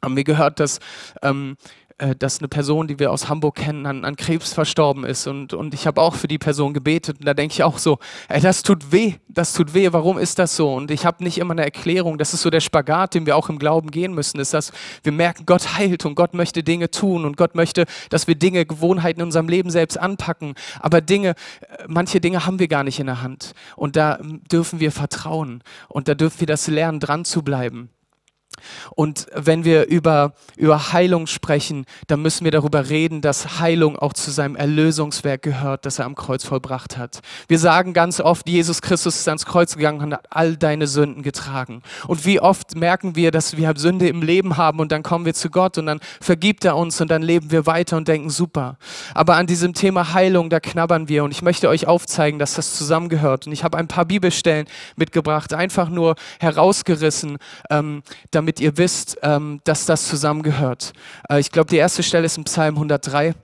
haben 0.03 0.17
wir 0.17 0.25
gehört, 0.25 0.59
dass 0.59 0.81
ähm, 1.23 1.57
äh, 1.86 1.86
dass 2.19 2.41
eine 2.41 2.49
Person, 2.49 2.89
die 2.89 2.99
wir 2.99 3.11
aus 3.11 3.31
Hamburg 3.31 3.55
kennen, 3.55 3.87
an, 3.87 4.05
an 4.05 4.17
Krebs 4.17 4.53
verstorben 4.53 5.05
ist. 5.05 5.27
Und, 5.27 5.55
und 5.55 5.73
ich 5.73 5.87
habe 5.87 6.01
auch 6.03 6.15
für 6.15 6.29
die 6.29 6.39
Person 6.39 6.75
gebetet. 6.75 7.21
Und 7.21 7.27
da 7.27 7.33
denke 7.33 7.55
ich 7.55 7.63
auch 7.63 7.79
so, 7.79 7.99
ey, 8.29 8.41
das 8.41 8.63
tut 8.63 8.93
weh, 8.93 9.15
das 9.29 9.55
tut 9.55 9.73
weh, 9.73 9.89
warum 9.93 10.19
ist 10.19 10.39
das 10.39 10.57
so? 10.57 10.75
Und 10.75 10.91
ich 10.91 11.07
habe 11.07 11.25
nicht 11.25 11.39
immer 11.39 11.53
eine 11.53 11.65
Erklärung. 11.65 12.19
Das 12.19 12.35
ist 12.35 12.43
so 12.43 12.51
der 12.51 12.61
Spagat, 12.61 13.15
den 13.15 13.25
wir 13.25 13.35
auch 13.35 13.49
im 13.49 13.59
Glauben 13.59 13.91
gehen 13.91 14.15
müssen, 14.15 14.39
ist, 14.41 14.53
dass 14.53 14.73
wir 15.03 15.13
merken, 15.13 15.47
Gott 15.47 15.79
heilt 15.79 16.05
und 16.05 16.17
Gott 16.17 16.35
möchte 16.35 16.63
Dinge 16.63 16.91
tun 16.91 17.25
und 17.25 17.39
Gott 17.39 17.55
möchte, 17.55 17.87
dass 18.11 18.27
wir 18.27 18.35
Dinge, 18.35 18.67
Gewohnheiten 18.67 19.21
in 19.21 19.27
unserem 19.27 19.49
Leben 19.49 19.71
selbst 19.71 19.99
anpacken. 19.99 20.55
Aber 20.81 21.01
Dinge, 21.01 21.31
äh, 21.31 21.85
manche 21.89 22.21
Dinge 22.21 22.45
haben 22.45 22.59
wir 22.59 22.69
gar 22.69 22.85
nicht 22.85 23.01
in 23.01 23.07
der 23.07 23.23
Hand. 23.23 23.55
Und 23.75 23.97
da 23.97 24.19
dürfen 24.21 24.81
wir 24.81 24.93
vertrauen 24.93 25.63
und 25.89 26.09
da 26.09 26.15
dürfen 26.15 26.41
wir 26.41 26.47
das 26.47 26.67
lernen, 26.67 27.01
dran 27.01 27.25
zu 27.25 27.43
bleiben. 27.43 27.89
Und 28.95 29.27
wenn 29.35 29.65
wir 29.65 29.87
über, 29.87 30.33
über 30.57 30.93
Heilung 30.93 31.27
sprechen, 31.27 31.87
dann 32.07 32.23
müssen 32.23 32.45
wir 32.45 32.51
darüber 32.51 32.89
reden, 32.89 33.21
dass 33.21 33.61
Heilung 33.61 33.99
auch 33.99 34.13
zu 34.13 34.31
seinem 34.31 34.57
Erlösungswerk 34.57 35.43
gehört, 35.43 35.87
das 35.87 35.99
er 35.99 36.07
am 36.07 36.15
Kreuz 36.15 36.45
vollbracht 36.45 36.97
hat. 36.97 37.21
Wir 37.49 37.59
sagen 37.59 37.93
ganz 37.93 38.21
oft, 38.21 38.49
Jesus 38.49 38.83
Christus 38.83 39.17
ist 39.17 39.29
ans 39.29 39.47
Kreuz 39.47 39.77
gegangen 39.77 40.01
und 40.01 40.13
hat 40.13 40.27
all 40.31 40.57
deine 40.57 40.87
Sünden 40.87 41.23
getragen. 41.23 41.83
Und 42.07 42.25
wie 42.25 42.41
oft 42.41 42.77
merken 42.77 43.17
wir, 43.17 43.31
dass 43.31 43.57
wir 43.57 43.75
Sünde 43.77 44.09
im 44.09 44.23
Leben 44.23 44.57
haben 44.57 44.81
und 44.81 44.93
dann 44.93 45.03
kommen 45.03 45.25
wir 45.25 45.35
zu 45.35 45.51
Gott 45.51 45.79
und 45.79 45.87
dann 45.87 46.01
vergibt 46.21 46.65
er 46.65 46.77
uns 46.77 47.01
und 47.01 47.11
dann 47.11 47.23
leben 47.23 47.51
wir 47.51 47.67
weiter 47.67 47.97
und 47.97 48.09
denken, 48.09 48.31
super. 48.31 48.79
Aber 49.15 49.37
an 49.37 49.47
diesem 49.47 49.75
Thema 49.75 50.15
Heilung, 50.15 50.51
da 50.51 50.61
knabbern 50.61 51.09
wir 51.09 51.25
und 51.25 51.33
ich 51.33 51.43
möchte 51.43 51.69
euch 51.69 51.87
aufzeigen, 51.87 52.39
dass 52.39 52.55
das 52.55 52.75
zusammengehört. 52.77 53.47
Und 53.47 53.53
ich 53.53 53.65
habe 53.65 53.77
ein 53.77 53.89
paar 53.89 54.05
Bibelstellen 54.05 54.67
mitgebracht, 54.97 55.53
einfach 55.53 55.89
nur 55.89 56.15
herausgerissen, 56.41 57.39
ähm, 57.71 58.03
damit 58.31 58.46
damit 58.47 58.61
ihr 58.61 58.79
wisst, 58.79 59.19
ähm, 59.23 59.61
dass 59.65 59.87
das 59.87 60.07
zusammengehört. 60.07 60.93
Äh, 61.29 61.41
ich 61.41 61.51
glaube, 61.51 61.69
die 61.69 61.79
erste 61.79 62.05
Stelle 62.05 62.27
ist 62.27 62.39
im 62.39 62.45
Psalm 62.45 62.77
103. 62.77 63.35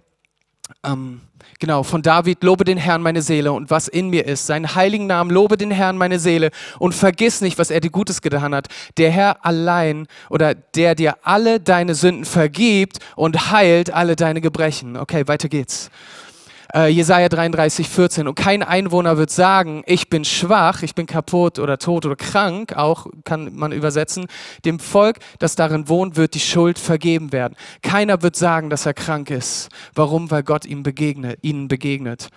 ähm, 0.85 1.21
genau, 1.59 1.83
von 1.83 2.03
David, 2.03 2.45
lobe 2.45 2.63
den 2.63 2.79
Herrn 2.79 3.03
meine 3.03 3.21
Seele 3.21 3.53
und 3.53 3.69
was 3.69 3.89
in 3.89 4.11
mir 4.11 4.25
ist. 4.27 4.47
Seinen 4.47 4.77
heiligen 4.77 5.09
Namen, 5.09 5.33
lobe 5.33 5.57
den 5.57 5.73
Herrn 5.73 5.99
meine 5.99 6.21
Seele 6.21 6.51
und 6.79 6.95
vergiss 6.95 7.41
nicht, 7.41 7.59
was 7.59 7.73
er 7.73 7.81
dir 7.81 7.91
Gutes 7.91 8.23
getan 8.23 8.55
hat. 8.55 8.69
Der 8.97 9.11
Herr 9.11 9.45
allein 9.45 10.07
oder 10.31 10.55
der 10.55 10.95
dir 10.95 11.17
alle 11.25 11.59
deine 11.59 11.97
Sünden 11.97 12.25
vergibt 12.25 12.99
und 13.17 13.51
heilt 13.51 13.93
alle 13.93 14.15
deine 14.15 14.41
Gebrechen. 14.41 14.97
Okay, 14.97 15.27
weiter 15.27 15.49
geht's 15.49 15.91
äh, 16.75 16.89
Jesaja 16.89 17.29
33, 17.29 17.89
14. 17.89 18.29
Und 18.29 18.35
kein 18.35 18.63
Einwohner 18.63 19.17
wird 19.17 19.31
sagen, 19.31 19.83
ich 19.87 20.09
bin 20.09 20.25
schwach, 20.25 20.83
ich 20.83 20.95
bin 20.95 21.07
kaputt 21.07 21.59
oder 21.59 21.79
tot 21.79 22.07
oder 22.07 22.17
krank, 22.17 22.75
auch 22.77 23.07
kann 23.25 23.55
man 23.55 23.73
übersetzen. 23.73 24.27
Dem 24.65 24.79
Volk, 24.79 25.19
das 25.39 25.57
darin 25.57 25.89
wohnt, 25.89 26.17
wird 26.17 26.35
die 26.35 26.41
Schuld 26.41 26.79
vergeben 26.79 27.33
werden. 27.33 27.55
Keiner 27.83 28.23
wird 28.23 28.37
sagen, 28.37 28.71
dass 28.71 28.87
er 28.87 28.95
krank 28.95 29.31
ist. 29.31 29.69
Warum? 29.95 30.31
Weil 30.31 30.43
Gott 30.43 30.65
ihm 30.65 30.83
begegnet, 30.83 31.39
ihnen 31.43 31.69
begegnet. 31.69 32.29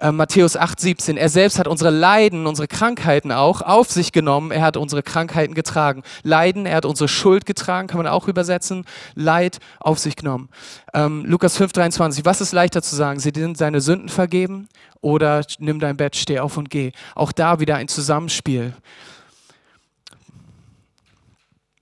Äh, 0.00 0.12
Matthäus 0.12 0.56
8, 0.56 0.78
17. 0.78 1.16
Er 1.16 1.28
selbst 1.28 1.58
hat 1.58 1.68
unsere 1.68 1.90
Leiden, 1.90 2.46
unsere 2.46 2.68
Krankheiten 2.68 3.32
auch 3.32 3.62
auf 3.62 3.90
sich 3.90 4.12
genommen. 4.12 4.50
Er 4.50 4.62
hat 4.62 4.76
unsere 4.76 5.02
Krankheiten 5.02 5.54
getragen. 5.54 6.02
Leiden, 6.22 6.66
er 6.66 6.76
hat 6.76 6.84
unsere 6.84 7.08
Schuld 7.08 7.46
getragen, 7.46 7.88
kann 7.88 7.98
man 7.98 8.06
auch 8.06 8.28
übersetzen. 8.28 8.84
Leid 9.14 9.58
auf 9.80 9.98
sich 9.98 10.16
genommen. 10.16 10.48
Ähm, 10.94 11.24
Lukas 11.26 11.56
5, 11.56 11.72
23. 11.72 12.24
Was 12.24 12.40
ist 12.40 12.52
leichter 12.52 12.82
zu 12.82 12.94
sagen? 12.94 13.20
Sie 13.20 13.32
sind 13.34 13.56
seine 13.56 13.77
deine 13.78 13.80
Sünden 13.80 14.08
vergeben 14.08 14.68
oder 15.00 15.44
nimm 15.58 15.78
dein 15.78 15.96
Bett, 15.96 16.16
steh 16.16 16.40
auf 16.40 16.56
und 16.56 16.70
geh. 16.70 16.92
Auch 17.14 17.32
da 17.32 17.60
wieder 17.60 17.76
ein 17.76 17.88
Zusammenspiel. 17.88 18.74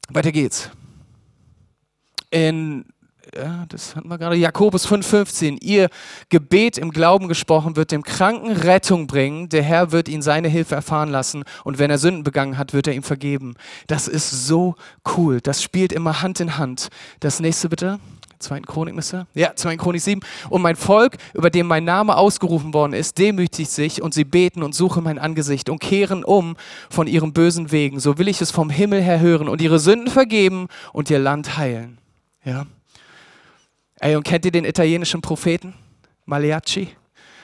Weiter 0.08 0.32
geht's. 0.32 0.70
In 2.30 2.84
ja, 3.34 3.66
das 3.68 3.96
hatten 3.96 4.08
wir 4.08 4.18
gerade, 4.18 4.36
Jakobus 4.36 4.86
5,15. 4.86 5.58
Ihr 5.60 5.88
Gebet 6.28 6.78
im 6.78 6.90
Glauben 6.90 7.28
gesprochen 7.28 7.76
wird 7.76 7.90
dem 7.90 8.02
Kranken 8.02 8.52
Rettung 8.52 9.06
bringen. 9.08 9.48
Der 9.48 9.62
Herr 9.62 9.90
wird 9.90 10.08
ihn 10.08 10.22
seine 10.22 10.48
Hilfe 10.48 10.76
erfahren 10.76 11.10
lassen 11.10 11.42
und 11.64 11.78
wenn 11.78 11.90
er 11.90 11.98
Sünden 11.98 12.22
begangen 12.22 12.56
hat, 12.56 12.72
wird 12.72 12.86
er 12.86 12.94
ihm 12.94 13.02
vergeben. 13.02 13.54
Das 13.88 14.06
ist 14.06 14.46
so 14.46 14.76
cool. 15.16 15.40
Das 15.40 15.62
spielt 15.62 15.92
immer 15.92 16.22
Hand 16.22 16.40
in 16.40 16.56
Hand. 16.56 16.88
Das 17.20 17.40
nächste 17.40 17.68
bitte. 17.68 17.98
Zweiten 18.46 18.64
Chronik 18.64 18.94
müsste. 18.94 19.26
Ja, 19.34 19.56
Zweiten 19.56 19.80
Chronik 19.80 20.00
7. 20.00 20.20
Und 20.50 20.62
mein 20.62 20.76
Volk, 20.76 21.16
über 21.34 21.50
dem 21.50 21.66
mein 21.66 21.82
Name 21.84 22.16
ausgerufen 22.16 22.72
worden 22.72 22.92
ist, 22.92 23.18
demütigt 23.18 23.70
sich 23.70 24.00
und 24.00 24.14
sie 24.14 24.24
beten 24.24 24.62
und 24.62 24.72
suchen 24.72 25.02
mein 25.02 25.18
Angesicht 25.18 25.68
und 25.68 25.80
kehren 25.80 26.22
um 26.22 26.56
von 26.88 27.08
ihren 27.08 27.32
bösen 27.32 27.72
Wegen. 27.72 27.98
So 27.98 28.18
will 28.18 28.28
ich 28.28 28.40
es 28.40 28.52
vom 28.52 28.70
Himmel 28.70 29.02
her 29.02 29.18
hören 29.18 29.48
und 29.48 29.60
ihre 29.60 29.80
Sünden 29.80 30.10
vergeben 30.10 30.68
und 30.92 31.10
ihr 31.10 31.18
Land 31.18 31.56
heilen. 31.56 31.98
Ja. 32.44 32.66
Ey, 33.98 34.14
und 34.14 34.22
kennt 34.22 34.44
ihr 34.44 34.52
den 34.52 34.64
italienischen 34.64 35.22
Propheten? 35.22 35.74
Maleacci? 36.24 36.88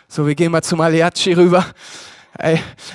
So, 0.07 0.27
wir 0.27 0.37
gehen 0.37 0.53
mal 0.53 0.63
zu 0.63 0.77
Maleacci 0.77 1.33
rüber. 1.33 1.67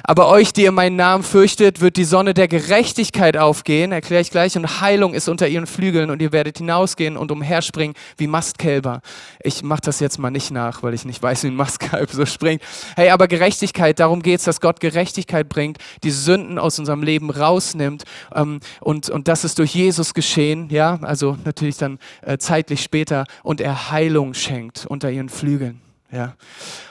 Aber 0.03 0.29
euch, 0.29 0.51
die 0.51 0.63
ihr 0.63 0.71
meinen 0.71 0.95
Namen 0.95 1.23
fürchtet, 1.23 1.79
wird 1.79 1.97
die 1.97 2.05
Sonne 2.05 2.33
der 2.33 2.47
Gerechtigkeit 2.47 3.37
aufgehen, 3.37 3.91
erkläre 3.91 4.21
ich 4.21 4.31
gleich, 4.31 4.57
und 4.57 4.81
Heilung 4.81 5.13
ist 5.13 5.29
unter 5.29 5.47
ihren 5.47 5.67
Flügeln 5.67 6.09
und 6.09 6.21
ihr 6.21 6.31
werdet 6.31 6.57
hinausgehen 6.57 7.17
und 7.17 7.31
umherspringen 7.31 7.95
wie 8.17 8.25
Mastkälber. 8.25 9.01
Ich 9.43 9.61
mache 9.61 9.81
das 9.81 9.99
jetzt 9.99 10.17
mal 10.17 10.31
nicht 10.31 10.49
nach, 10.49 10.81
weil 10.81 10.95
ich 10.95 11.05
nicht 11.05 11.21
weiß, 11.21 11.43
wie 11.43 11.47
ein 11.47 11.55
Mastkalb 11.55 12.09
so 12.11 12.25
springt. 12.25 12.63
Hey, 12.95 13.09
aber 13.09 13.27
Gerechtigkeit, 13.27 13.99
darum 13.99 14.23
geht 14.23 14.39
es, 14.39 14.45
dass 14.45 14.59
Gott 14.59 14.79
Gerechtigkeit 14.79 15.47
bringt, 15.49 15.77
die 16.03 16.11
Sünden 16.11 16.57
aus 16.57 16.79
unserem 16.79 17.03
Leben 17.03 17.29
rausnimmt 17.29 18.05
ähm, 18.33 18.59
und, 18.79 19.09
und 19.09 19.27
das 19.27 19.43
ist 19.43 19.59
durch 19.59 19.75
Jesus 19.75 20.15
geschehen, 20.15 20.69
ja, 20.71 20.97
also 21.03 21.37
natürlich 21.45 21.77
dann 21.77 21.99
äh, 22.21 22.39
zeitlich 22.39 22.81
später 22.81 23.25
und 23.43 23.61
er 23.61 23.91
Heilung 23.91 24.33
schenkt 24.33 24.87
unter 24.87 25.11
ihren 25.11 25.29
Flügeln. 25.29 25.86
Ja, 26.09 26.35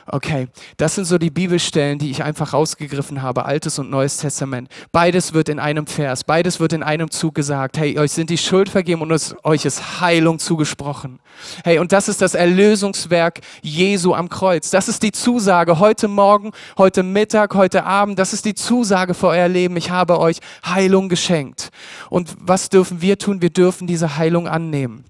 okay. 0.07 0.49
Das 0.77 0.95
sind 0.95 1.07
so 1.07 1.17
die 1.17 1.31
Bibelstellen, 1.31 1.99
die 1.99 2.11
ich 2.11 2.23
einfach 2.23 2.53
rausgegriffen 2.53 3.23
habe, 3.23 3.47
Altes 3.47 3.79
und 3.79 3.89
Neues 3.89 4.19
Testament. 4.19 4.69
Beides 4.93 5.33
wird 5.33 5.49
in 5.49 5.59
einem 5.59 5.87
Vers, 5.87 6.23
beides 6.23 6.61
wird 6.61 6.75
in 6.75 6.83
einem 6.83 7.11
Zug 7.11 7.35
gesagt. 7.35 7.79
Hey, 7.79 7.99
euch 7.99 8.13
sind 8.13 8.29
die 8.29 8.37
Schuld 8.37 8.69
vergeben 8.69 9.01
und 9.01 9.11
es, 9.11 9.35
euch 9.43 9.65
ist 9.65 10.03
Heilung 10.03 10.39
zugesprochen. 10.39 11.19
Hey, 11.65 11.79
und 11.79 11.93
das 11.93 12.09
ist 12.09 12.21
das 12.21 12.35
Erlösungswerk 12.35 13.41
Jesu 13.63 14.13
am 14.13 14.29
Kreuz. 14.29 14.69
Das 14.69 14.87
ist 14.87 15.03
die 15.03 15.13
Zusage 15.13 15.79
heute 15.79 16.09
Morgen, 16.09 16.53
heute 16.77 17.03
Mittag, 17.03 17.55
heute 17.55 17.85
Abend. 17.85 18.19
Das 18.19 18.35
ist 18.35 18.45
die 18.45 18.55
Zusage 18.55 19.15
für 19.15 19.29
euer 19.29 19.49
Leben. 19.49 19.79
Ich 19.79 19.91
habe 19.91 20.21
euch 20.21 20.41
Heilung 20.63 21.09
geschenkt. 21.09 21.71
Und 22.11 22.37
was 22.39 22.69
dürfen 22.69 23.01
wir 23.01 23.17
tun? 23.17 23.41
Wir 23.41 23.51
dürfen 23.51 23.87
diese 23.87 24.19
Heilung 24.19 24.47
annehmen. 24.47 25.05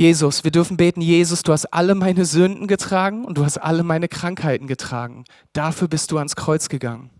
Jesus, 0.00 0.44
wir 0.44 0.50
dürfen 0.50 0.78
beten, 0.78 1.02
Jesus, 1.02 1.42
du 1.42 1.52
hast 1.52 1.74
alle 1.74 1.94
meine 1.94 2.24
Sünden 2.24 2.66
getragen 2.68 3.26
und 3.26 3.36
du 3.36 3.44
hast 3.44 3.58
alle 3.58 3.82
meine 3.82 4.08
Krankheiten 4.08 4.66
getragen. 4.66 5.24
Dafür 5.52 5.88
bist 5.88 6.10
du 6.10 6.16
ans 6.16 6.36
Kreuz 6.36 6.70
gegangen. 6.70 7.10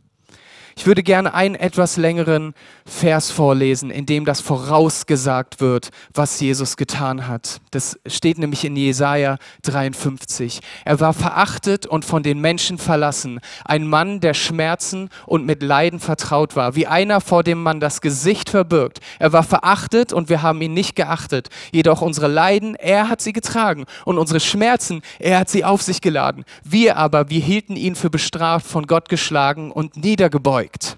Ich 0.76 0.86
würde 0.86 1.02
gerne 1.02 1.34
einen 1.34 1.56
etwas 1.56 1.96
längeren 1.96 2.54
Vers 2.86 3.30
vorlesen, 3.30 3.90
in 3.90 4.06
dem 4.06 4.24
das 4.24 4.40
vorausgesagt 4.40 5.60
wird, 5.60 5.90
was 6.14 6.40
Jesus 6.40 6.76
getan 6.76 7.26
hat. 7.26 7.60
Das 7.70 7.98
steht 8.06 8.38
nämlich 8.38 8.64
in 8.64 8.76
Jesaja 8.76 9.36
53. 9.62 10.60
Er 10.84 11.00
war 11.00 11.12
verachtet 11.12 11.86
und 11.86 12.04
von 12.04 12.22
den 12.22 12.40
Menschen 12.40 12.78
verlassen, 12.78 13.40
ein 13.64 13.86
Mann, 13.86 14.20
der 14.20 14.34
Schmerzen 14.34 15.08
und 15.26 15.44
mit 15.44 15.62
Leiden 15.62 16.00
vertraut 16.00 16.56
war, 16.56 16.76
wie 16.76 16.86
einer, 16.86 17.20
vor 17.20 17.42
dem 17.42 17.62
man 17.62 17.80
das 17.80 18.00
Gesicht 18.00 18.50
verbirgt. 18.50 19.00
Er 19.18 19.32
war 19.32 19.42
verachtet 19.42 20.12
und 20.12 20.28
wir 20.28 20.42
haben 20.42 20.62
ihn 20.62 20.74
nicht 20.74 20.96
geachtet. 20.96 21.48
Jedoch 21.72 22.00
unsere 22.00 22.28
Leiden, 22.28 22.74
er 22.76 23.08
hat 23.08 23.20
sie 23.20 23.32
getragen 23.32 23.84
und 24.04 24.18
unsere 24.18 24.40
Schmerzen, 24.40 25.02
er 25.18 25.40
hat 25.40 25.48
sie 25.48 25.64
auf 25.64 25.82
sich 25.82 26.00
geladen. 26.00 26.44
Wir 26.64 26.96
aber, 26.96 27.28
wir 27.28 27.40
hielten 27.40 27.76
ihn 27.76 27.96
für 27.96 28.10
bestraft, 28.10 28.66
von 28.66 28.86
Gott 28.86 29.08
geschlagen 29.08 29.70
und 29.70 29.96
niedergebeugt 29.96 30.59
gebeugt. 30.60 30.96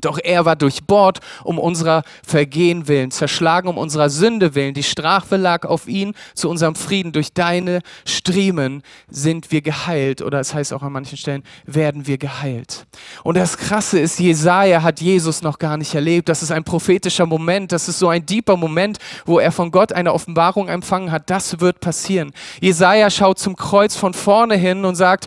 Doch 0.00 0.18
er 0.18 0.46
war 0.46 0.56
durchbohrt 0.56 1.20
um 1.44 1.58
unserer 1.58 2.02
Vergehen 2.26 2.88
willen, 2.88 3.10
zerschlagen 3.10 3.68
um 3.68 3.76
unserer 3.76 4.08
Sünde 4.08 4.54
willen. 4.54 4.72
Die 4.72 4.82
Strafe 4.82 5.36
lag 5.36 5.66
auf 5.66 5.86
ihn 5.86 6.14
zu 6.34 6.48
unserem 6.48 6.74
Frieden. 6.74 7.12
Durch 7.12 7.34
deine 7.34 7.82
Striemen 8.06 8.82
sind 9.10 9.52
wir 9.52 9.60
geheilt. 9.60 10.22
Oder 10.22 10.40
es 10.40 10.54
heißt 10.54 10.72
auch 10.72 10.82
an 10.82 10.92
manchen 10.92 11.18
Stellen, 11.18 11.42
werden 11.66 12.06
wir 12.06 12.16
geheilt. 12.16 12.86
Und 13.22 13.36
das 13.36 13.58
Krasse 13.58 14.00
ist, 14.00 14.18
Jesaja 14.18 14.82
hat 14.82 15.02
Jesus 15.02 15.42
noch 15.42 15.58
gar 15.58 15.76
nicht 15.76 15.94
erlebt. 15.94 16.30
Das 16.30 16.42
ist 16.42 16.52
ein 16.52 16.64
prophetischer 16.64 17.26
Moment. 17.26 17.70
Das 17.70 17.86
ist 17.86 17.98
so 17.98 18.08
ein 18.08 18.24
deeper 18.24 18.56
Moment, 18.56 18.98
wo 19.26 19.40
er 19.40 19.52
von 19.52 19.70
Gott 19.70 19.92
eine 19.92 20.14
Offenbarung 20.14 20.68
empfangen 20.68 21.12
hat. 21.12 21.28
Das 21.28 21.60
wird 21.60 21.80
passieren. 21.80 22.32
Jesaja 22.62 23.10
schaut 23.10 23.38
zum 23.38 23.56
Kreuz 23.56 23.94
von 23.94 24.14
vorne 24.14 24.56
hin 24.56 24.86
und 24.86 24.94
sagt, 24.94 25.26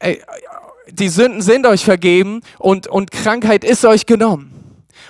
ey, 0.00 0.20
die 0.90 1.08
Sünden 1.08 1.42
sind 1.42 1.66
euch 1.66 1.84
vergeben 1.84 2.40
und, 2.58 2.86
und 2.86 3.10
Krankheit 3.10 3.64
ist 3.64 3.84
euch 3.84 4.06
genommen. 4.06 4.54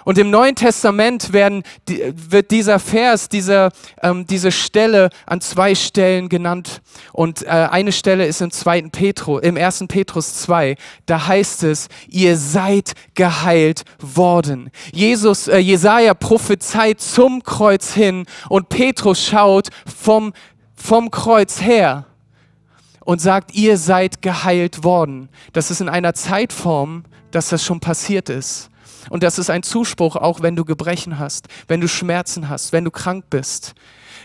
Und 0.04 0.18
im 0.18 0.30
Neuen 0.30 0.54
Testament 0.54 1.32
werden, 1.32 1.62
wird 1.86 2.50
dieser 2.50 2.78
Vers, 2.78 3.28
dieser, 3.30 3.70
ähm, 4.02 4.26
diese 4.26 4.52
Stelle 4.52 5.08
an 5.24 5.40
zwei 5.40 5.74
Stellen 5.74 6.28
genannt. 6.28 6.82
Und 7.12 7.42
äh, 7.42 7.48
eine 7.48 7.92
Stelle 7.92 8.26
ist 8.26 8.42
im, 8.42 8.50
zweiten 8.50 8.90
Petru, 8.90 9.38
im 9.38 9.56
1. 9.56 9.84
Petrus 9.88 10.34
2. 10.42 10.76
Da 11.06 11.26
heißt 11.26 11.62
es, 11.64 11.88
ihr 12.08 12.36
seid 12.36 12.92
geheilt 13.14 13.84
worden. 13.98 14.70
Jesus, 14.92 15.48
äh, 15.48 15.58
Jesaja 15.58 16.12
prophezeit 16.12 17.00
zum 17.00 17.42
Kreuz 17.42 17.94
hin 17.94 18.26
und 18.50 18.68
Petrus 18.68 19.24
schaut 19.24 19.68
vom, 19.86 20.34
vom 20.74 21.10
Kreuz 21.10 21.62
her 21.62 22.06
und 23.04 23.20
sagt, 23.20 23.54
ihr 23.54 23.76
seid 23.76 24.22
geheilt 24.22 24.84
worden. 24.84 25.28
Das 25.52 25.70
ist 25.70 25.80
in 25.80 25.88
einer 25.88 26.14
Zeitform, 26.14 27.04
dass 27.30 27.48
das 27.48 27.64
schon 27.64 27.80
passiert 27.80 28.28
ist. 28.28 28.70
Und 29.10 29.22
das 29.22 29.38
ist 29.38 29.50
ein 29.50 29.62
Zuspruch, 29.62 30.16
auch 30.16 30.40
wenn 30.40 30.56
du 30.56 30.64
Gebrechen 30.64 31.18
hast, 31.18 31.48
wenn 31.68 31.80
du 31.80 31.88
Schmerzen 31.88 32.48
hast, 32.48 32.72
wenn 32.72 32.84
du 32.84 32.90
krank 32.90 33.26
bist. 33.28 33.74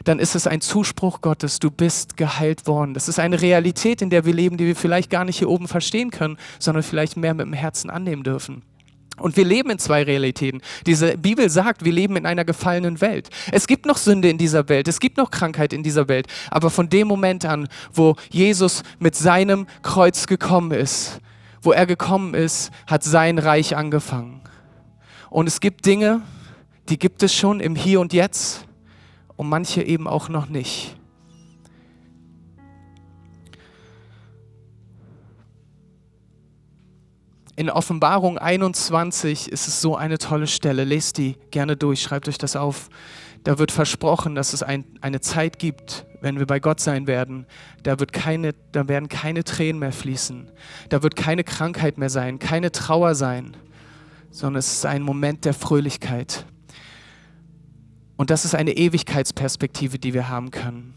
Dann 0.06 0.20
ist 0.20 0.36
es 0.36 0.48
ein 0.48 0.62
Zuspruch 0.62 1.20
Gottes, 1.22 1.60
du 1.60 1.70
bist 1.70 2.16
geheilt 2.16 2.68
worden. 2.68 2.94
Das 2.94 3.10
ist 3.10 3.20
eine 3.20 3.42
Realität, 3.42 4.02
in 4.02 4.10
der 4.10 4.24
wir 4.24 4.34
leben, 4.34 4.56
die 4.56 4.66
wir 4.66 4.76
vielleicht 4.76 5.10
gar 5.10 5.26
nicht 5.26 5.40
hier 5.40 5.50
oben 5.50 5.68
verstehen 5.68 6.12
können, 6.12 6.38
sondern 6.58 6.84
vielleicht 6.84 7.18
mehr 7.18 7.34
mit 7.34 7.46
dem 7.46 7.54
Herzen 7.54 7.90
annehmen 7.90 8.24
dürfen. 8.24 8.62
Und 9.20 9.38
wir 9.38 9.46
leben 9.46 9.70
in 9.70 9.80
zwei 9.80 10.04
Realitäten. 10.04 10.62
Diese 10.86 11.18
Bibel 11.18 11.50
sagt, 11.50 11.86
wir 11.86 11.92
leben 11.92 12.16
in 12.16 12.26
einer 12.26 12.46
gefallenen 12.46 13.02
Welt. 13.02 13.30
Es 13.52 13.68
gibt 13.68 13.86
noch 13.86 13.98
Sünde 13.98 14.30
in 14.30 14.38
dieser 14.38 14.70
Welt, 14.70 14.88
es 14.88 15.00
gibt 15.00 15.18
noch 15.18 15.32
Krankheit 15.32 15.74
in 15.74 15.84
dieser 15.84 16.08
Welt. 16.08 16.28
Aber 16.52 16.70
von 16.70 16.90
dem 16.90 17.08
Moment 17.08 17.46
an, 17.46 17.68
wo 17.94 18.16
Jesus 18.30 18.84
mit 19.00 19.16
seinem 19.16 19.68
Kreuz 19.82 20.28
gekommen 20.28 20.72
ist, 20.72 21.20
wo 21.62 21.72
er 21.72 21.86
gekommen 21.86 22.34
ist, 22.34 22.72
hat 22.88 23.04
sein 23.04 23.38
Reich 23.38 23.76
angefangen. 23.76 24.42
Und 25.30 25.48
es 25.48 25.60
gibt 25.60 25.86
Dinge, 25.86 26.22
die 26.90 26.98
gibt 26.98 27.22
es 27.22 27.34
schon 27.34 27.60
im 27.60 27.76
Hier 27.76 28.00
und 28.00 28.14
Jetzt 28.14 28.66
und 29.36 29.48
manche 29.48 29.84
eben 29.84 30.08
auch 30.08 30.30
noch 30.30 30.50
nicht. 30.50 30.96
In 37.60 37.70
Offenbarung 37.70 38.38
21 38.38 39.52
ist 39.52 39.68
es 39.68 39.82
so 39.82 39.98
eine 39.98 40.18
tolle 40.18 40.48
Stelle. 40.48 40.86
Lest 40.86 41.18
die 41.18 41.36
gerne 41.52 41.76
durch, 41.76 42.02
schreibt 42.02 42.30
euch 42.30 42.38
das 42.38 42.56
auf. 42.56 42.88
Da 43.44 43.60
wird 43.60 43.74
versprochen, 43.74 44.34
dass 44.34 44.54
es 44.54 44.64
ein, 44.64 44.86
eine 45.02 45.20
Zeit 45.20 45.60
gibt, 45.60 46.06
wenn 46.22 46.40
wir 46.40 46.46
bei 46.46 46.62
Gott 46.62 46.80
sein 46.80 47.06
werden. 47.06 47.46
Da, 47.84 48.00
wird 48.00 48.14
keine, 48.14 48.56
da 48.72 48.88
werden 48.88 49.10
keine 49.10 49.44
Tränen 49.44 49.78
mehr 49.78 49.92
fließen. 49.92 50.50
Da 50.88 51.04
wird 51.04 51.18
keine 51.18 51.44
Krankheit 51.44 51.98
mehr 51.98 52.10
sein, 52.10 52.40
keine 52.40 52.72
Trauer 52.72 53.14
sein, 53.14 53.58
sondern 54.32 54.60
es 54.60 54.72
ist 54.72 54.86
ein 54.86 55.02
Moment 55.02 55.44
der 55.44 55.54
Fröhlichkeit. 55.54 56.46
Und 58.16 58.30
das 58.30 58.46
ist 58.46 58.56
eine 58.56 58.72
Ewigkeitsperspektive, 58.72 60.00
die 60.00 60.14
wir 60.14 60.30
haben 60.30 60.52
können. 60.52 60.94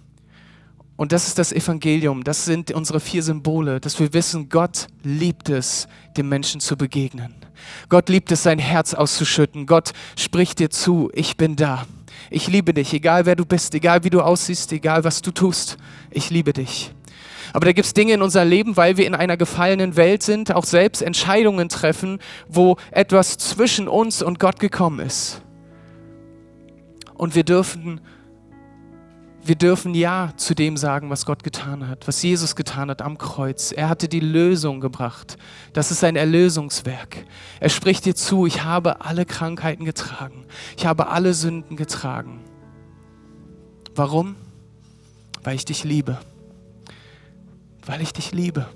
Und 0.96 1.12
das 1.12 1.26
ist 1.26 1.38
das 1.38 1.52
Evangelium, 1.52 2.22
das 2.22 2.44
sind 2.44 2.70
unsere 2.70 3.00
vier 3.00 3.22
Symbole, 3.22 3.80
dass 3.80 3.98
wir 3.98 4.12
wissen, 4.12 4.48
Gott 4.48 4.86
liebt 5.02 5.48
es, 5.48 5.88
dem 6.16 6.28
Menschen 6.28 6.60
zu 6.60 6.76
begegnen. 6.76 7.34
Gott 7.88 8.08
liebt 8.08 8.30
es, 8.30 8.42
sein 8.42 8.58
Herz 8.58 8.94
auszuschütten. 8.94 9.66
Gott 9.66 9.92
spricht 10.16 10.58
dir 10.58 10.70
zu, 10.70 11.10
ich 11.14 11.36
bin 11.36 11.56
da. 11.56 11.86
Ich 12.30 12.48
liebe 12.48 12.74
dich, 12.74 12.92
egal 12.92 13.26
wer 13.26 13.36
du 13.36 13.44
bist, 13.44 13.74
egal 13.74 14.04
wie 14.04 14.10
du 14.10 14.20
aussiehst, 14.20 14.72
egal 14.72 15.04
was 15.04 15.22
du 15.22 15.30
tust. 15.30 15.76
Ich 16.10 16.30
liebe 16.30 16.52
dich. 16.52 16.92
Aber 17.52 17.66
da 17.66 17.72
gibt 17.72 17.86
es 17.86 17.94
Dinge 17.94 18.14
in 18.14 18.22
unserem 18.22 18.48
Leben, 18.48 18.76
weil 18.76 18.96
wir 18.96 19.06
in 19.06 19.14
einer 19.14 19.36
gefallenen 19.36 19.96
Welt 19.96 20.22
sind, 20.22 20.54
auch 20.54 20.64
selbst 20.64 21.02
Entscheidungen 21.02 21.68
treffen, 21.68 22.18
wo 22.48 22.76
etwas 22.90 23.36
zwischen 23.38 23.88
uns 23.88 24.22
und 24.22 24.38
Gott 24.38 24.58
gekommen 24.58 25.00
ist. 25.00 25.42
Und 27.14 27.34
wir 27.34 27.44
dürfen 27.44 28.00
wir 29.44 29.56
dürfen 29.56 29.94
Ja 29.94 30.32
zu 30.36 30.54
dem 30.54 30.76
sagen, 30.76 31.10
was 31.10 31.26
Gott 31.26 31.42
getan 31.42 31.88
hat, 31.88 32.06
was 32.06 32.22
Jesus 32.22 32.54
getan 32.54 32.90
hat 32.90 33.02
am 33.02 33.18
Kreuz. 33.18 33.72
Er 33.72 33.88
hatte 33.88 34.08
die 34.08 34.20
Lösung 34.20 34.80
gebracht. 34.80 35.36
Das 35.72 35.90
ist 35.90 36.04
ein 36.04 36.14
Erlösungswerk. 36.14 37.24
Er 37.58 37.68
spricht 37.68 38.04
dir 38.04 38.14
zu, 38.14 38.46
ich 38.46 38.62
habe 38.62 39.00
alle 39.00 39.26
Krankheiten 39.26 39.84
getragen. 39.84 40.44
Ich 40.76 40.86
habe 40.86 41.08
alle 41.08 41.34
Sünden 41.34 41.76
getragen. 41.76 42.40
Warum? 43.96 44.36
Weil 45.42 45.56
ich 45.56 45.64
dich 45.64 45.82
liebe. 45.82 46.18
Weil 47.84 48.00
ich 48.00 48.12
dich 48.12 48.30
liebe. 48.30 48.68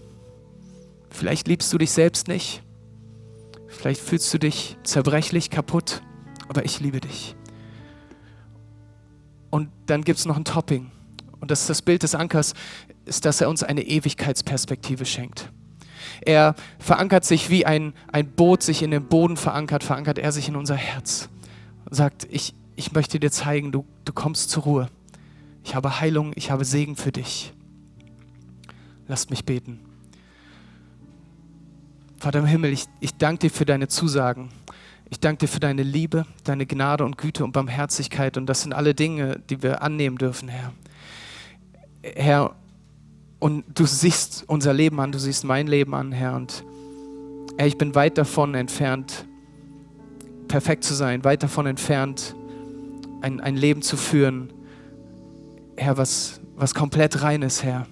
Vielleicht 1.11 1.47
liebst 1.47 1.73
du 1.73 1.79
dich 1.79 1.93
selbst 1.93 2.27
nicht. 2.27 2.63
Vielleicht 3.69 4.01
fühlst 4.01 4.35
du 4.35 4.39
dich 4.39 4.77
zerbrechlich, 4.83 5.51
kaputt. 5.51 6.03
Aber 6.49 6.65
ich 6.65 6.81
liebe 6.81 7.01
dich. 7.01 7.36
Und 9.57 9.71
dann 9.87 10.05
gibt 10.05 10.19
es 10.19 10.27
noch 10.27 10.37
ein 10.37 10.45
Topping. 10.45 10.91
Und 11.41 11.51
das 11.51 11.63
ist 11.63 11.71
das 11.71 11.81
Bild 11.81 12.03
des 12.03 12.15
Ankers, 12.15 12.53
ist, 13.07 13.25
dass 13.25 13.41
er 13.41 13.49
uns 13.49 13.63
eine 13.63 13.81
Ewigkeitsperspektive 13.81 15.07
schenkt. 15.07 15.51
Er 16.21 16.55
verankert 16.79 17.25
sich 17.25 17.49
wie 17.49 17.65
ein, 17.65 17.95
ein 18.13 18.29
Boot 18.29 18.63
sich 18.63 18.83
in 18.83 18.91
den 18.91 19.07
Boden 19.07 19.39
verankert, 19.39 19.83
verankert 19.83 20.19
er 20.19 20.31
sich 20.31 20.49
in 20.49 20.57
unser 20.57 20.75
Herz 20.75 21.31
und 21.87 21.95
sagt, 21.95 22.27
ich, 22.31 22.55
ich 22.75 22.93
möchte 22.93 23.19
dir 23.19 23.31
zeigen, 23.31 23.73
du, 23.73 23.87
du 24.05 24.13
kommst 24.13 24.51
zur 24.51 24.65
Ruhe. 24.65 24.91
Ich 25.65 25.75
habe 25.75 26.01
Heilung, 26.01 26.33
ich 26.35 26.51
habe 26.51 26.67
Segen 26.67 26.95
für 26.95 27.11
dich. 27.11 27.55
Lasst 29.09 29.31
mich 29.31 29.47
beten. 29.47 29.81
Vater 32.19 32.41
im 32.41 32.47
Himmel, 32.47 32.75
ich, 32.75 32.85
ich 33.01 33.17
danke 33.17 33.49
dir 33.49 33.51
für 33.51 33.65
deine 33.65 33.89
Zusagen. 33.89 34.51
Ich 35.09 35.21
danke 35.21 35.47
dir 35.47 35.49
für 35.49 35.61
deine 35.61 35.85
Liebe, 35.85 36.27
deine 36.43 36.67
Gnade 36.67 37.05
und 37.05 37.17
Güte 37.17 37.45
und 37.45 37.53
Barmherzigkeit. 37.53 38.37
Und 38.37 38.47
das 38.47 38.63
sind 38.63 38.73
alle 38.73 38.95
Dinge, 38.95 39.41
die 39.49 39.63
wir 39.63 39.83
annehmen 39.83 40.19
dürfen, 40.19 40.49
Herr. 40.49 40.73
Herr, 42.03 42.57
und 43.39 43.65
du 43.79 43.87
siehst 43.87 44.45
unser 44.49 44.73
Leben 44.73 44.99
an, 44.99 45.13
du 45.13 45.19
siehst 45.19 45.45
mein 45.45 45.69
Leben 45.69 45.95
an, 45.95 46.11
Herr. 46.11 46.35
Und 46.35 46.65
Herr, 47.57 47.69
ich 47.69 47.79
bin 47.79 47.95
weit 47.95 48.19
davon 48.19 48.55
entfernt, 48.55 49.27
perfekt 50.49 50.83
zu 50.83 50.95
sein, 50.95 51.23
weit 51.23 51.43
davon 51.43 51.67
entfernt, 51.67 52.35
ein, 53.21 53.41
ein 53.41 53.57
Leben 53.57 53.83
zu 53.83 53.97
führen, 53.97 54.53
Herr, 55.77 55.97
was, 55.97 56.41
was 56.57 56.75
komplett 56.75 57.23
rein 57.23 57.43
ist, 57.43 57.63
Herr. 57.63 57.87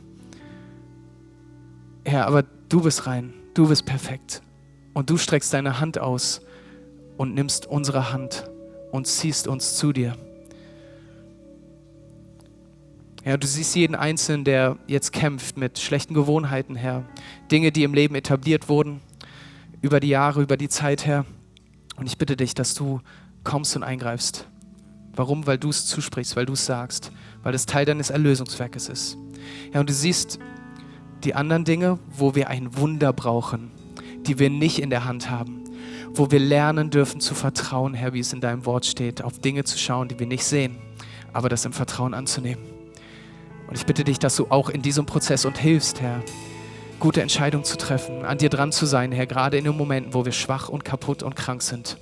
Herr, 2.04 2.26
aber 2.26 2.42
du 2.68 2.80
bist 2.80 3.06
rein, 3.06 3.34
du 3.54 3.68
bist 3.68 3.86
perfekt. 3.86 4.42
Und 4.94 5.10
du 5.10 5.16
streckst 5.16 5.52
deine 5.52 5.80
Hand 5.80 5.98
aus 5.98 6.40
und 7.16 7.34
nimmst 7.34 7.66
unsere 7.66 8.12
Hand 8.12 8.50
und 8.90 9.06
ziehst 9.06 9.48
uns 9.48 9.76
zu 9.76 9.92
dir. 9.92 10.16
Herr, 13.22 13.38
du 13.38 13.46
siehst 13.46 13.74
jeden 13.74 13.94
Einzelnen, 13.94 14.44
der 14.44 14.76
jetzt 14.86 15.12
kämpft 15.12 15.56
mit 15.56 15.78
schlechten 15.78 16.12
Gewohnheiten, 16.12 16.76
Herr. 16.76 17.04
Dinge, 17.50 17.72
die 17.72 17.82
im 17.82 17.94
Leben 17.94 18.14
etabliert 18.14 18.68
wurden, 18.68 19.00
über 19.80 19.98
die 19.98 20.08
Jahre, 20.08 20.42
über 20.42 20.58
die 20.58 20.68
Zeit, 20.68 21.06
Herr. 21.06 21.24
Und 21.96 22.06
ich 22.06 22.18
bitte 22.18 22.36
dich, 22.36 22.54
dass 22.54 22.74
du 22.74 23.00
kommst 23.42 23.76
und 23.76 23.82
eingreifst. 23.82 24.46
Warum? 25.16 25.46
Weil 25.46 25.58
du 25.58 25.70
es 25.70 25.86
zusprichst, 25.86 26.36
weil 26.36 26.44
du 26.44 26.52
es 26.52 26.66
sagst, 26.66 27.12
weil 27.42 27.54
es 27.54 27.66
Teil 27.66 27.86
deines 27.86 28.10
Erlösungswerkes 28.10 28.88
ist. 28.88 29.16
Ja, 29.72 29.80
und 29.80 29.88
du 29.88 29.94
siehst 29.94 30.38
die 31.22 31.34
anderen 31.34 31.64
Dinge, 31.64 31.98
wo 32.10 32.34
wir 32.34 32.48
ein 32.48 32.76
Wunder 32.76 33.12
brauchen, 33.12 33.70
die 34.26 34.38
wir 34.38 34.50
nicht 34.50 34.80
in 34.80 34.90
der 34.90 35.04
Hand 35.04 35.30
haben 35.30 35.64
wo 36.14 36.30
wir 36.30 36.38
lernen 36.38 36.90
dürfen 36.90 37.20
zu 37.20 37.34
vertrauen, 37.34 37.94
Herr, 37.94 38.12
wie 38.12 38.20
es 38.20 38.32
in 38.32 38.40
deinem 38.40 38.66
Wort 38.66 38.86
steht, 38.86 39.22
auf 39.22 39.38
Dinge 39.38 39.64
zu 39.64 39.78
schauen, 39.78 40.08
die 40.08 40.18
wir 40.18 40.26
nicht 40.26 40.44
sehen, 40.44 40.78
aber 41.32 41.48
das 41.48 41.64
im 41.64 41.72
Vertrauen 41.72 42.14
anzunehmen. 42.14 42.64
Und 43.66 43.76
ich 43.76 43.86
bitte 43.86 44.04
dich, 44.04 44.18
dass 44.18 44.36
du 44.36 44.46
auch 44.50 44.68
in 44.68 44.82
diesem 44.82 45.06
Prozess 45.06 45.44
und 45.44 45.58
hilfst, 45.58 46.00
Herr, 46.00 46.22
gute 47.00 47.22
Entscheidungen 47.22 47.64
zu 47.64 47.76
treffen, 47.76 48.24
an 48.24 48.38
dir 48.38 48.48
dran 48.48 48.72
zu 48.72 48.86
sein, 48.86 49.10
Herr, 49.10 49.26
gerade 49.26 49.56
in 49.56 49.64
den 49.64 49.76
Momenten, 49.76 50.14
wo 50.14 50.24
wir 50.24 50.32
schwach 50.32 50.68
und 50.68 50.84
kaputt 50.84 51.22
und 51.22 51.34
krank 51.34 51.62
sind. 51.62 51.98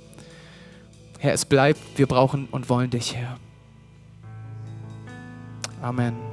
Herr, 1.19 1.33
es 1.33 1.45
bleibt, 1.45 1.79
wir 1.95 2.07
brauchen 2.07 2.47
und 2.51 2.69
wollen 2.69 2.89
dich, 2.89 3.15
Herr. 3.15 3.37
Amen. 5.81 6.32